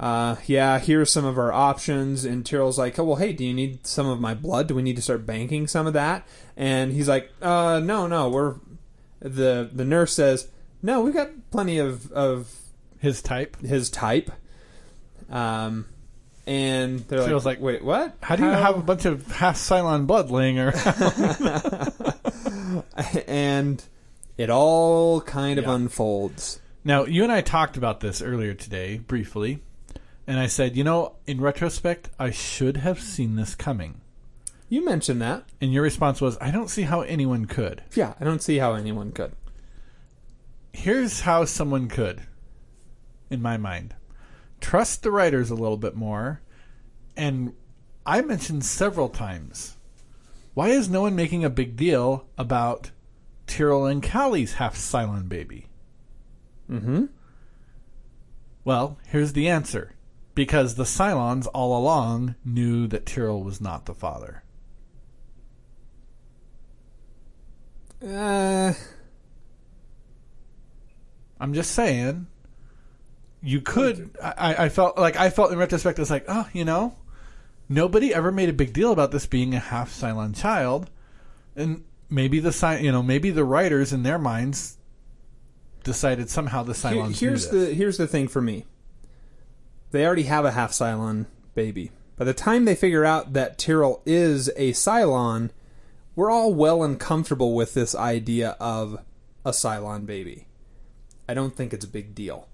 [0.00, 3.54] uh, yeah, here's some of our options." And Tyrol's like, "Oh, well, hey, do you
[3.54, 4.66] need some of my blood?
[4.66, 8.28] Do we need to start banking some of that?" And he's like, "Uh, no, no,
[8.28, 8.54] we're."
[9.20, 10.48] The the nurse says,
[10.82, 12.50] "No, we've got plenty of of
[12.98, 13.60] His type.
[13.60, 14.30] his type."
[15.30, 15.84] Um,
[16.46, 18.16] and they're Feels like, like- "Wait, what?
[18.22, 20.74] How do you have a bunch of half Cylon blood laying around?
[23.28, 23.84] and
[24.38, 25.74] it all kind of Yeah.
[25.74, 26.60] unfolds.
[26.84, 29.60] now, you and I talked about this earlier today, briefly,
[30.30, 34.00] and I said, you know, in retrospect, I should have seen this coming.
[34.68, 35.42] You mentioned that.
[35.60, 37.82] And your response was, I don't see how anyone could.
[37.96, 39.32] Yeah, I don't see how anyone could.
[40.72, 42.28] Here's how someone could,
[43.28, 43.96] in my mind.
[44.60, 46.42] Trust the writers a little bit more.
[47.16, 47.54] And
[48.06, 49.78] I mentioned several times
[50.54, 52.92] why is no one making a big deal about
[53.48, 55.66] Tyrol and Callie's half Cylon baby?
[56.70, 57.06] Mm-hmm.
[58.62, 59.94] Well, here's the answer.
[60.34, 64.42] Because the Cylons all along knew that Tyrol was not the father.
[68.06, 68.72] Uh,
[71.40, 72.26] I'm just saying.
[73.42, 74.10] You could.
[74.22, 75.98] I, I felt like I felt in retrospect.
[75.98, 76.94] It's like, oh, you know,
[77.68, 80.90] nobody ever made a big deal about this being a half Cylon child,
[81.56, 84.76] and maybe the you know, maybe the writers in their minds
[85.84, 87.68] decided somehow the here- Cylons here's knew this.
[87.68, 88.66] the here's the thing for me.
[89.90, 91.90] They already have a half Cylon baby.
[92.16, 95.50] By the time they figure out that Tyrol is a Cylon,
[96.14, 99.02] we're all well and comfortable with this idea of
[99.44, 100.46] a Cylon baby.
[101.28, 102.48] I don't think it's a big deal.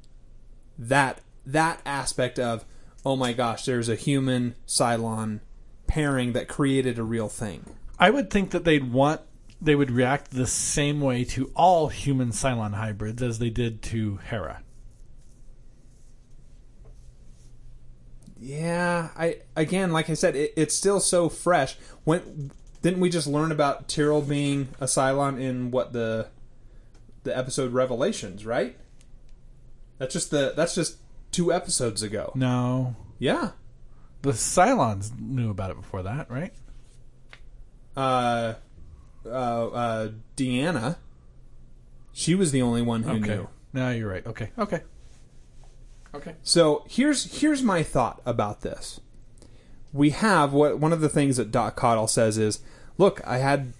[0.79, 2.65] That that aspect of
[3.05, 5.41] oh my gosh, there's a human Cylon
[5.87, 7.77] pairing that created a real thing.
[7.99, 9.21] I would think that they'd want
[9.61, 14.19] they would react the same way to all human Cylon hybrids as they did to
[14.29, 14.63] Hera.
[18.39, 21.77] Yeah, I again, like I said, it, it's still so fresh.
[22.05, 22.51] When
[22.83, 26.29] didn't we just learn about Tyrol being a Cylon in what the
[27.25, 28.77] the episode Revelations, right?
[29.99, 30.99] That's just the that's just
[31.33, 32.33] two episodes ago.
[32.35, 33.53] No, Yeah.
[34.23, 36.53] the Cylons knew about it before that, right?
[37.97, 38.55] Uh,
[39.25, 40.99] uh, uh, D'Anna.
[42.13, 43.37] She was the only one who okay.
[43.37, 43.49] knew.
[43.73, 44.27] No, you're right.
[44.27, 44.51] Okay.
[44.59, 44.83] Okay.
[46.17, 46.35] Okay.
[46.43, 49.01] So here's here's my thought about this.
[49.93, 52.61] We have what one of the things that Doc Cottle says is,
[52.99, 53.73] look, I had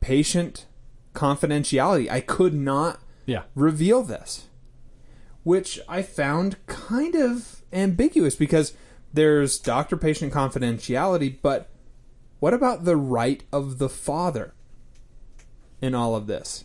[0.00, 0.66] patient
[1.14, 2.10] confidentiality.
[2.10, 3.42] I could not Yeah.
[3.54, 4.46] reveal this,
[5.44, 8.74] which I found kind of ambiguous because
[9.12, 11.68] there's doctor patient confidentiality, but
[12.38, 14.52] what about the right of the father
[15.80, 16.64] in all of this?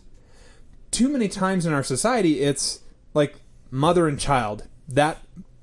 [0.90, 2.80] Too many times in our society, it's
[3.14, 3.36] like
[3.70, 4.64] mother and child.
[4.92, 5.18] That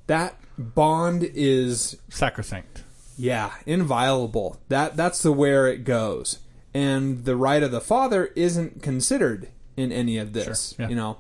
[0.07, 2.84] that bond is Sacrosanct.
[3.18, 4.60] yeah, inviolable.
[4.69, 6.39] That that's the where it goes.
[6.73, 10.89] And the right of the father isn't considered in any of this, Sure, yeah.
[10.89, 11.18] you know,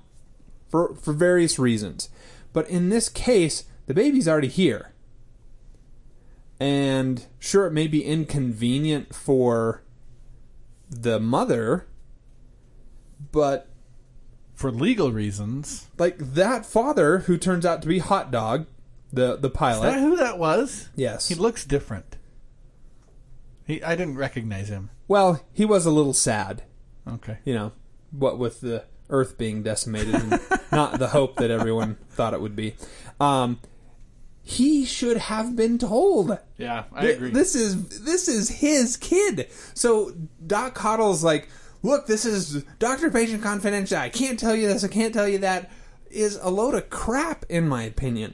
[0.69, 2.09] for for various reasons.
[2.53, 4.91] But in this case, the baby's already here.
[6.59, 9.81] And sure it may be inconvenient for
[10.89, 11.87] the mother,
[13.31, 13.68] but
[14.59, 15.87] For legal reasons.
[15.97, 18.65] like that father who turns out to be hot dog,
[19.13, 19.87] the the pilot.
[19.87, 20.89] Is that who that was?
[20.97, 21.29] yes.
[21.29, 22.17] He looks different.
[23.65, 24.89] He, I didn't recognize him.
[25.07, 26.63] well, he was a little sad.
[27.07, 27.37] Okay.
[27.45, 27.71] you know,
[28.11, 30.41] what with the Earth being decimated and
[30.73, 32.75] not the hope that everyone thought it would be.
[33.17, 33.61] Um,
[34.43, 36.37] he should have been told.
[36.57, 37.31] Yeah, I agree.
[37.31, 39.47] This is this is his kid.
[39.73, 40.11] So
[40.45, 41.47] Doc Cottle's like,
[41.83, 43.97] look, this is doctor patient confidential.
[43.97, 44.83] I can't tell you this.
[44.83, 45.69] I can't tell you that.
[46.11, 48.33] Is a load of crap, in my opinion.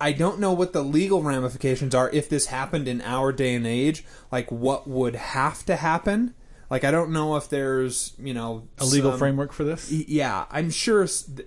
[0.00, 3.66] I don't know what the legal ramifications are if this happened in our day and
[3.66, 4.04] age.
[4.32, 6.34] Like, what would have to happen?
[6.70, 9.90] Like I don't know if there's you know A legal some- framework for this?
[9.90, 11.02] Yeah, I'm sure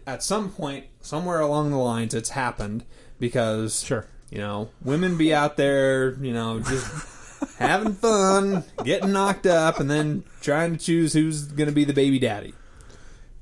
[0.06, 2.84] at some point, somewhere along the lines, it's happened
[3.20, 4.06] because Sure.
[4.30, 6.92] you know women be out there, you know, just
[7.58, 11.94] having fun, getting knocked up, and then trying to choose who's going to be the
[11.94, 12.54] baby daddy.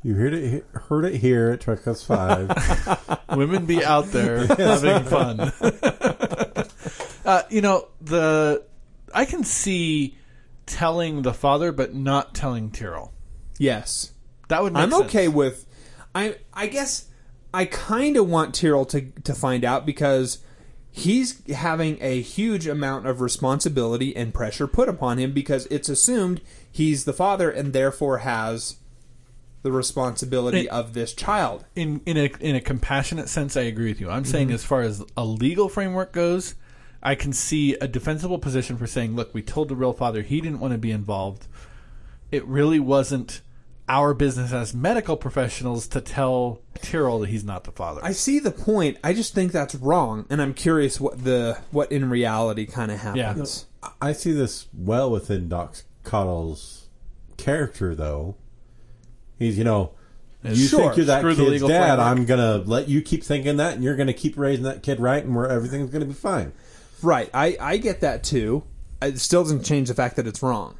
[0.04, 2.50] You heard it heard it here at Trek Quest Five.
[3.36, 5.40] Women be out there having fun.
[7.26, 8.64] uh, you know, the
[9.14, 10.18] I can see
[10.66, 13.14] telling the father, but not telling Tyrol.
[13.60, 14.12] Yes,
[14.48, 15.04] That would make I'm sense.
[15.04, 15.68] okay with.
[16.16, 17.06] I I guess
[17.54, 20.40] I kind of want Tyrol to to find out because
[20.92, 26.42] he's having a huge amount of responsibility and pressure put upon him because it's assumed
[26.70, 28.76] he's the father and therefore has
[29.64, 31.66] the responsibility It- of this child.
[31.76, 34.10] in in a in a compassionate sense, I agree with you.
[34.10, 34.56] I'm saying mm-hmm.
[34.56, 36.56] as far as a legal framework goes,
[37.02, 40.42] I can see a defensible position for saying, look, we told the real father he
[40.42, 41.48] didn't want to be involved.
[42.32, 43.42] It really wasn't
[43.92, 48.00] our business as medical professionals to tell Tyrol that he's not the father.
[48.04, 48.98] I see the point.
[49.04, 53.00] I just think that's wrong, and I'm curious what the what in reality kind of
[53.00, 53.66] happens.
[54.02, 56.88] I see this well within Doc Cottle's
[57.38, 58.36] character, though.
[59.38, 59.92] He's, you know,
[60.44, 60.80] you Sure.
[60.82, 61.68] think you're that Screw kid's dad.
[61.96, 62.00] framework.
[62.00, 65.24] I'm gonna let you keep thinking that, and you're gonna keep raising that kid right,
[65.24, 66.54] and where everything's gonna be fine.
[67.02, 67.30] Right.
[67.34, 68.64] I I get that too.
[69.02, 70.76] It still doesn't change the fact that it's wrong.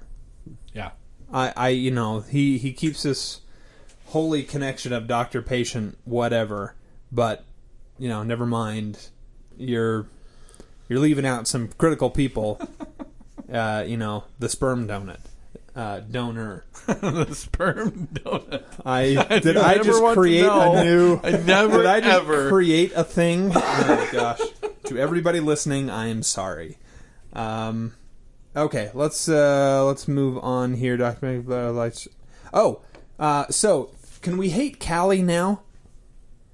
[1.32, 3.42] I, I you know he he keeps this
[4.08, 6.76] holy connection of doctor patient whatever
[7.12, 7.44] but
[7.98, 9.10] you know never mind.
[9.58, 10.08] You're
[10.90, 12.60] you're leaving out some critical people
[13.54, 15.20] uh, you know the sperm donut
[15.76, 16.66] uh, donor.
[16.88, 18.64] The sperm donut.
[18.86, 22.50] I did You I just create a new I never did I just ever.
[22.50, 23.52] create a thing?
[23.56, 24.42] Oh gosh.
[24.86, 26.78] To everybody listening I am sorry.
[27.34, 27.94] Um
[28.56, 30.98] Okay, let's uh let's move on here.
[30.98, 32.08] Documentary uh, lights.
[32.54, 32.82] Oh,
[33.18, 33.92] uh, so
[34.22, 35.62] can we hate Callie now?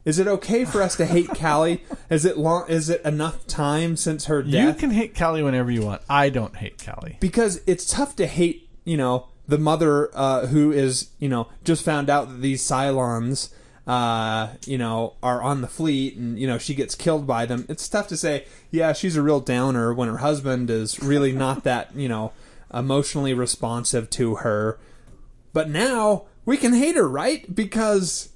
[0.05, 1.83] Is it okay for us to hate Callie?
[2.09, 2.69] Is it long?
[2.69, 4.67] Is it enough time since her death?
[4.67, 6.01] You can hate Callie whenever you want.
[6.09, 7.17] I don't hate Callie.
[7.19, 8.69] because it's tough to hate.
[8.85, 13.51] You know, the mother uh, who is you know just found out that these Cylons.
[13.87, 17.65] Uh, you know, are on the fleet, and you know she gets killed by them.
[17.69, 21.63] It's tough to say, yeah, she's a real downer when her husband is really not
[21.63, 22.33] that, you know,
[22.73, 24.77] emotionally responsive to her.
[25.53, 27.55] But now we can hate her, right?
[27.55, 28.29] Because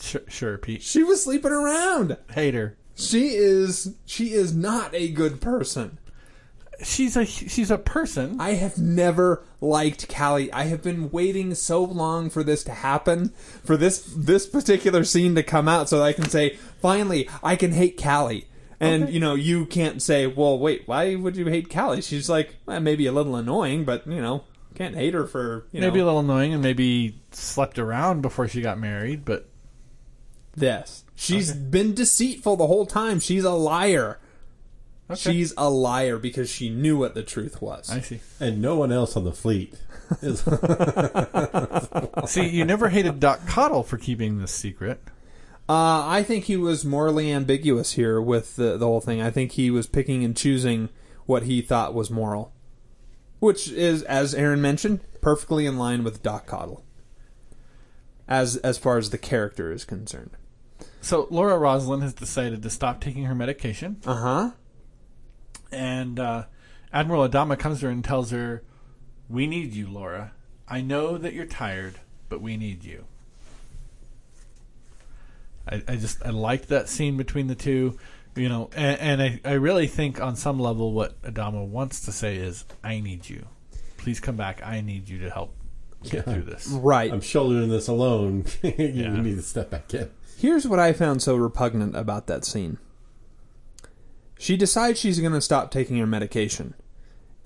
[0.00, 0.82] Sure, sure Pete.
[0.82, 2.16] she was sleeping around.
[2.34, 2.76] Hate her.
[2.96, 5.98] She is she is not a good person.
[6.82, 8.40] She's a she's a person.
[8.40, 10.52] I have never liked Callie.
[10.52, 13.32] I have been waiting so long for this to happen,
[13.64, 17.56] for this this particular scene to come out, so that I can say, finally, I
[17.56, 18.48] can hate Callie.
[18.80, 22.56] And you know, you can't say, "Well, wait, why would you hate Callie?" She's like,
[22.66, 24.42] well, maybe a little annoying, but you know,
[24.74, 25.86] can't hate her for you know.
[25.86, 29.48] maybe a little annoying and maybe slept around before she got married, but
[30.56, 31.04] this.
[31.14, 33.20] She's been deceitful the whole time.
[33.20, 34.18] She's a liar.
[35.12, 35.32] Okay.
[35.32, 37.90] She's a liar because she knew what the truth was.
[37.90, 38.20] I see.
[38.40, 39.74] And no one else on the fleet
[40.20, 40.40] is.
[42.30, 45.00] See, you never hated Doc Cottle for keeping this secret.
[45.68, 49.22] Uh, I think he was morally ambiguous here with the, the whole thing.
[49.22, 50.88] I think he was picking and choosing
[51.26, 52.52] what he thought was moral,
[53.38, 56.84] which is, as Aaron mentioned, perfectly in line with Doc Cottle,
[58.28, 60.32] as as far as the character is concerned.
[61.00, 64.50] So Laura Roslin has decided to stop taking her medication, Uh huh.
[65.72, 66.44] And uh,
[66.92, 68.62] Admiral Adama comes to her and tells her,
[69.28, 70.32] "We need you, Laura.
[70.68, 71.96] I know that you're tired,
[72.28, 73.04] but we need you."
[75.68, 77.98] I, I just I liked that scene between the two,
[78.34, 82.12] you know, and, and I, I really think on some level what Adama wants to
[82.12, 83.46] say is, "I need you.
[83.96, 84.60] Please come back.
[84.64, 85.54] I need you to help
[86.02, 86.32] get Yeah.
[86.34, 87.12] through this." Right.
[87.12, 88.44] I'm shouldering this alone.
[88.62, 89.20] you Yeah.
[89.20, 90.10] need to step back in.
[90.38, 92.78] Here's what I found so repugnant about that scene.
[94.42, 96.74] She decides she's going to stop taking her medication.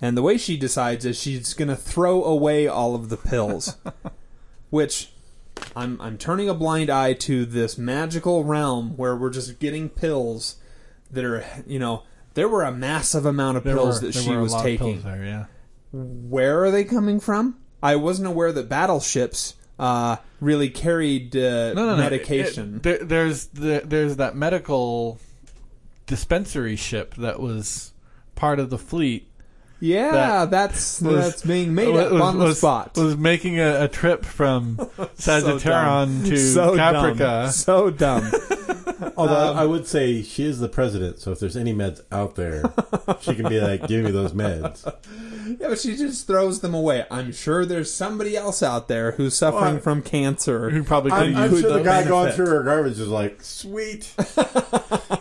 [0.01, 3.77] And the way she decides is she's going to throw away all of the pills.
[4.71, 5.11] which
[5.75, 10.57] I'm I'm turning a blind eye to this magical realm where we're just getting pills
[11.11, 12.01] that are, you know,
[12.33, 14.53] there were a massive amount of There pills were- that there she were a was
[14.53, 14.93] lot of taking.
[14.93, 15.45] pills there, yeah.
[15.91, 17.57] Where are they coming from?
[17.81, 21.97] I wasn't aware that battleships uh, really carried uh, no, no, no.
[21.97, 22.77] medication.
[22.77, 25.19] It- there, there's the, there's that medical
[26.07, 27.93] dispensary ship that was
[28.33, 29.29] part of the fleet.
[29.79, 30.11] Yeah,
[30.45, 32.97] that that's was- that's being made up was, on the spot.
[32.97, 34.77] Was making a, a trip from
[35.17, 37.17] Sagittarian to so Caprica.
[37.17, 37.51] Dumb.
[37.51, 38.31] So dumb.
[39.17, 42.35] Although Um, I would say she is the president, so if there's any meds out
[42.35, 42.63] there,
[43.21, 44.91] she can be like, "Give me those meds."
[45.61, 47.05] Yeah, but she just throws them away.
[47.09, 50.69] I'm sure there's somebody else out there who's suffering Well, from cancer.
[50.71, 51.85] Who probably could I'm, I'm use sure the those.
[51.85, 54.13] guy going through her garbage is like, sweet.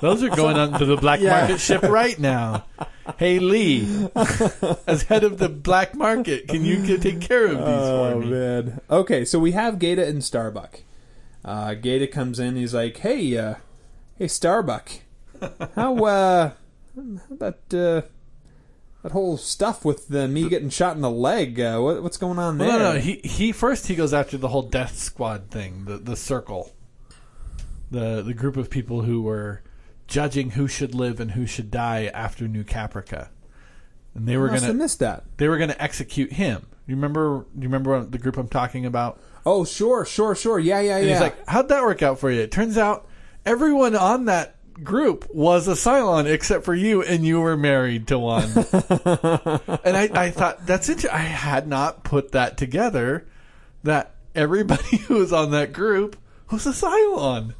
[0.01, 1.39] Those are going onto the black Yeah.
[1.39, 2.65] market ship right now.
[3.19, 4.09] Hey Lee,
[4.87, 8.19] as head of the black market, can you get- take care of these Oh for
[8.21, 8.31] me?
[8.31, 8.81] man.
[8.91, 10.81] Okay, so we have Gaeta and Starbuck.
[11.45, 12.57] Uh, Gaeta comes in.
[12.57, 13.55] He's like, "Hey, uh,
[14.19, 14.91] hey, Starbuck,
[15.77, 16.51] how uh,
[17.31, 18.03] about uh,
[19.03, 21.61] that whole stuff with uh, me getting shot in the leg?
[21.61, 22.99] Uh, what, what's going on there?" Well, no, no.
[22.99, 26.73] He he first he goes after the whole death squad thing, the the circle,
[27.91, 29.63] the the group of people who were
[30.07, 33.29] judging who should live and who should die after New Caprica,
[34.15, 35.25] and they were gonna have missed that.
[35.37, 36.67] they were gonna execute him.
[36.87, 37.47] You remember?
[37.55, 39.21] You remember the group I'm talking about?
[39.45, 40.59] Oh, sure, sure, sure.
[40.59, 41.13] Yeah, yeah, And yeah.
[41.13, 43.07] he's like, "How'd that work out for you?" It turns out
[43.45, 44.55] everyone on that
[44.85, 48.45] group was a Cylon except for you, and you were married to one.
[49.85, 51.11] and I, I thought that's interesting.
[51.19, 53.27] I had not put that together.
[53.83, 56.17] That everybody who was on that group
[56.51, 57.55] was a Cylon.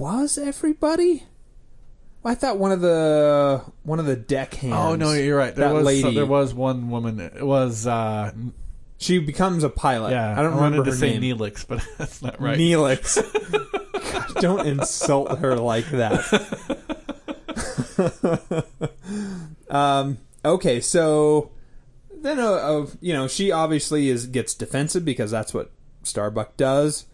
[0.00, 1.24] Was everybody?
[2.24, 4.74] I thought one of the one of the deck hands.
[4.76, 5.54] Oh no, you're right.
[5.54, 6.14] There that was lady.
[6.14, 7.20] there was one woman.
[7.20, 8.32] It was uh,
[8.98, 10.10] She becomes a pilot.
[10.10, 10.32] yeah.
[10.32, 11.38] I don't wanted remember to her say name.
[11.38, 12.58] Neelix, but that's not right.
[12.58, 13.16] Neelix.
[14.12, 16.24] God, don't insult her like that.
[19.70, 21.50] um, okay, so
[22.22, 25.70] then, uh, uh, you know, she obviously is gets defensive because that's what
[26.02, 27.06] Starbuck does,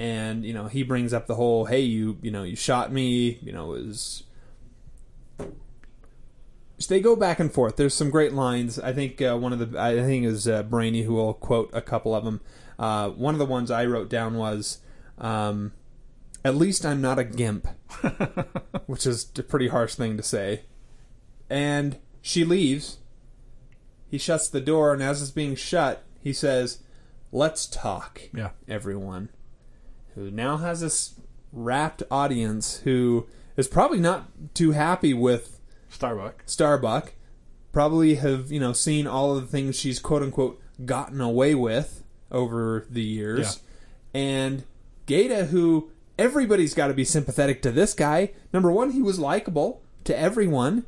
[0.00, 3.38] and you know, he brings up the whole, "Hey, you, you know, you shot me,"
[3.42, 4.22] you know, is.
[5.38, 7.76] So they go back and forth.
[7.76, 8.78] There's some great lines.
[8.78, 11.82] I think uh, one of the I think is uh, Brainy who will quote a
[11.82, 12.40] couple of them.
[12.78, 14.78] Uh, one of the ones I wrote down was,
[15.18, 15.72] um,
[16.46, 17.68] "At least I'm not a gimp,"
[18.86, 20.62] which is a pretty harsh thing to say.
[21.50, 22.96] And she leaves.
[24.08, 26.78] He shuts the door, and as it's being shut, he says,
[27.32, 28.52] "Let's talk." Yeah.
[28.66, 29.28] everyone
[30.14, 31.14] who now has this
[31.52, 33.26] rapt audience who
[33.56, 36.42] is probably not too happy with Starbuck.
[36.46, 37.12] Starbuck
[37.72, 42.02] probably have you know seen all of the things she's quote unquote gotten away with
[42.30, 43.60] over the years,
[44.14, 44.64] and
[45.06, 48.32] Gaeta, who everybody's got to be sympathetic to this guy.
[48.52, 50.84] Number one, he was likable to everyone.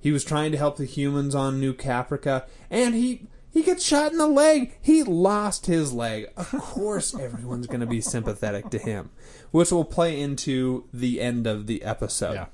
[0.00, 4.12] He was trying to help the humans on New Caprica, and he he gets shot
[4.12, 4.76] in the leg.
[4.80, 6.26] He lost his leg.
[6.36, 9.10] Of course, everyone's going to be sympathetic to him,
[9.50, 12.34] which will play into the end of the episode.
[12.34, 12.46] Yeah.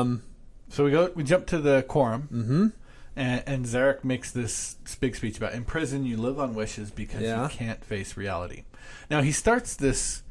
[0.00, 0.22] Um,
[0.68, 1.10] So we go.
[1.14, 2.66] We jump to the quorum, mm-hmm.
[3.14, 7.22] and, and Zarek makes this big speech about in prison you live on wishes because
[7.22, 7.44] Yeah.
[7.44, 8.64] you can't face reality.
[9.10, 10.22] Now he starts this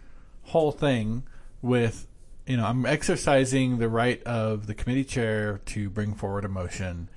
[0.44, 1.24] whole thing
[1.62, 2.08] with,
[2.46, 7.10] you know, I'm exercising the right of the committee chair to bring forward a motion,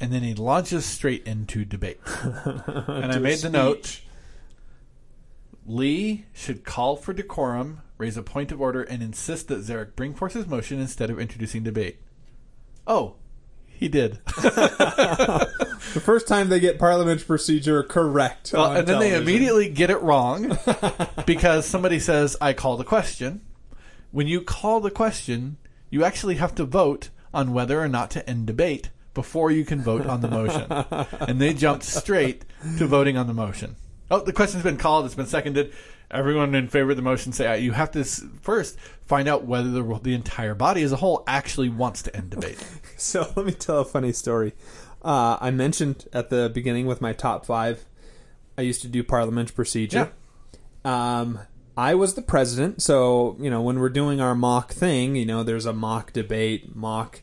[0.00, 2.00] and then he launches straight into debate.
[2.24, 4.00] and I made the note.
[5.66, 10.14] Lee should call for decorum, raise a point of order, and insist that Zarek bring
[10.14, 11.98] forth his motion instead of introducing debate.
[12.86, 13.16] Oh,
[13.66, 14.20] he did.
[15.94, 18.50] The first time they get parliamentary procedure correct.
[18.52, 20.58] Well, on and then they immediately get it wrong
[21.26, 23.40] because somebody says, I call the question.
[24.10, 25.56] When you call the question,
[25.88, 29.80] you actually have to vote on whether or not to end debate before you can
[29.80, 30.66] vote on the motion.
[31.20, 32.44] and they jumped straight
[32.78, 33.76] to voting on the motion.
[34.10, 35.72] Oh, the question's been called, it's been seconded.
[36.10, 37.56] Everyone in favor of the motion say aye.
[37.56, 41.22] You have to s- first find out whether the, the entire body as a whole
[41.26, 42.58] actually wants to end debate.
[42.96, 44.54] So let me tell a funny story.
[45.04, 47.84] Uh, I mentioned at the beginning with my top five,
[48.56, 50.10] I used to do parliamentary procedure.
[50.84, 51.38] Um,
[51.76, 55.44] I was the president, so you know when we're doing our mock thing, you know
[55.44, 57.20] there's a mock debate, mock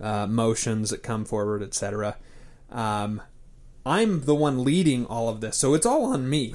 [0.00, 2.16] uh, motions that come forward, etc.
[2.70, 3.22] Um,
[3.84, 6.54] I'm the one leading all of this, so it's all on me.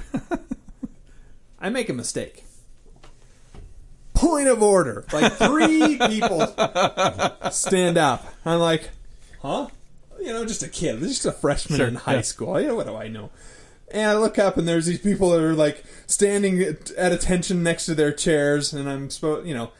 [1.60, 2.44] I make a mistake.
[4.12, 5.04] Point of order.
[5.12, 6.54] Like three people
[7.50, 8.24] stand up.
[8.44, 8.90] I'm like,
[9.42, 9.68] huh?
[10.20, 12.20] You know, just a kid, just a freshman Sure, in high yeah.
[12.20, 12.60] school.
[12.60, 13.30] You know, what do I know?
[13.90, 17.62] And I look up, and there's these people that are like standing at at attention
[17.62, 19.72] next to their chairs, and I'm supposed, you know,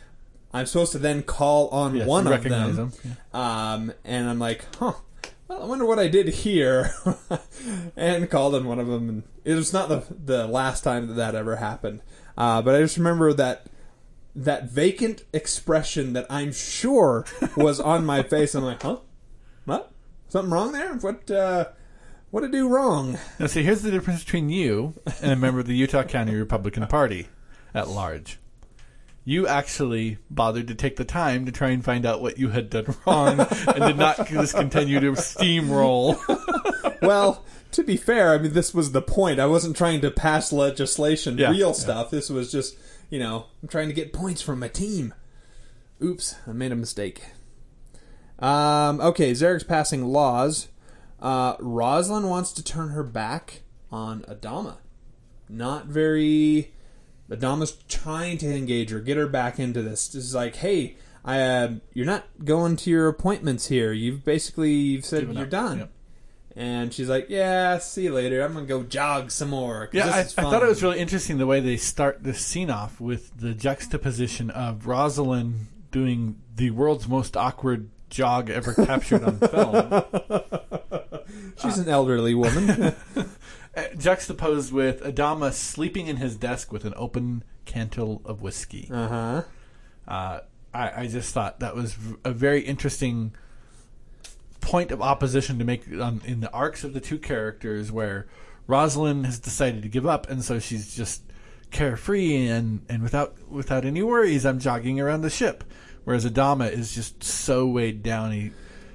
[0.54, 2.92] I'm supposed to then call on Yes, one you of recognize them,
[3.32, 4.92] Um, and I'm like, huh.
[5.48, 6.94] Well, I wonder what I did here,
[7.96, 9.08] and called on one of them.
[9.10, 12.00] And it was not the the last time that that ever happened,
[12.38, 13.66] uh, but I just remember that
[14.36, 17.26] that vacant expression that I'm sure
[17.56, 18.54] was on my face.
[18.54, 18.98] I'm like, huh?
[19.66, 19.92] What?
[20.28, 20.94] Something wrong there?
[20.94, 21.30] What?
[21.30, 21.66] Uh,
[22.30, 23.18] what did I do wrong?
[23.38, 26.86] Now, see, here's the difference between you and a member of the Utah County Republican
[26.86, 27.28] Party
[27.74, 28.38] at large.
[29.26, 32.68] You actually bothered to take the time to try and find out what you had
[32.68, 36.18] done wrong and did not just continue to steamroll.
[37.02, 37.42] well,
[37.72, 39.40] to be fair, I mean, this was the point.
[39.40, 41.72] I wasn't trying to pass legislation, Yeah, real yeah.
[41.72, 42.10] stuff.
[42.10, 42.76] This was just,
[43.08, 45.14] you know, I'm trying to get points from my team.
[46.02, 47.22] Oops, I made a mistake.
[48.38, 50.68] Um, okay, Zarek's passing laws.
[51.20, 54.76] Uh, Roslin wants to turn her back on Adama.
[55.48, 56.72] Not very.
[57.30, 60.08] Adama's trying to engage her, get her back into this.
[60.08, 63.92] This is like, hey, I, uh, you're not going to your appointments here.
[63.92, 65.50] You've basically you've said you're up.
[65.50, 65.78] done.
[65.78, 65.90] Yep.
[66.56, 68.40] And she's like, "Yeah, see you later.
[68.40, 71.38] I'm gonna go jog some more." Yeah, this I, I thought it was really interesting
[71.38, 77.08] the way they start this scene off with the juxtaposition of Roslin doing the world's
[77.08, 80.04] most awkward jog ever captured on film,
[81.62, 82.94] She's an elderly woman.
[83.76, 88.88] uh, juxtaposed with Adama sleeping in his desk with an open cantle of whiskey.
[88.92, 89.42] uh huh.
[90.06, 90.40] Uh,
[90.74, 93.32] I, I just thought that was a very interesting
[94.60, 98.26] point of opposition to make um, in the arcs of the two characters, where
[98.66, 101.22] Roslin has decided to give up, and so she's just
[101.70, 104.44] carefree and, and without without any worries.
[104.44, 105.64] I'm jogging around the ship,
[106.04, 108.32] whereas Adama is just so weighed down.
[108.32, 108.50] He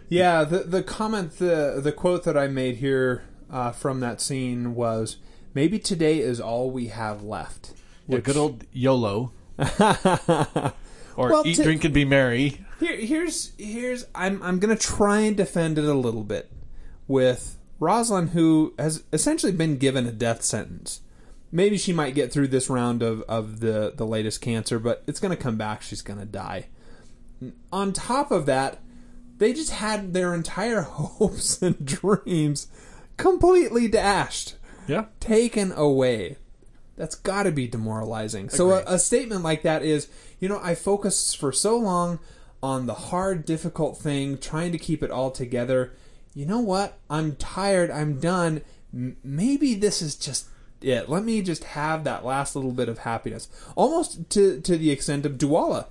[0.09, 4.75] Yeah, the the comment, the the quote that I made here uh, from that scene
[4.75, 5.17] was,
[5.53, 7.73] "Maybe today is all we have left."
[8.07, 9.31] yeah, good old YOLO,
[11.15, 12.65] or Well, eat, to- drink, and be merry.
[12.79, 16.51] Here, here's here's I'm I'm gonna try and defend it a little bit
[17.07, 21.01] with Roslin, who has essentially been given a death sentence.
[21.51, 25.19] Maybe she might get through this round of, of the the latest cancer, but it's
[25.19, 25.81] gonna come back.
[25.81, 26.67] She's gonna die.
[27.71, 28.79] On top of that,
[29.37, 32.67] they just had their entire hopes and dreams
[33.19, 34.55] completely dashed
[34.87, 36.37] Yeah, taken away.
[36.97, 38.49] That's got to be demoralizing.
[38.49, 40.09] So a, a statement like that is,
[40.39, 42.19] you know, I focused for so long
[42.61, 45.93] on the hard, difficult thing, trying to keep it all together.
[46.33, 46.97] You know what?
[47.09, 47.89] I'm tired.
[47.89, 48.61] I'm done.
[48.93, 50.47] M- maybe this is just
[50.81, 51.09] it.
[51.09, 55.25] Let me just have that last little bit of happiness, almost to to the extent
[55.25, 55.87] of Dualla,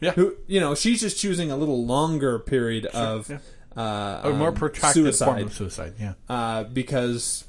[0.00, 0.12] yeah.
[0.12, 3.38] who you know she's just choosing a little longer period of yeah.
[3.76, 5.94] Uh, a more um, protracted suicide form of suicide.
[6.00, 6.14] Yeah.
[6.28, 7.44] uh, because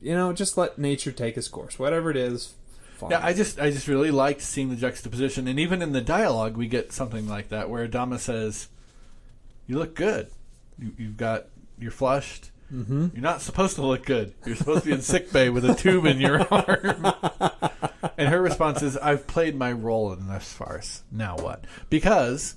[0.00, 2.54] you know just let nature take its course whatever it is
[3.02, 3.10] fine.
[3.10, 6.56] Yeah, I just I just really liked seeing the juxtaposition, and even in the dialogue,
[6.56, 8.68] we get something like that where Adama says,
[9.66, 10.28] "You look good.
[10.78, 11.46] You, you've got
[11.78, 12.50] you're flushed.
[12.72, 13.08] Mm-hmm.
[13.12, 14.34] You're not supposed to look good.
[14.46, 17.06] You're supposed to be in sick bay with a tube in your arm."
[18.16, 21.02] and her response is, "I've played my role in this farce.
[21.10, 22.54] Now what?" Because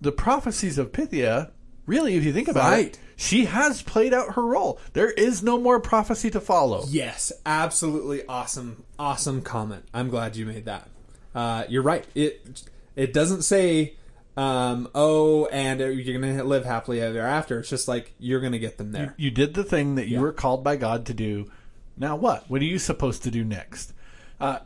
[0.00, 1.50] the prophecies of Pythia,
[1.88, 2.86] really, if you think about Right.
[2.86, 4.78] it, she has played out her role.
[4.92, 6.84] There is no more prophecy to follow.
[6.88, 10.88] yes absolutely awesome awesome comment i'm glad you made that
[11.34, 12.62] uh, you're right it
[12.94, 13.94] it doesn't say
[14.36, 18.78] um, oh and you're gonna live happily ever after it's just like you're gonna get
[18.78, 20.20] them there You did the thing that you Yeah.
[20.22, 21.50] were called by God to do.
[21.96, 22.48] Now what?
[22.48, 23.92] What are you supposed to do next?
[24.40, 24.60] Uh,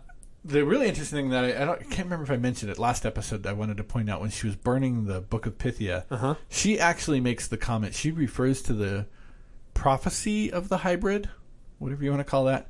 [0.45, 2.79] the really interesting thing that I, I, don't, I can't remember if I mentioned it
[2.79, 3.47] last episode.
[3.47, 6.35] I wanted to point out when she was burning the Book of Pythia, Uh-huh.
[6.49, 7.95] she actually makes the comment.
[7.95, 9.07] She refers to the
[9.75, 11.29] prophecy of the hybrid,
[11.79, 12.69] whatever you want to call that.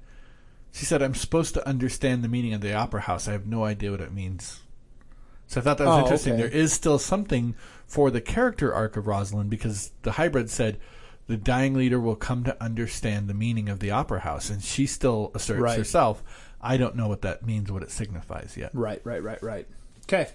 [0.73, 3.29] She said, "I'm supposed to understand the meaning of the opera house.
[3.29, 4.61] I have no idea what it means."
[5.47, 6.33] So I thought that was Oh, interesting.
[6.35, 6.43] okay.
[6.43, 7.55] There is still something
[7.87, 10.79] for the character arc of Roslin because the hybrid said
[11.27, 14.87] the dying leader will come to understand the meaning of the opera house, and she
[14.87, 15.77] still asserts Right.
[15.79, 16.23] herself,
[16.63, 19.67] "I don't know what that means, what it signifies yet." Right, right, right, right.
[20.05, 20.29] Okay.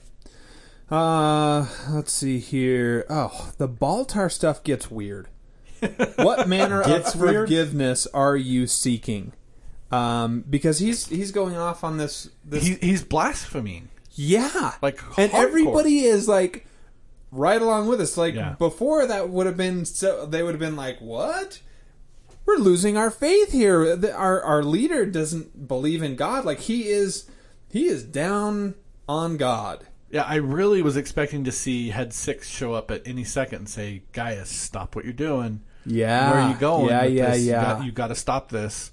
[0.89, 3.05] Uh, let's see here.
[3.09, 5.27] Oh, the Baltar stuff gets weird.
[6.15, 7.47] what manner of weird?
[7.47, 9.33] forgiveness are you seeking?
[9.91, 13.89] Um, because he's he's going off on this this He, he's blaspheming.
[14.13, 15.43] yeah, like, and hardcore.
[15.43, 16.65] everybody is like
[17.31, 18.17] right along with us.
[18.17, 18.55] Like Yeah.
[18.57, 21.59] before, that would have been so they would have been like, "What?
[22.47, 23.99] We're losing our faith here.
[24.15, 26.45] Our our leader doesn't believe in God.
[26.45, 27.29] Like he is
[27.69, 28.75] he is down
[29.07, 33.25] on God." Yeah, I really was expecting to see Head Six show up at any
[33.25, 35.61] second and say, "Gaius, stop what you're doing.
[35.85, 36.31] Yeah.
[36.31, 36.87] Where are you going?
[36.89, 37.43] Yeah, yeah, this?
[37.43, 37.59] yeah.
[37.59, 38.91] You got, you got to stop this."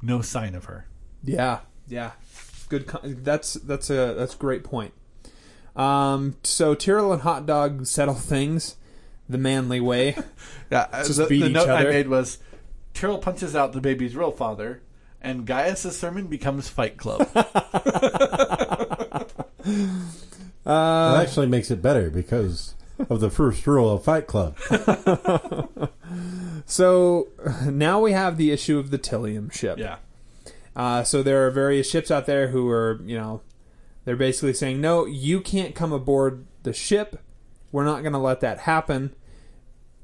[0.00, 0.86] No sign of her.
[1.24, 2.12] Yeah, yeah.
[2.68, 2.86] Good.
[3.24, 4.92] That's that's a that's a great point.
[5.74, 8.76] Um, so Tyrol and Hot Dog settle things
[9.28, 10.16] the manly way.
[10.68, 11.90] Yeah, uh, Just the, beat the each note I other.
[11.92, 12.38] made was
[12.96, 14.80] Tyrol punches out the baby's real father,
[15.20, 17.28] and Gaius' sermon becomes Fight Club.
[20.64, 22.74] That actually makes it better because
[23.10, 24.56] of the first rule of Fight Club.
[26.66, 27.28] so
[27.64, 29.78] now we have the issue of the Tylium ship.
[29.78, 29.96] yeah,
[30.74, 33.42] Uh, so there are various ships out there who are, you know,
[34.04, 37.20] They're basically saying, no, you can't come aboard the ship.
[37.72, 39.14] We're not going to let that happen.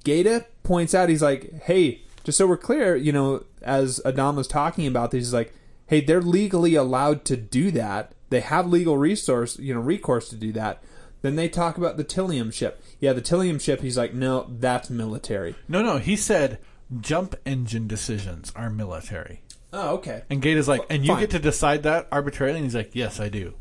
[0.04, 4.46] Gaeta points out, he's like, hey, just so we're clear, you know, as Adam was
[4.46, 5.52] talking about this, he's like,
[5.86, 8.14] hey, they're legally allowed to do that.
[8.30, 10.82] They have legal resource, you know, recourse to do that.
[11.22, 12.82] Then they talk about the Tylium ship.
[12.98, 15.54] Yeah, the Tylium ship, he's like, no, that's military.
[15.68, 16.58] No, no, he said
[17.00, 19.42] jump engine decisions are military.
[19.72, 20.22] Oh, okay.
[20.28, 21.20] And Gaeta is like, and you Fine.
[21.20, 22.58] get to decide that arbitrarily?
[22.58, 23.54] And he's like, yes, I do.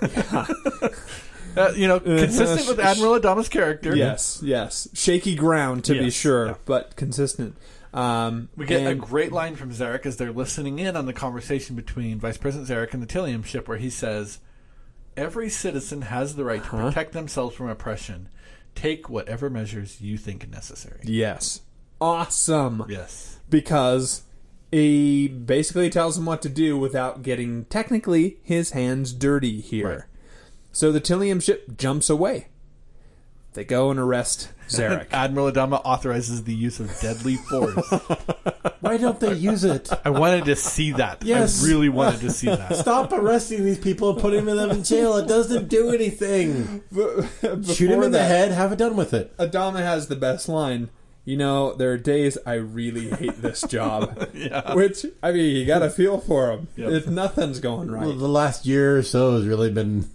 [1.56, 3.96] Uh, you know, consistent with Admiral Adama's character.
[3.96, 4.88] Yes, yes.
[4.94, 6.54] Shaky ground to be sure, yeah.
[6.64, 7.56] but consistent.
[7.92, 11.74] Um, We get a great line from Zarek as they're listening in on the conversation
[11.76, 14.38] between Vice President Zarek and the Tylium ship, where he says,
[15.16, 16.88] "Every citizen has the right to Uh-huh.
[16.88, 18.28] protect themselves from oppression.
[18.76, 21.62] Take whatever measures you think necessary." yes,
[22.00, 22.84] awesome.
[22.88, 23.38] Yes.
[23.50, 24.22] because
[24.70, 29.88] he basically tells him what to do without getting technically his hands dirty here.
[29.88, 30.00] Right.
[30.70, 32.46] So the Tylium ship jumps away.
[33.54, 35.06] They go and arrest Zarek.
[35.12, 37.90] Admiral Adama authorizes the use of deadly force.
[38.80, 39.90] Why don't they use it?
[40.04, 41.22] I wanted to see that.
[41.22, 41.62] Yes.
[41.62, 42.76] I really wanted to see that.
[42.76, 45.16] Stop arresting these people and putting them in jail.
[45.16, 46.82] It doesn't do anything.
[46.92, 48.52] Shoot him in the head.
[48.52, 49.36] Have it done with it.
[49.36, 50.88] Adama has the best line.
[51.26, 54.30] You know, there are days I really hate this job.
[54.32, 54.74] Yeah.
[54.74, 56.68] Which, I mean, you got to feel for him.
[56.76, 56.90] Yep.
[56.92, 58.06] If nothing's going right.
[58.06, 60.08] Well, the last year or so has really been.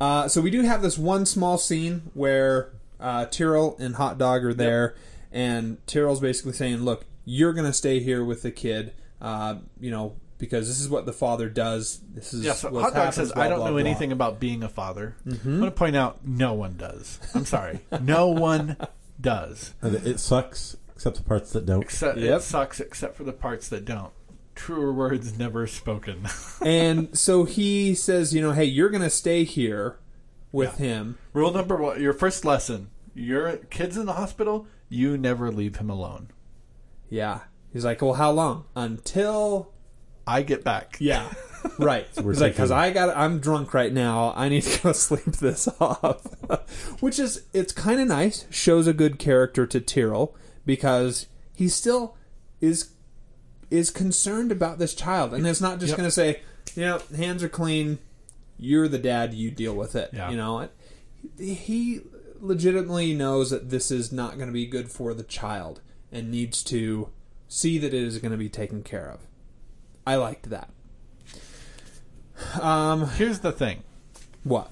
[0.00, 2.70] Uh, so we do have this one small scene where
[3.00, 4.94] uh, Tyrol and Hot Dog are there,
[5.32, 9.90] and Tyrol's basically saying, "Look, you're going to stay here with the kid, uh, you
[9.90, 12.00] know, because this is what the father does.
[12.14, 13.80] This is Yeah, so what Hot Dog happens, says, blah, I don't blah, know blah."
[13.80, 15.16] anything about being a father.
[15.26, 17.18] I'm going to point out, no one does.
[17.34, 17.80] I'm sorry.
[18.00, 18.76] no one
[19.20, 19.74] does.
[19.82, 21.82] And it sucks, except the parts that don't.
[21.82, 22.40] Except Yep.
[22.40, 24.12] It sucks except for the parts that don't.
[24.54, 26.26] Truer words never spoken.
[26.64, 29.98] and so he says, you know, hey, you're going to stay here
[30.52, 31.18] with him.
[31.32, 35.90] Rule number one your first lesson your kid's in the hospital, you never leave him
[35.90, 36.30] alone.
[37.10, 37.40] Yeah.
[37.72, 38.64] He's like, well, how long?
[38.76, 39.72] Until
[40.26, 40.96] I get back.
[41.00, 41.30] Yeah,
[41.78, 42.06] right.
[42.22, 44.32] we're He's like, because I got, I'm drunk right now.
[44.36, 46.24] I need to go sleep this off.
[47.00, 48.46] Which is, it's kind of nice.
[48.50, 50.34] Shows a good character to Tyrol
[50.64, 52.16] because he still
[52.60, 52.90] is
[53.70, 55.96] is concerned about this child, and it's not just Yep.
[55.98, 56.40] going to say,
[56.74, 57.98] you know, hands are clean.
[58.58, 59.34] You're the dad.
[59.34, 60.10] You deal with it.
[60.12, 60.30] Yeah.
[60.30, 60.68] You know,
[61.38, 62.00] he
[62.40, 65.80] legitimately knows that this is not going to be good for the child,
[66.12, 67.10] and needs to
[67.48, 69.20] see that it is going to be taken care of.
[70.06, 70.70] I liked that.
[72.60, 73.82] Um, Here's the thing
[74.44, 74.70] what?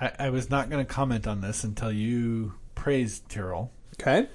[0.00, 3.70] I, I was not going to comment on this until you praised Tyrol.
[3.98, 4.28] Okay.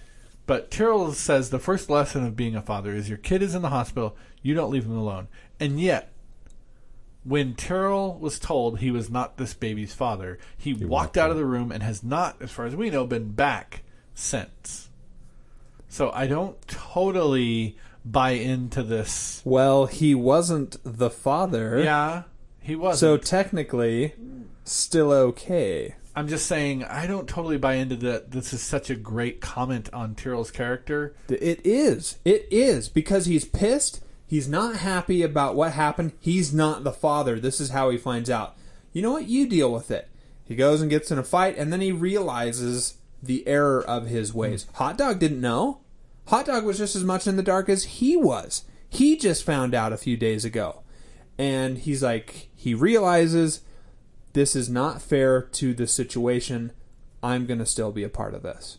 [0.48, 3.62] But Tyrol says the first lesson of being a father is your kid is in
[3.62, 5.28] the hospital, you don't leave him alone.
[5.60, 6.12] And yet,
[7.24, 11.32] when Tyrol was told he was not this baby's father, he, walked walked out out.
[11.32, 13.84] of the room and has not, as far as we know, been back
[14.14, 14.90] since.
[15.88, 19.42] So I don't totally buy into this.
[19.44, 21.84] Well, he wasn't the father.
[21.84, 22.24] Yeah,
[22.62, 23.00] he was.
[23.00, 24.14] So technically,
[24.64, 25.96] still okay.
[26.16, 28.32] I'm just saying I don't totally buy into that.
[28.32, 31.16] This is such a great comment on Tyrol's character.
[31.30, 32.20] It is.
[32.26, 34.02] It is because he's pissed.
[34.32, 36.14] He's not happy about what happened.
[36.22, 37.38] He's not the father.
[37.38, 38.56] This is how he finds out.
[38.94, 39.28] You know what?
[39.28, 40.08] You deal with it.
[40.46, 44.34] He goes and gets in a fight, and then he realizes the error of his
[44.34, 44.68] ways.
[44.76, 45.82] Hot Dog didn't know.
[46.28, 48.64] Hot Dog was just as much in the dark as he was.
[48.90, 50.82] He just found out a few days ago.
[51.38, 53.60] And he's like, he realizes
[54.32, 56.72] this is not fair to the situation.
[57.22, 58.78] I'm going to still be a part of this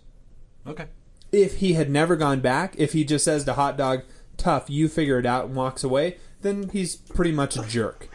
[0.66, 0.86] Okay.
[1.30, 4.04] if he had never gone back, if he just says to Hot Dog,
[4.36, 8.08] "Tough, you figure it out," and walks away, then he's pretty much a jerk.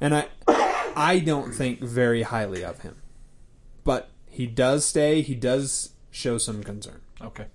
[0.00, 0.26] And I,
[0.96, 2.96] I don't think very highly of him.
[3.84, 5.22] But he does stay.
[5.22, 7.00] He does show some concern.
[7.20, 7.46] Okay.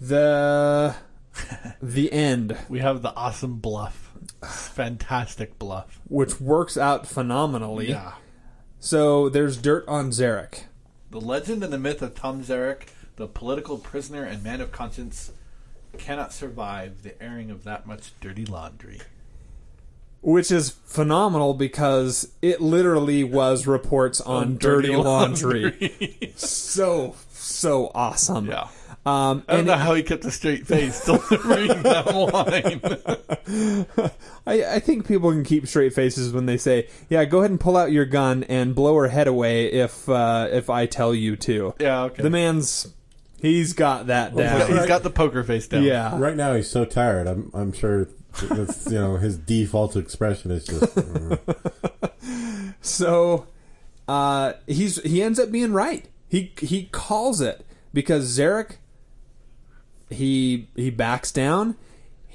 [0.00, 0.94] The,
[1.82, 4.12] the end, We have the awesome bluff.
[4.44, 6.00] Fantastic bluff.
[6.08, 7.88] which works out phenomenally.
[7.90, 8.12] Yeah.
[8.78, 10.64] So there's dirt on Zarek.
[11.10, 15.32] The legend and the myth of Tom Zarek, the political prisoner and man of conscience,
[15.98, 19.00] cannot survive the airing of that much dirty laundry.
[20.22, 26.32] Which is phenomenal because it literally was reports on, dirty, laundry.
[26.36, 28.46] so so awesome.
[28.46, 28.68] Yeah.
[29.06, 34.10] Um, I don't and know how he kept a straight face delivering that line.
[34.46, 37.60] I, I think people can keep straight faces when they say, "Yeah, go ahead and
[37.60, 41.36] pull out your gun and blow her head away if uh, if I tell you
[41.36, 42.22] to." yeah, okay.
[42.24, 42.88] The man's
[43.40, 44.58] he's got that he's, down.
[44.58, 45.82] got, he's got the poker face down.
[45.82, 47.26] yeah, Right now, he's so tired.
[47.26, 48.08] I'm, I'm sure
[48.42, 50.82] That's you know his default expression is just.
[50.94, 52.74] mm.
[52.80, 53.46] So
[54.08, 56.06] uh, he's he ends up being right.
[56.28, 58.76] He he calls it because Zarek
[60.10, 61.76] he he backs down.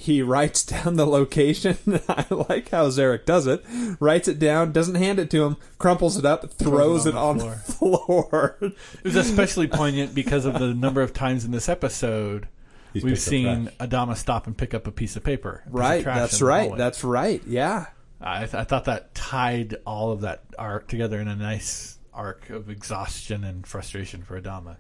[0.02, 1.78] He writes down the location.
[2.10, 3.64] I like how Zarek does it.
[3.99, 7.52] Writes it down, doesn't hand it to him, crumples it up, throws, it on, the
[7.52, 8.57] floor.
[8.61, 8.73] It
[9.03, 12.48] was especially poignant because of the number of times in this episode
[12.94, 13.69] He's we've seen.
[13.80, 15.61] Adama stop and pick up a piece of paper.
[15.65, 16.76] a piece of right, trash that's right.
[16.76, 17.44] That's right.
[17.45, 17.86] Yeah.
[18.19, 22.49] I, th- I thought that tied all of that arc together in a nice arc
[22.49, 24.78] of exhaustion and frustration for Adama.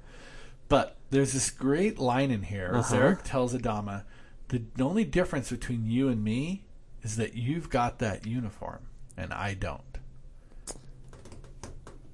[0.67, 2.71] But there's this great line in here.
[2.73, 2.95] Uh-huh.
[2.95, 4.03] Zarek tells Adama,
[4.51, 6.65] the only difference between you and me
[7.03, 8.85] is that you've got that uniform
[9.17, 9.81] and I don't.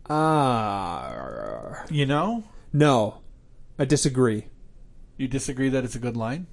[0.09, 1.83] Ah.
[1.89, 2.43] You know?
[2.71, 3.19] no,
[3.77, 4.45] I disagree.
[5.17, 6.47] You disagree that it's a good line?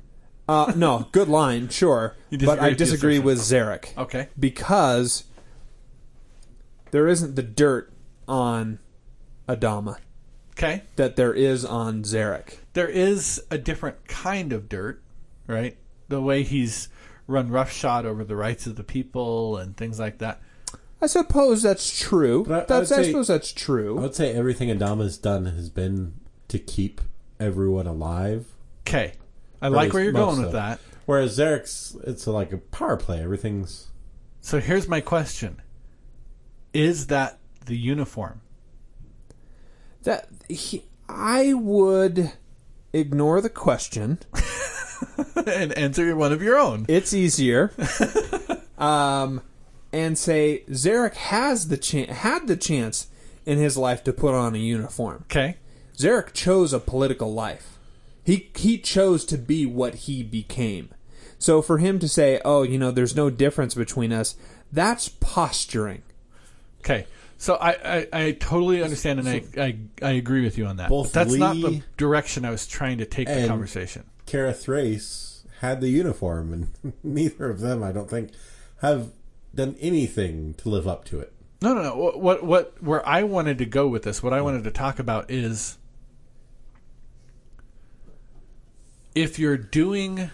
[0.49, 3.97] Uh, no, good line, sure, but I disagree with Zarek.
[3.97, 4.29] Okay.
[4.39, 5.25] because
[6.91, 7.93] there isn't the dirt
[8.29, 8.79] on
[9.49, 9.97] Adama
[10.53, 10.83] Okay.
[10.97, 12.59] that there is on Zarek.
[12.75, 15.03] There is a different kind of dirt,
[15.47, 15.77] right?
[16.09, 16.89] The way he's
[17.27, 20.41] run roughshod over the rights of the people and things like that.
[21.01, 22.45] I suppose that's true.
[22.45, 23.99] But I- I that's, would I say- suppose that's true.
[23.99, 26.15] I would say everything Adama's done has been
[26.49, 27.01] to keep
[27.41, 28.47] everyone alive.
[28.87, 29.15] Okay.
[29.61, 30.81] I like where you're going with of that.
[31.07, 33.23] Whereas Zarek's, it's like a power play.
[33.23, 33.89] Everything's
[34.41, 35.61] So here's my question.
[36.73, 38.41] Is that the uniform?
[40.03, 42.33] That he, I would
[42.93, 44.19] ignore the question.
[45.47, 46.87] and answer one of your own.
[46.89, 47.73] It's easier.
[48.79, 49.43] um,
[49.93, 53.09] and say Zarek has the chan had the chance
[53.47, 55.25] in his life to put on a uniform.
[55.31, 55.57] Okay.
[55.97, 57.79] Zarek chose a political life.
[58.25, 60.91] He he chose to be what he became.
[61.39, 64.35] So for him to say, "Oh, you know, there's no difference between us,"
[64.73, 66.03] that's posturing.
[66.81, 67.07] Okay.
[67.37, 70.89] So I, I, I totally understand and I, I, I agree with you on that.
[70.89, 74.05] Both but that's not the direction I was trying to take the conversation.
[74.27, 76.53] Kara Thrace had the uniform,
[76.83, 78.31] and neither of them, I don't think,
[78.81, 79.13] have
[79.55, 81.33] done anything to live up to it.
[81.63, 81.97] No, no, no.
[81.97, 84.99] What, what, what, where I wanted to go with this, what I wanted to talk
[84.99, 85.79] about is
[89.15, 90.31] if you're doing,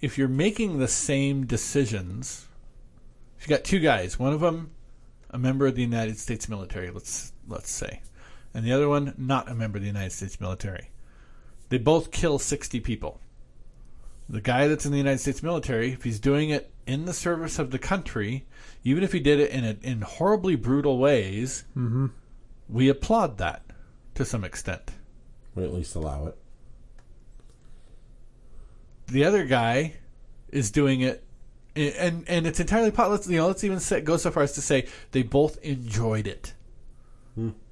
[0.00, 2.46] if you're making the same decisions,
[3.38, 4.70] if you got two guys, one of them
[5.30, 8.00] a member of the United States military, let's let's say,
[8.54, 10.90] and the other one not a member of the United States military.
[11.68, 13.20] They both kill 60 people.
[14.28, 17.58] The guy that's in the United States military, if he's doing it in the service
[17.58, 18.46] of the country,
[18.84, 21.64] even if he did it in a, in horribly brutal ways,
[22.68, 23.62] we applaud that
[24.14, 24.90] to some extent.
[25.54, 26.36] We at least allow it.
[29.06, 29.94] The other guy
[30.48, 31.24] is doing it,
[31.76, 33.12] and and it's entirely possible.
[33.12, 36.26] Let's you know, let's even say, go so far as to say they both enjoyed
[36.26, 36.54] it.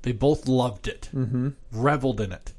[0.03, 1.51] They both loved it, mm-hmm.
[1.73, 2.54] reveled in it.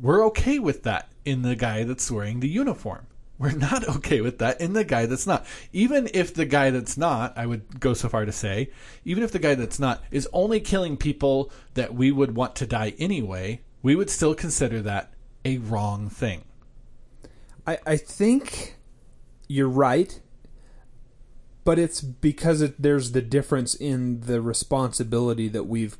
[0.00, 3.06] We're okay with that in the guy that's wearing the uniform.
[3.38, 5.46] We're not okay with that in the guy that's not.
[5.72, 8.70] Even if the guy that's not, I would go so far to say,
[9.04, 12.66] even if the guy that's not is only killing people that we would want to
[12.66, 15.12] die anyway, we would still consider that
[15.44, 16.44] a wrong thing.
[17.66, 18.76] I, I think
[19.48, 20.20] you're right,
[21.64, 25.96] but it's because it, there's the difference in the responsibility that we've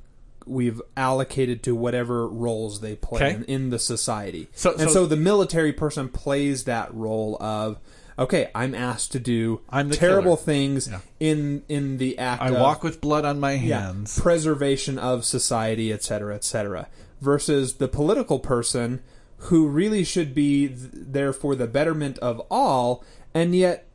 [0.51, 3.35] we've allocated to whatever roles they play Okay.
[3.36, 4.48] in, in the society.
[4.55, 7.78] So- and so- so the military person plays that role of
[8.18, 9.62] okay, I'm asked to do
[9.93, 10.44] terrible killer.
[10.44, 10.98] things Yeah.
[11.20, 14.18] in in the act I of walk with blood on my yeah, hands.
[14.20, 16.89] preservation of society, et cetera, et cetera,
[17.22, 19.01] versus the political person
[19.44, 23.02] who really should be th- there for the betterment of all,
[23.32, 23.86] and yet,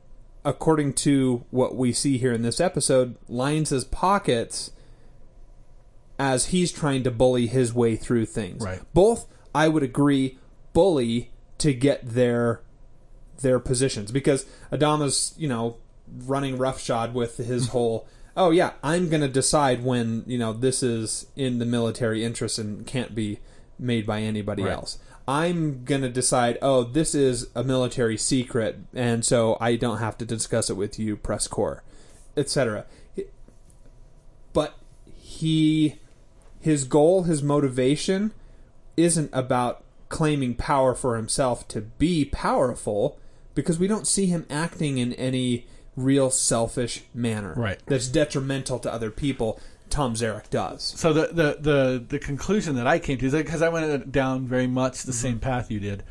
[0.44, 4.72] according to what we see here in this episode, lines his pockets
[6.18, 8.64] as he's trying to bully his way through things.
[8.64, 8.82] Right.
[8.94, 10.38] Both, I would agree,
[10.74, 12.62] bully to get their
[13.42, 15.78] their positions because Adama's, you know,
[16.26, 18.08] running roughshod with his whole.
[18.38, 22.60] Oh yeah, I'm going to decide when you know this is in the military interest
[22.60, 23.40] and can't be
[23.80, 24.74] made by anybody Right.
[24.74, 24.98] else.
[25.28, 26.58] I'm going to decide.
[26.62, 31.00] Oh, this is a military secret, and so I don't have to discuss it with
[31.00, 31.82] you, press corps,
[32.38, 32.86] etc.
[34.54, 34.76] But
[35.06, 35.96] he,
[36.66, 38.32] his goal, his motivation,
[38.98, 43.20] isn't about claiming power for himself to be powerful
[43.54, 47.80] because we don't see him acting in any real selfish manner Right.
[47.86, 49.60] that's detrimental to other people
[49.90, 53.62] tom zarek does So the, the, the, the conclusion that I came to is because
[53.62, 55.22] I went down very much the Mm-hmm.
[55.28, 56.04] same path you did.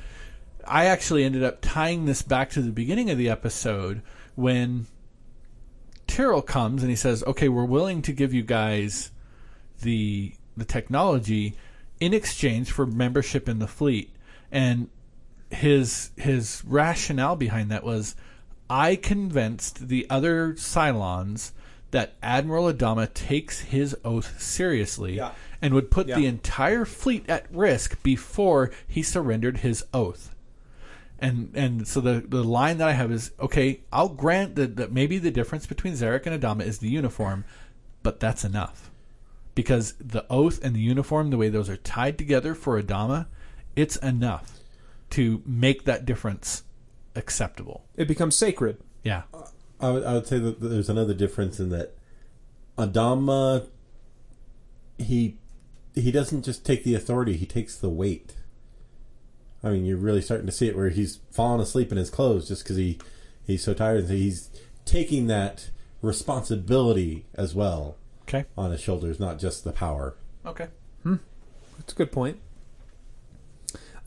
[0.67, 4.01] I actually ended up tying this back to the beginning of the episode
[4.37, 4.87] when
[6.07, 9.11] Tyrol comes and he says, "Okay, we're willing to give you guys
[9.83, 11.55] the the technology
[12.01, 14.15] in exchange for membership in the fleet."
[14.53, 14.89] And
[15.51, 18.15] his his rationale behind that was,
[18.69, 21.53] I convinced the other Cylons
[21.91, 25.31] that Admiral Adama takes his oath seriously Yeah.
[25.63, 26.17] and would put Yeah.
[26.17, 30.35] the entire fleet at risk before he surrendered his oath.
[31.21, 33.81] And and so the the line that I have is okay.
[33.93, 37.45] I'll grant that, that maybe the difference between Zarek and Adama is the uniform,
[38.03, 38.91] but that's enough
[39.55, 43.27] because the oath and the uniform, the way those are tied together for Adama,
[43.77, 44.61] it's enough
[45.11, 46.65] to make that difference
[47.15, 47.85] acceptable.
[47.97, 48.79] It becomes sacred.
[49.03, 49.23] Yeah,
[49.81, 51.97] I would, I would say that there's another difference in that
[52.79, 53.67] Adama
[54.99, 55.39] he
[55.95, 58.35] he doesn't just take the authority; he takes the weight.
[59.63, 62.49] I mean, you're really starting to see it where he's falling asleep in his clothes
[62.49, 62.99] just because he
[63.47, 64.09] he's so tired.
[64.09, 64.51] He's
[64.85, 65.71] taking that
[66.03, 68.45] responsibility as well Okay.
[68.57, 70.17] on his shoulders, not just the power.
[70.45, 70.69] Okay.
[71.05, 72.39] That's a good point.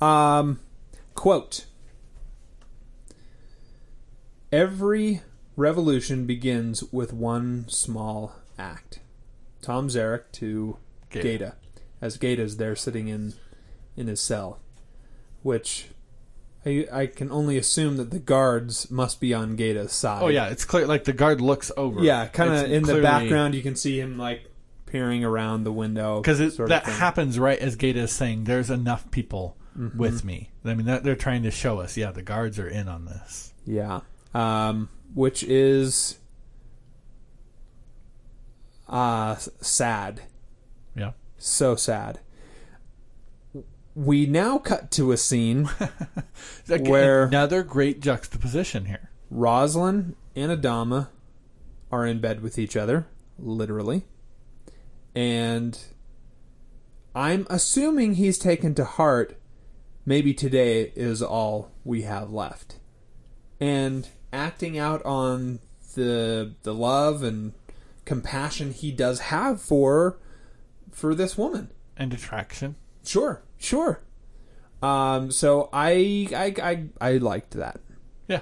[0.01, 0.59] Um,
[1.15, 1.65] quote
[4.51, 5.21] Every
[5.55, 8.99] revolution begins with one small act.
[9.61, 10.77] Tom Zarek to
[11.09, 11.23] Gaeta.
[11.23, 11.55] Gaeta,
[12.01, 13.33] as Gaeta's there sitting in
[13.95, 14.59] in his cell,
[15.43, 15.89] which
[16.67, 20.21] I I can only assume that the guards must be on Gaeta's side.
[20.23, 20.85] Oh yeah, it's clear.
[20.85, 22.01] Like the guard looks over.
[22.03, 24.49] yeah, kind of in the clearly- background you can see him like
[24.85, 26.93] peering around the window because sort of that thing.
[26.95, 29.97] happens right as Gaeta is saying, "There's enough people Mm-hmm.
[29.97, 31.95] with me." I mean, that, they're trying to show us.
[31.97, 33.53] Yeah, the guards are in on this.
[33.65, 33.99] Yeah.
[34.33, 36.17] Um, which is
[38.89, 40.21] uh s- sad.
[40.95, 41.11] Yeah.
[41.37, 42.19] So sad.
[43.97, 45.65] We now cut to a scene
[46.67, 49.09] Where- another great juxtaposition here.
[49.31, 51.07] Roslin and Adama
[51.91, 53.07] are in bed with each other,
[53.39, 54.05] literally.
[55.15, 55.79] And
[57.15, 59.35] I'm assuming he's taken to heart
[60.05, 62.75] maybe today is all we have left.
[63.59, 65.57] And acting out on
[65.95, 67.53] the the love and
[68.05, 70.19] compassion he does have for
[70.91, 71.71] for this woman.
[71.97, 72.75] And attraction.
[73.03, 74.01] Sure, sure.
[74.81, 77.79] Um, so I I I, I liked that.
[78.27, 78.41] Yeah.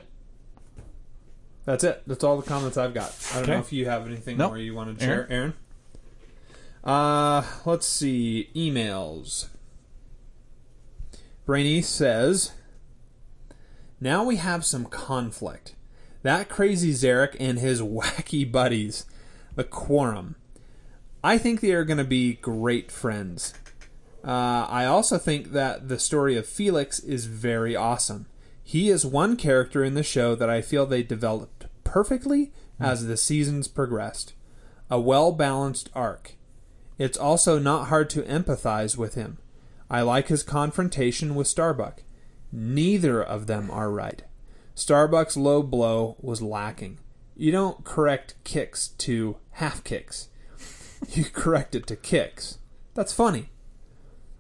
[1.65, 2.03] That's it.
[2.05, 3.15] That's all the comments I've got.
[3.31, 3.51] I don't Okay.
[3.53, 4.51] know if you have anything Nope.
[4.51, 5.53] more you want to share, Aaron.
[6.83, 8.49] Uh, let's see.
[8.55, 9.47] Emails.
[11.45, 12.51] Brainy says,
[13.99, 15.75] "Now we have some conflict.
[16.23, 19.05] That crazy Zarek and his wacky buddies,
[19.55, 20.35] the Quorum.
[21.23, 23.53] I think they are going to be great friends.
[24.26, 28.26] Uh, I also think that the story of Felix is very awesome.
[28.64, 33.18] He is one character in the show that I feel they developed perfectly as the
[33.18, 34.34] seasons progressed.
[34.89, 36.34] A well balanced arc.
[36.97, 39.38] It's also not hard to empathize with him.
[39.89, 42.02] I like his confrontation with Starbuck.
[42.52, 44.23] Neither of them are right.
[44.73, 46.99] Starbuck's low blow was lacking.
[47.35, 50.30] You don't correct kicks to half kicks.
[51.11, 52.57] You correct it to kicks.
[52.95, 53.49] That's funny.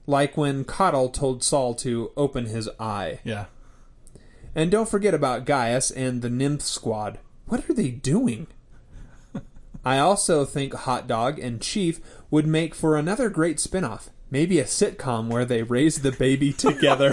[0.07, 3.19] Like when Cottle told Saul to open his eye.
[3.23, 3.45] Yeah.
[4.53, 7.19] And don't forget about Gaius and the Nymph Squad.
[7.47, 8.47] What are they doing?
[9.85, 11.99] I also think Hot Dog and Chief
[12.31, 14.09] would make for another great spin-off.
[14.31, 17.11] Maybe a sitcom where they raise the baby together.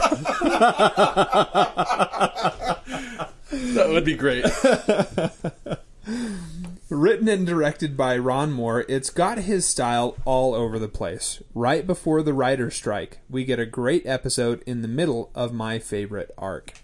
[3.51, 4.45] That would be great.
[6.93, 11.43] Written and directed by Ron Moore, it's got his style all over the place.
[11.55, 15.79] Right before the writer's strike, we get a great episode in the middle of my
[15.79, 16.75] favorite arc.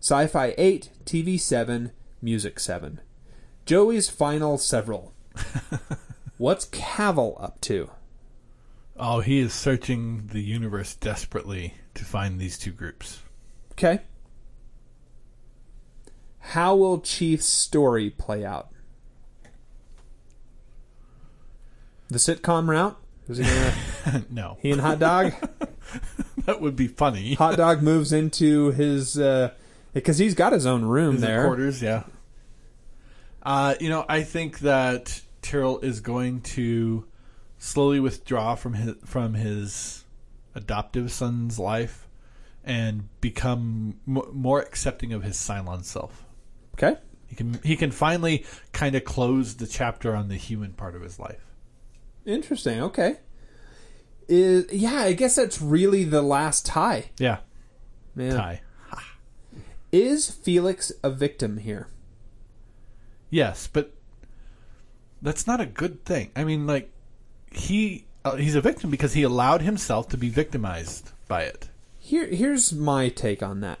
[0.00, 1.92] Sci Fi 8, TV 7,
[2.22, 3.02] Music 7.
[3.66, 5.12] Joey's final several.
[6.38, 7.90] What's Cavil up to?
[8.96, 13.20] oh, he is searching the universe desperately to find these two groups.
[13.72, 14.00] Okay.
[16.38, 18.70] How will Chief's story play out?
[22.14, 22.96] The sitcom route?
[23.28, 25.32] Is he gonna no, he and Hot Dog?
[26.44, 27.34] that would be funny.
[27.34, 29.50] Hot Dog moves into his uh
[29.92, 31.42] because he's got his own room His there.
[31.44, 32.04] quarters, yeah.
[33.42, 37.04] Uh, you know, I think that Tyrol is going to
[37.58, 40.04] slowly withdraw from his from his
[40.54, 42.06] adoptive son's life
[42.62, 46.24] and become m- more accepting of his Cylon self.
[46.74, 46.96] Okay.
[47.26, 51.02] He can he can finally kind of close the chapter on the human part of
[51.02, 51.40] his life.
[52.26, 52.80] Interesting.
[52.82, 53.18] Okay.
[54.28, 57.10] Is yeah, I guess that's really the last tie.
[57.18, 57.38] Yeah,
[58.14, 58.36] Man.
[58.36, 58.60] tie.
[59.92, 61.88] Is Felix a victim here?
[63.30, 63.92] Yes, but
[65.20, 66.30] that's not a good thing.
[66.34, 66.90] I mean, like
[67.52, 71.68] he uh, he's a victim because he allowed himself to be victimized by it.
[71.98, 73.78] Here, here's my take on that.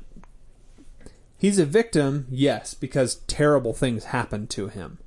[1.36, 4.98] He's a victim, yes, because terrible things happened to him.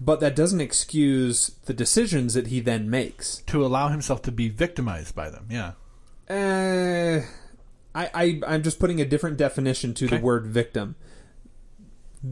[0.00, 3.42] But that doesn't excuse the decisions that he then makes.
[3.46, 5.46] To allow himself to be victimized by them.
[5.48, 5.72] Yeah.
[6.28, 7.20] Uh,
[7.94, 10.96] I, I, I'm just putting a different definition to the word victim.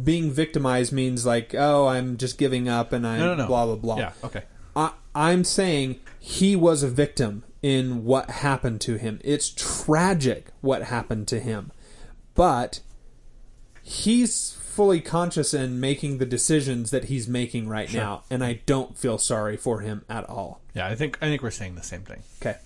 [0.02, 3.46] Being victimized means like, oh, I'm just giving up and I'm No, no, no.
[3.46, 3.98] blah blah blah.
[3.98, 4.12] Yeah.
[4.24, 4.42] Okay.
[4.74, 9.20] I, I'm saying he was a victim in what happened to him.
[9.22, 11.70] It's tragic what happened to him,
[12.34, 12.80] but
[13.82, 18.00] he's fully conscious in making the decisions that he's making right Sure.
[18.00, 20.60] now, and I don't feel sorry for him at all.
[20.74, 22.22] Yeah, I think I think we're saying the same thing.
[22.40, 22.56] Okay.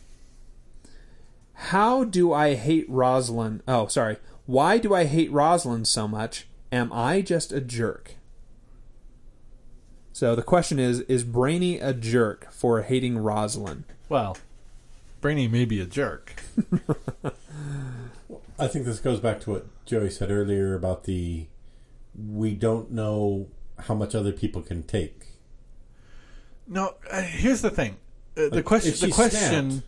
[1.55, 3.63] How do I hate Roslin?
[3.67, 4.19] Oh, sorry.
[4.47, 6.47] Why do I hate Roslin so much?
[6.71, 8.15] Am I just a jerk?
[10.13, 13.85] So the question is Is Brainy a jerk for hating Roslin?
[14.09, 14.37] Well,
[15.21, 16.43] Brainy may be a jerk.
[18.59, 21.47] I think this goes back to what Joey said earlier about the
[22.19, 23.49] we don't know
[23.79, 25.27] how much other people can take.
[26.67, 27.97] No, uh, here's the thing.
[28.37, 29.09] Uh, the Like, question.
[29.09, 29.71] The question.
[29.71, 29.87] snapped-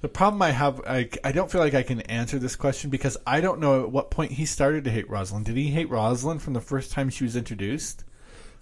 [0.00, 3.16] The problem I have, I, I don't feel like I can answer this question because
[3.24, 5.44] I don't know at what point he started to hate Roslin.
[5.44, 8.02] Did he hate Roslin from the first time she was introduced?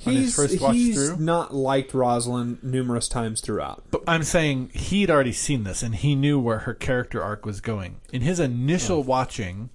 [0.07, 1.17] On his He's, first watch he's through?
[1.19, 3.85] not liked Roslin numerous times throughout.
[3.91, 7.61] But I'm saying he'd already seen this and he knew where her character arc was
[7.63, 8.01] going.
[8.13, 9.69] In his initial watching,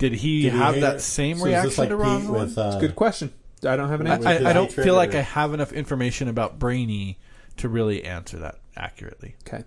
[0.00, 0.98] did he Did he have hate that her?
[0.98, 2.32] same So is reaction like to Pete Roslin?
[2.32, 3.32] With, uh, Good question.
[3.64, 4.28] I don't have an I, answer.
[4.28, 7.18] I, his I don't hatred feel like or- I have enough information about Brainy
[7.58, 9.36] to really answer that accurately.
[9.46, 9.64] Okay.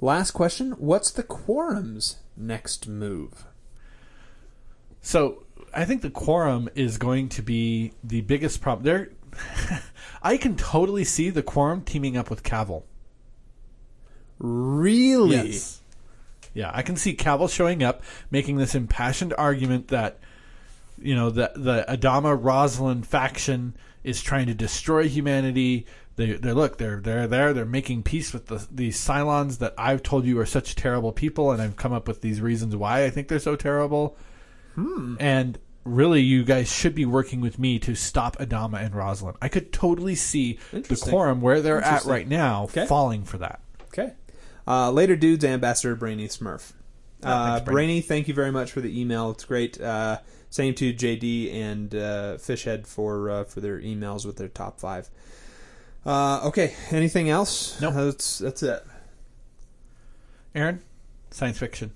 [0.00, 0.72] Last question.
[0.72, 3.44] What's the quorum's next move?
[5.02, 5.44] So
[5.74, 8.84] I think the quorum is going to be the biggest problem.
[8.84, 9.08] There,
[10.22, 12.84] I can totally see the quorum teaming up with Cavil.
[14.38, 15.36] Really?
[15.52, 15.79] Yes.
[16.54, 20.18] Yeah, I can see Cavil showing up, making this impassioned argument that
[21.00, 25.86] you know the the Adama Roslin faction is trying to destroy humanity.
[26.16, 30.02] They they look they're they're there they're making peace with the these Cylons that I've
[30.02, 33.10] told you are such terrible people, and I've come up with these reasons why I
[33.10, 34.16] think they're so terrible.
[34.74, 35.16] Hmm.
[35.18, 39.34] And really, you guys should be working with me to stop Adama and Roslin.
[39.40, 42.86] I could totally see the quorum where they're at right now Okay.
[42.86, 43.60] falling for that.
[44.66, 44.72] Okay.
[44.72, 46.72] Uh, later dudes, Ambassador Brainy Smurf.
[47.22, 47.74] Uh, thanks, Brainy.
[47.74, 49.30] Brainy, thank you very much for the email.
[49.30, 49.80] It's great.
[49.80, 50.18] Uh,
[50.48, 55.08] same to JD and uh, Fishhead for uh, for their emails with their top five.
[56.04, 56.74] Uh, okay.
[56.90, 57.80] Anything else?
[57.80, 57.94] Nope.
[57.94, 58.84] That's that's it.
[60.54, 60.82] Aaron,
[61.30, 61.92] science fiction.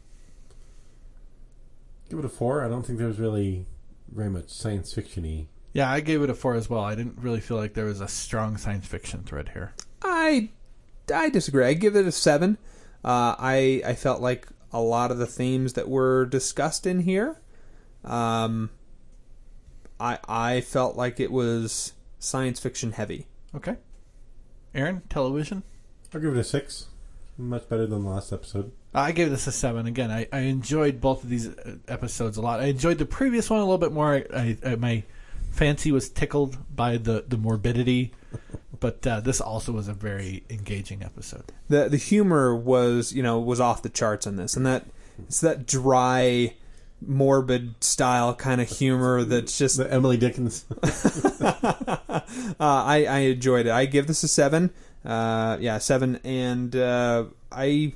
[2.09, 2.65] Give it a four.
[2.65, 3.67] I don't think there's really
[4.13, 5.47] very much science fiction-y.
[5.73, 6.85] Yeah, I gave it a four as well.
[6.85, 9.73] I didn't really feel like there was a strong science fiction thread here.
[10.03, 10.51] I
[11.13, 11.65] I disagree.
[11.65, 12.59] I give it a seven.
[13.05, 17.41] Uh, I I felt like a lot of the themes that were discussed in here.
[18.05, 18.71] Um,
[20.01, 23.27] I I felt like it was science fiction heavy.
[23.55, 23.77] Okay.
[24.75, 25.63] Aaron, television.
[26.13, 26.87] I'll give it a six.
[27.37, 28.73] Much better than the last episode.
[28.95, 29.87] I gave this a seven.
[29.87, 32.61] Again, I, I enjoyed both of these uh, episodes a lot.
[32.61, 34.15] I enjoyed the previous one a little bit more.
[34.15, 35.03] I, I, I my
[35.51, 38.13] fancy was tickled by the the morbidity,
[38.81, 41.53] but uh, this also was a very engaging episode.
[41.69, 44.57] the the humor was you know was off the charts on this.
[44.57, 44.87] And that
[45.19, 46.55] it's that dry
[47.01, 50.65] morbid style kind of humor that's just uh, The Emily Dickens.
[52.61, 53.73] I, I enjoyed it.
[53.73, 54.71] I give this a seven.
[55.05, 56.17] Uh, yeah seven.
[56.25, 57.93] And uh, i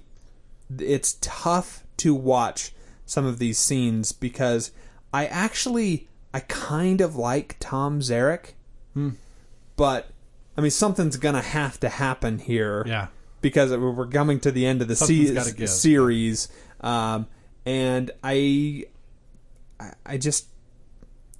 [0.78, 2.72] it's tough to watch
[3.06, 4.70] some of these scenes because
[5.14, 8.52] i actually i kind of like tom zarek.
[9.76, 10.10] But
[10.58, 13.06] i mean something's gonna have to happen here Yeah.
[13.40, 16.48] because we're coming to the end of the Something's se- gotta series,
[16.82, 17.26] um,
[17.64, 18.84] and I,
[19.80, 20.46] I, I just,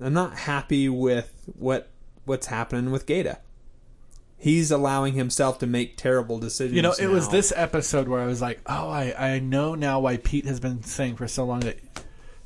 [0.01, 1.91] I'm not happy with what
[2.25, 3.39] what's happening with Gaeta.
[4.37, 6.77] He's allowing himself to make terrible decisions.
[6.77, 7.33] You know, it was now.
[7.33, 10.85] this episode where I was like, oh, I, I know now why Pete has been
[10.85, 11.79] saying for so long that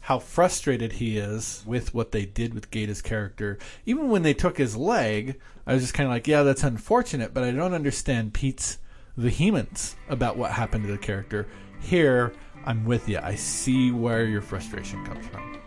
[0.02, 3.58] how frustrated he is with what they did with Gaeta's character.
[3.86, 7.32] Even when they took his leg, I was just kind of like, yeah, that's unfortunate,
[7.32, 8.78] but I don't understand Pete's
[9.16, 11.46] vehemence about what happened to the character.
[11.80, 12.32] Here,
[12.64, 13.20] I'm with you.
[13.22, 15.60] I see where your frustration comes from.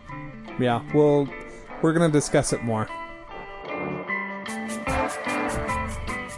[0.60, 1.28] Yeah, well,
[1.80, 2.88] we're gonna discuss it more.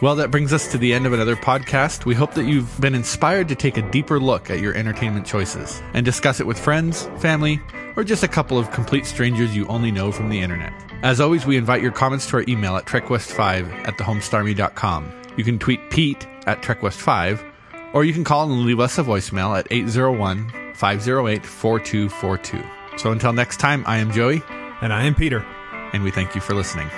[0.01, 2.05] Well, that brings us to the end of another podcast.
[2.05, 5.81] We hope that you've been inspired to take a deeper look at your entertainment choices
[5.93, 7.59] and discuss it with friends, family,
[7.97, 10.71] or just a couple of complete strangers you only know from the internet.
[11.03, 15.11] As always, we invite your comments to our email at trekwest5 at thehomestarmy.com.
[15.35, 17.43] You can tweet Pete at trekwest5,
[17.93, 22.63] or you can call and leave us a voicemail at 801 508 4242.
[22.97, 24.41] So until next time, I am Joey,
[24.81, 25.45] And I am Peter.
[25.91, 26.89] and we thank you for listening.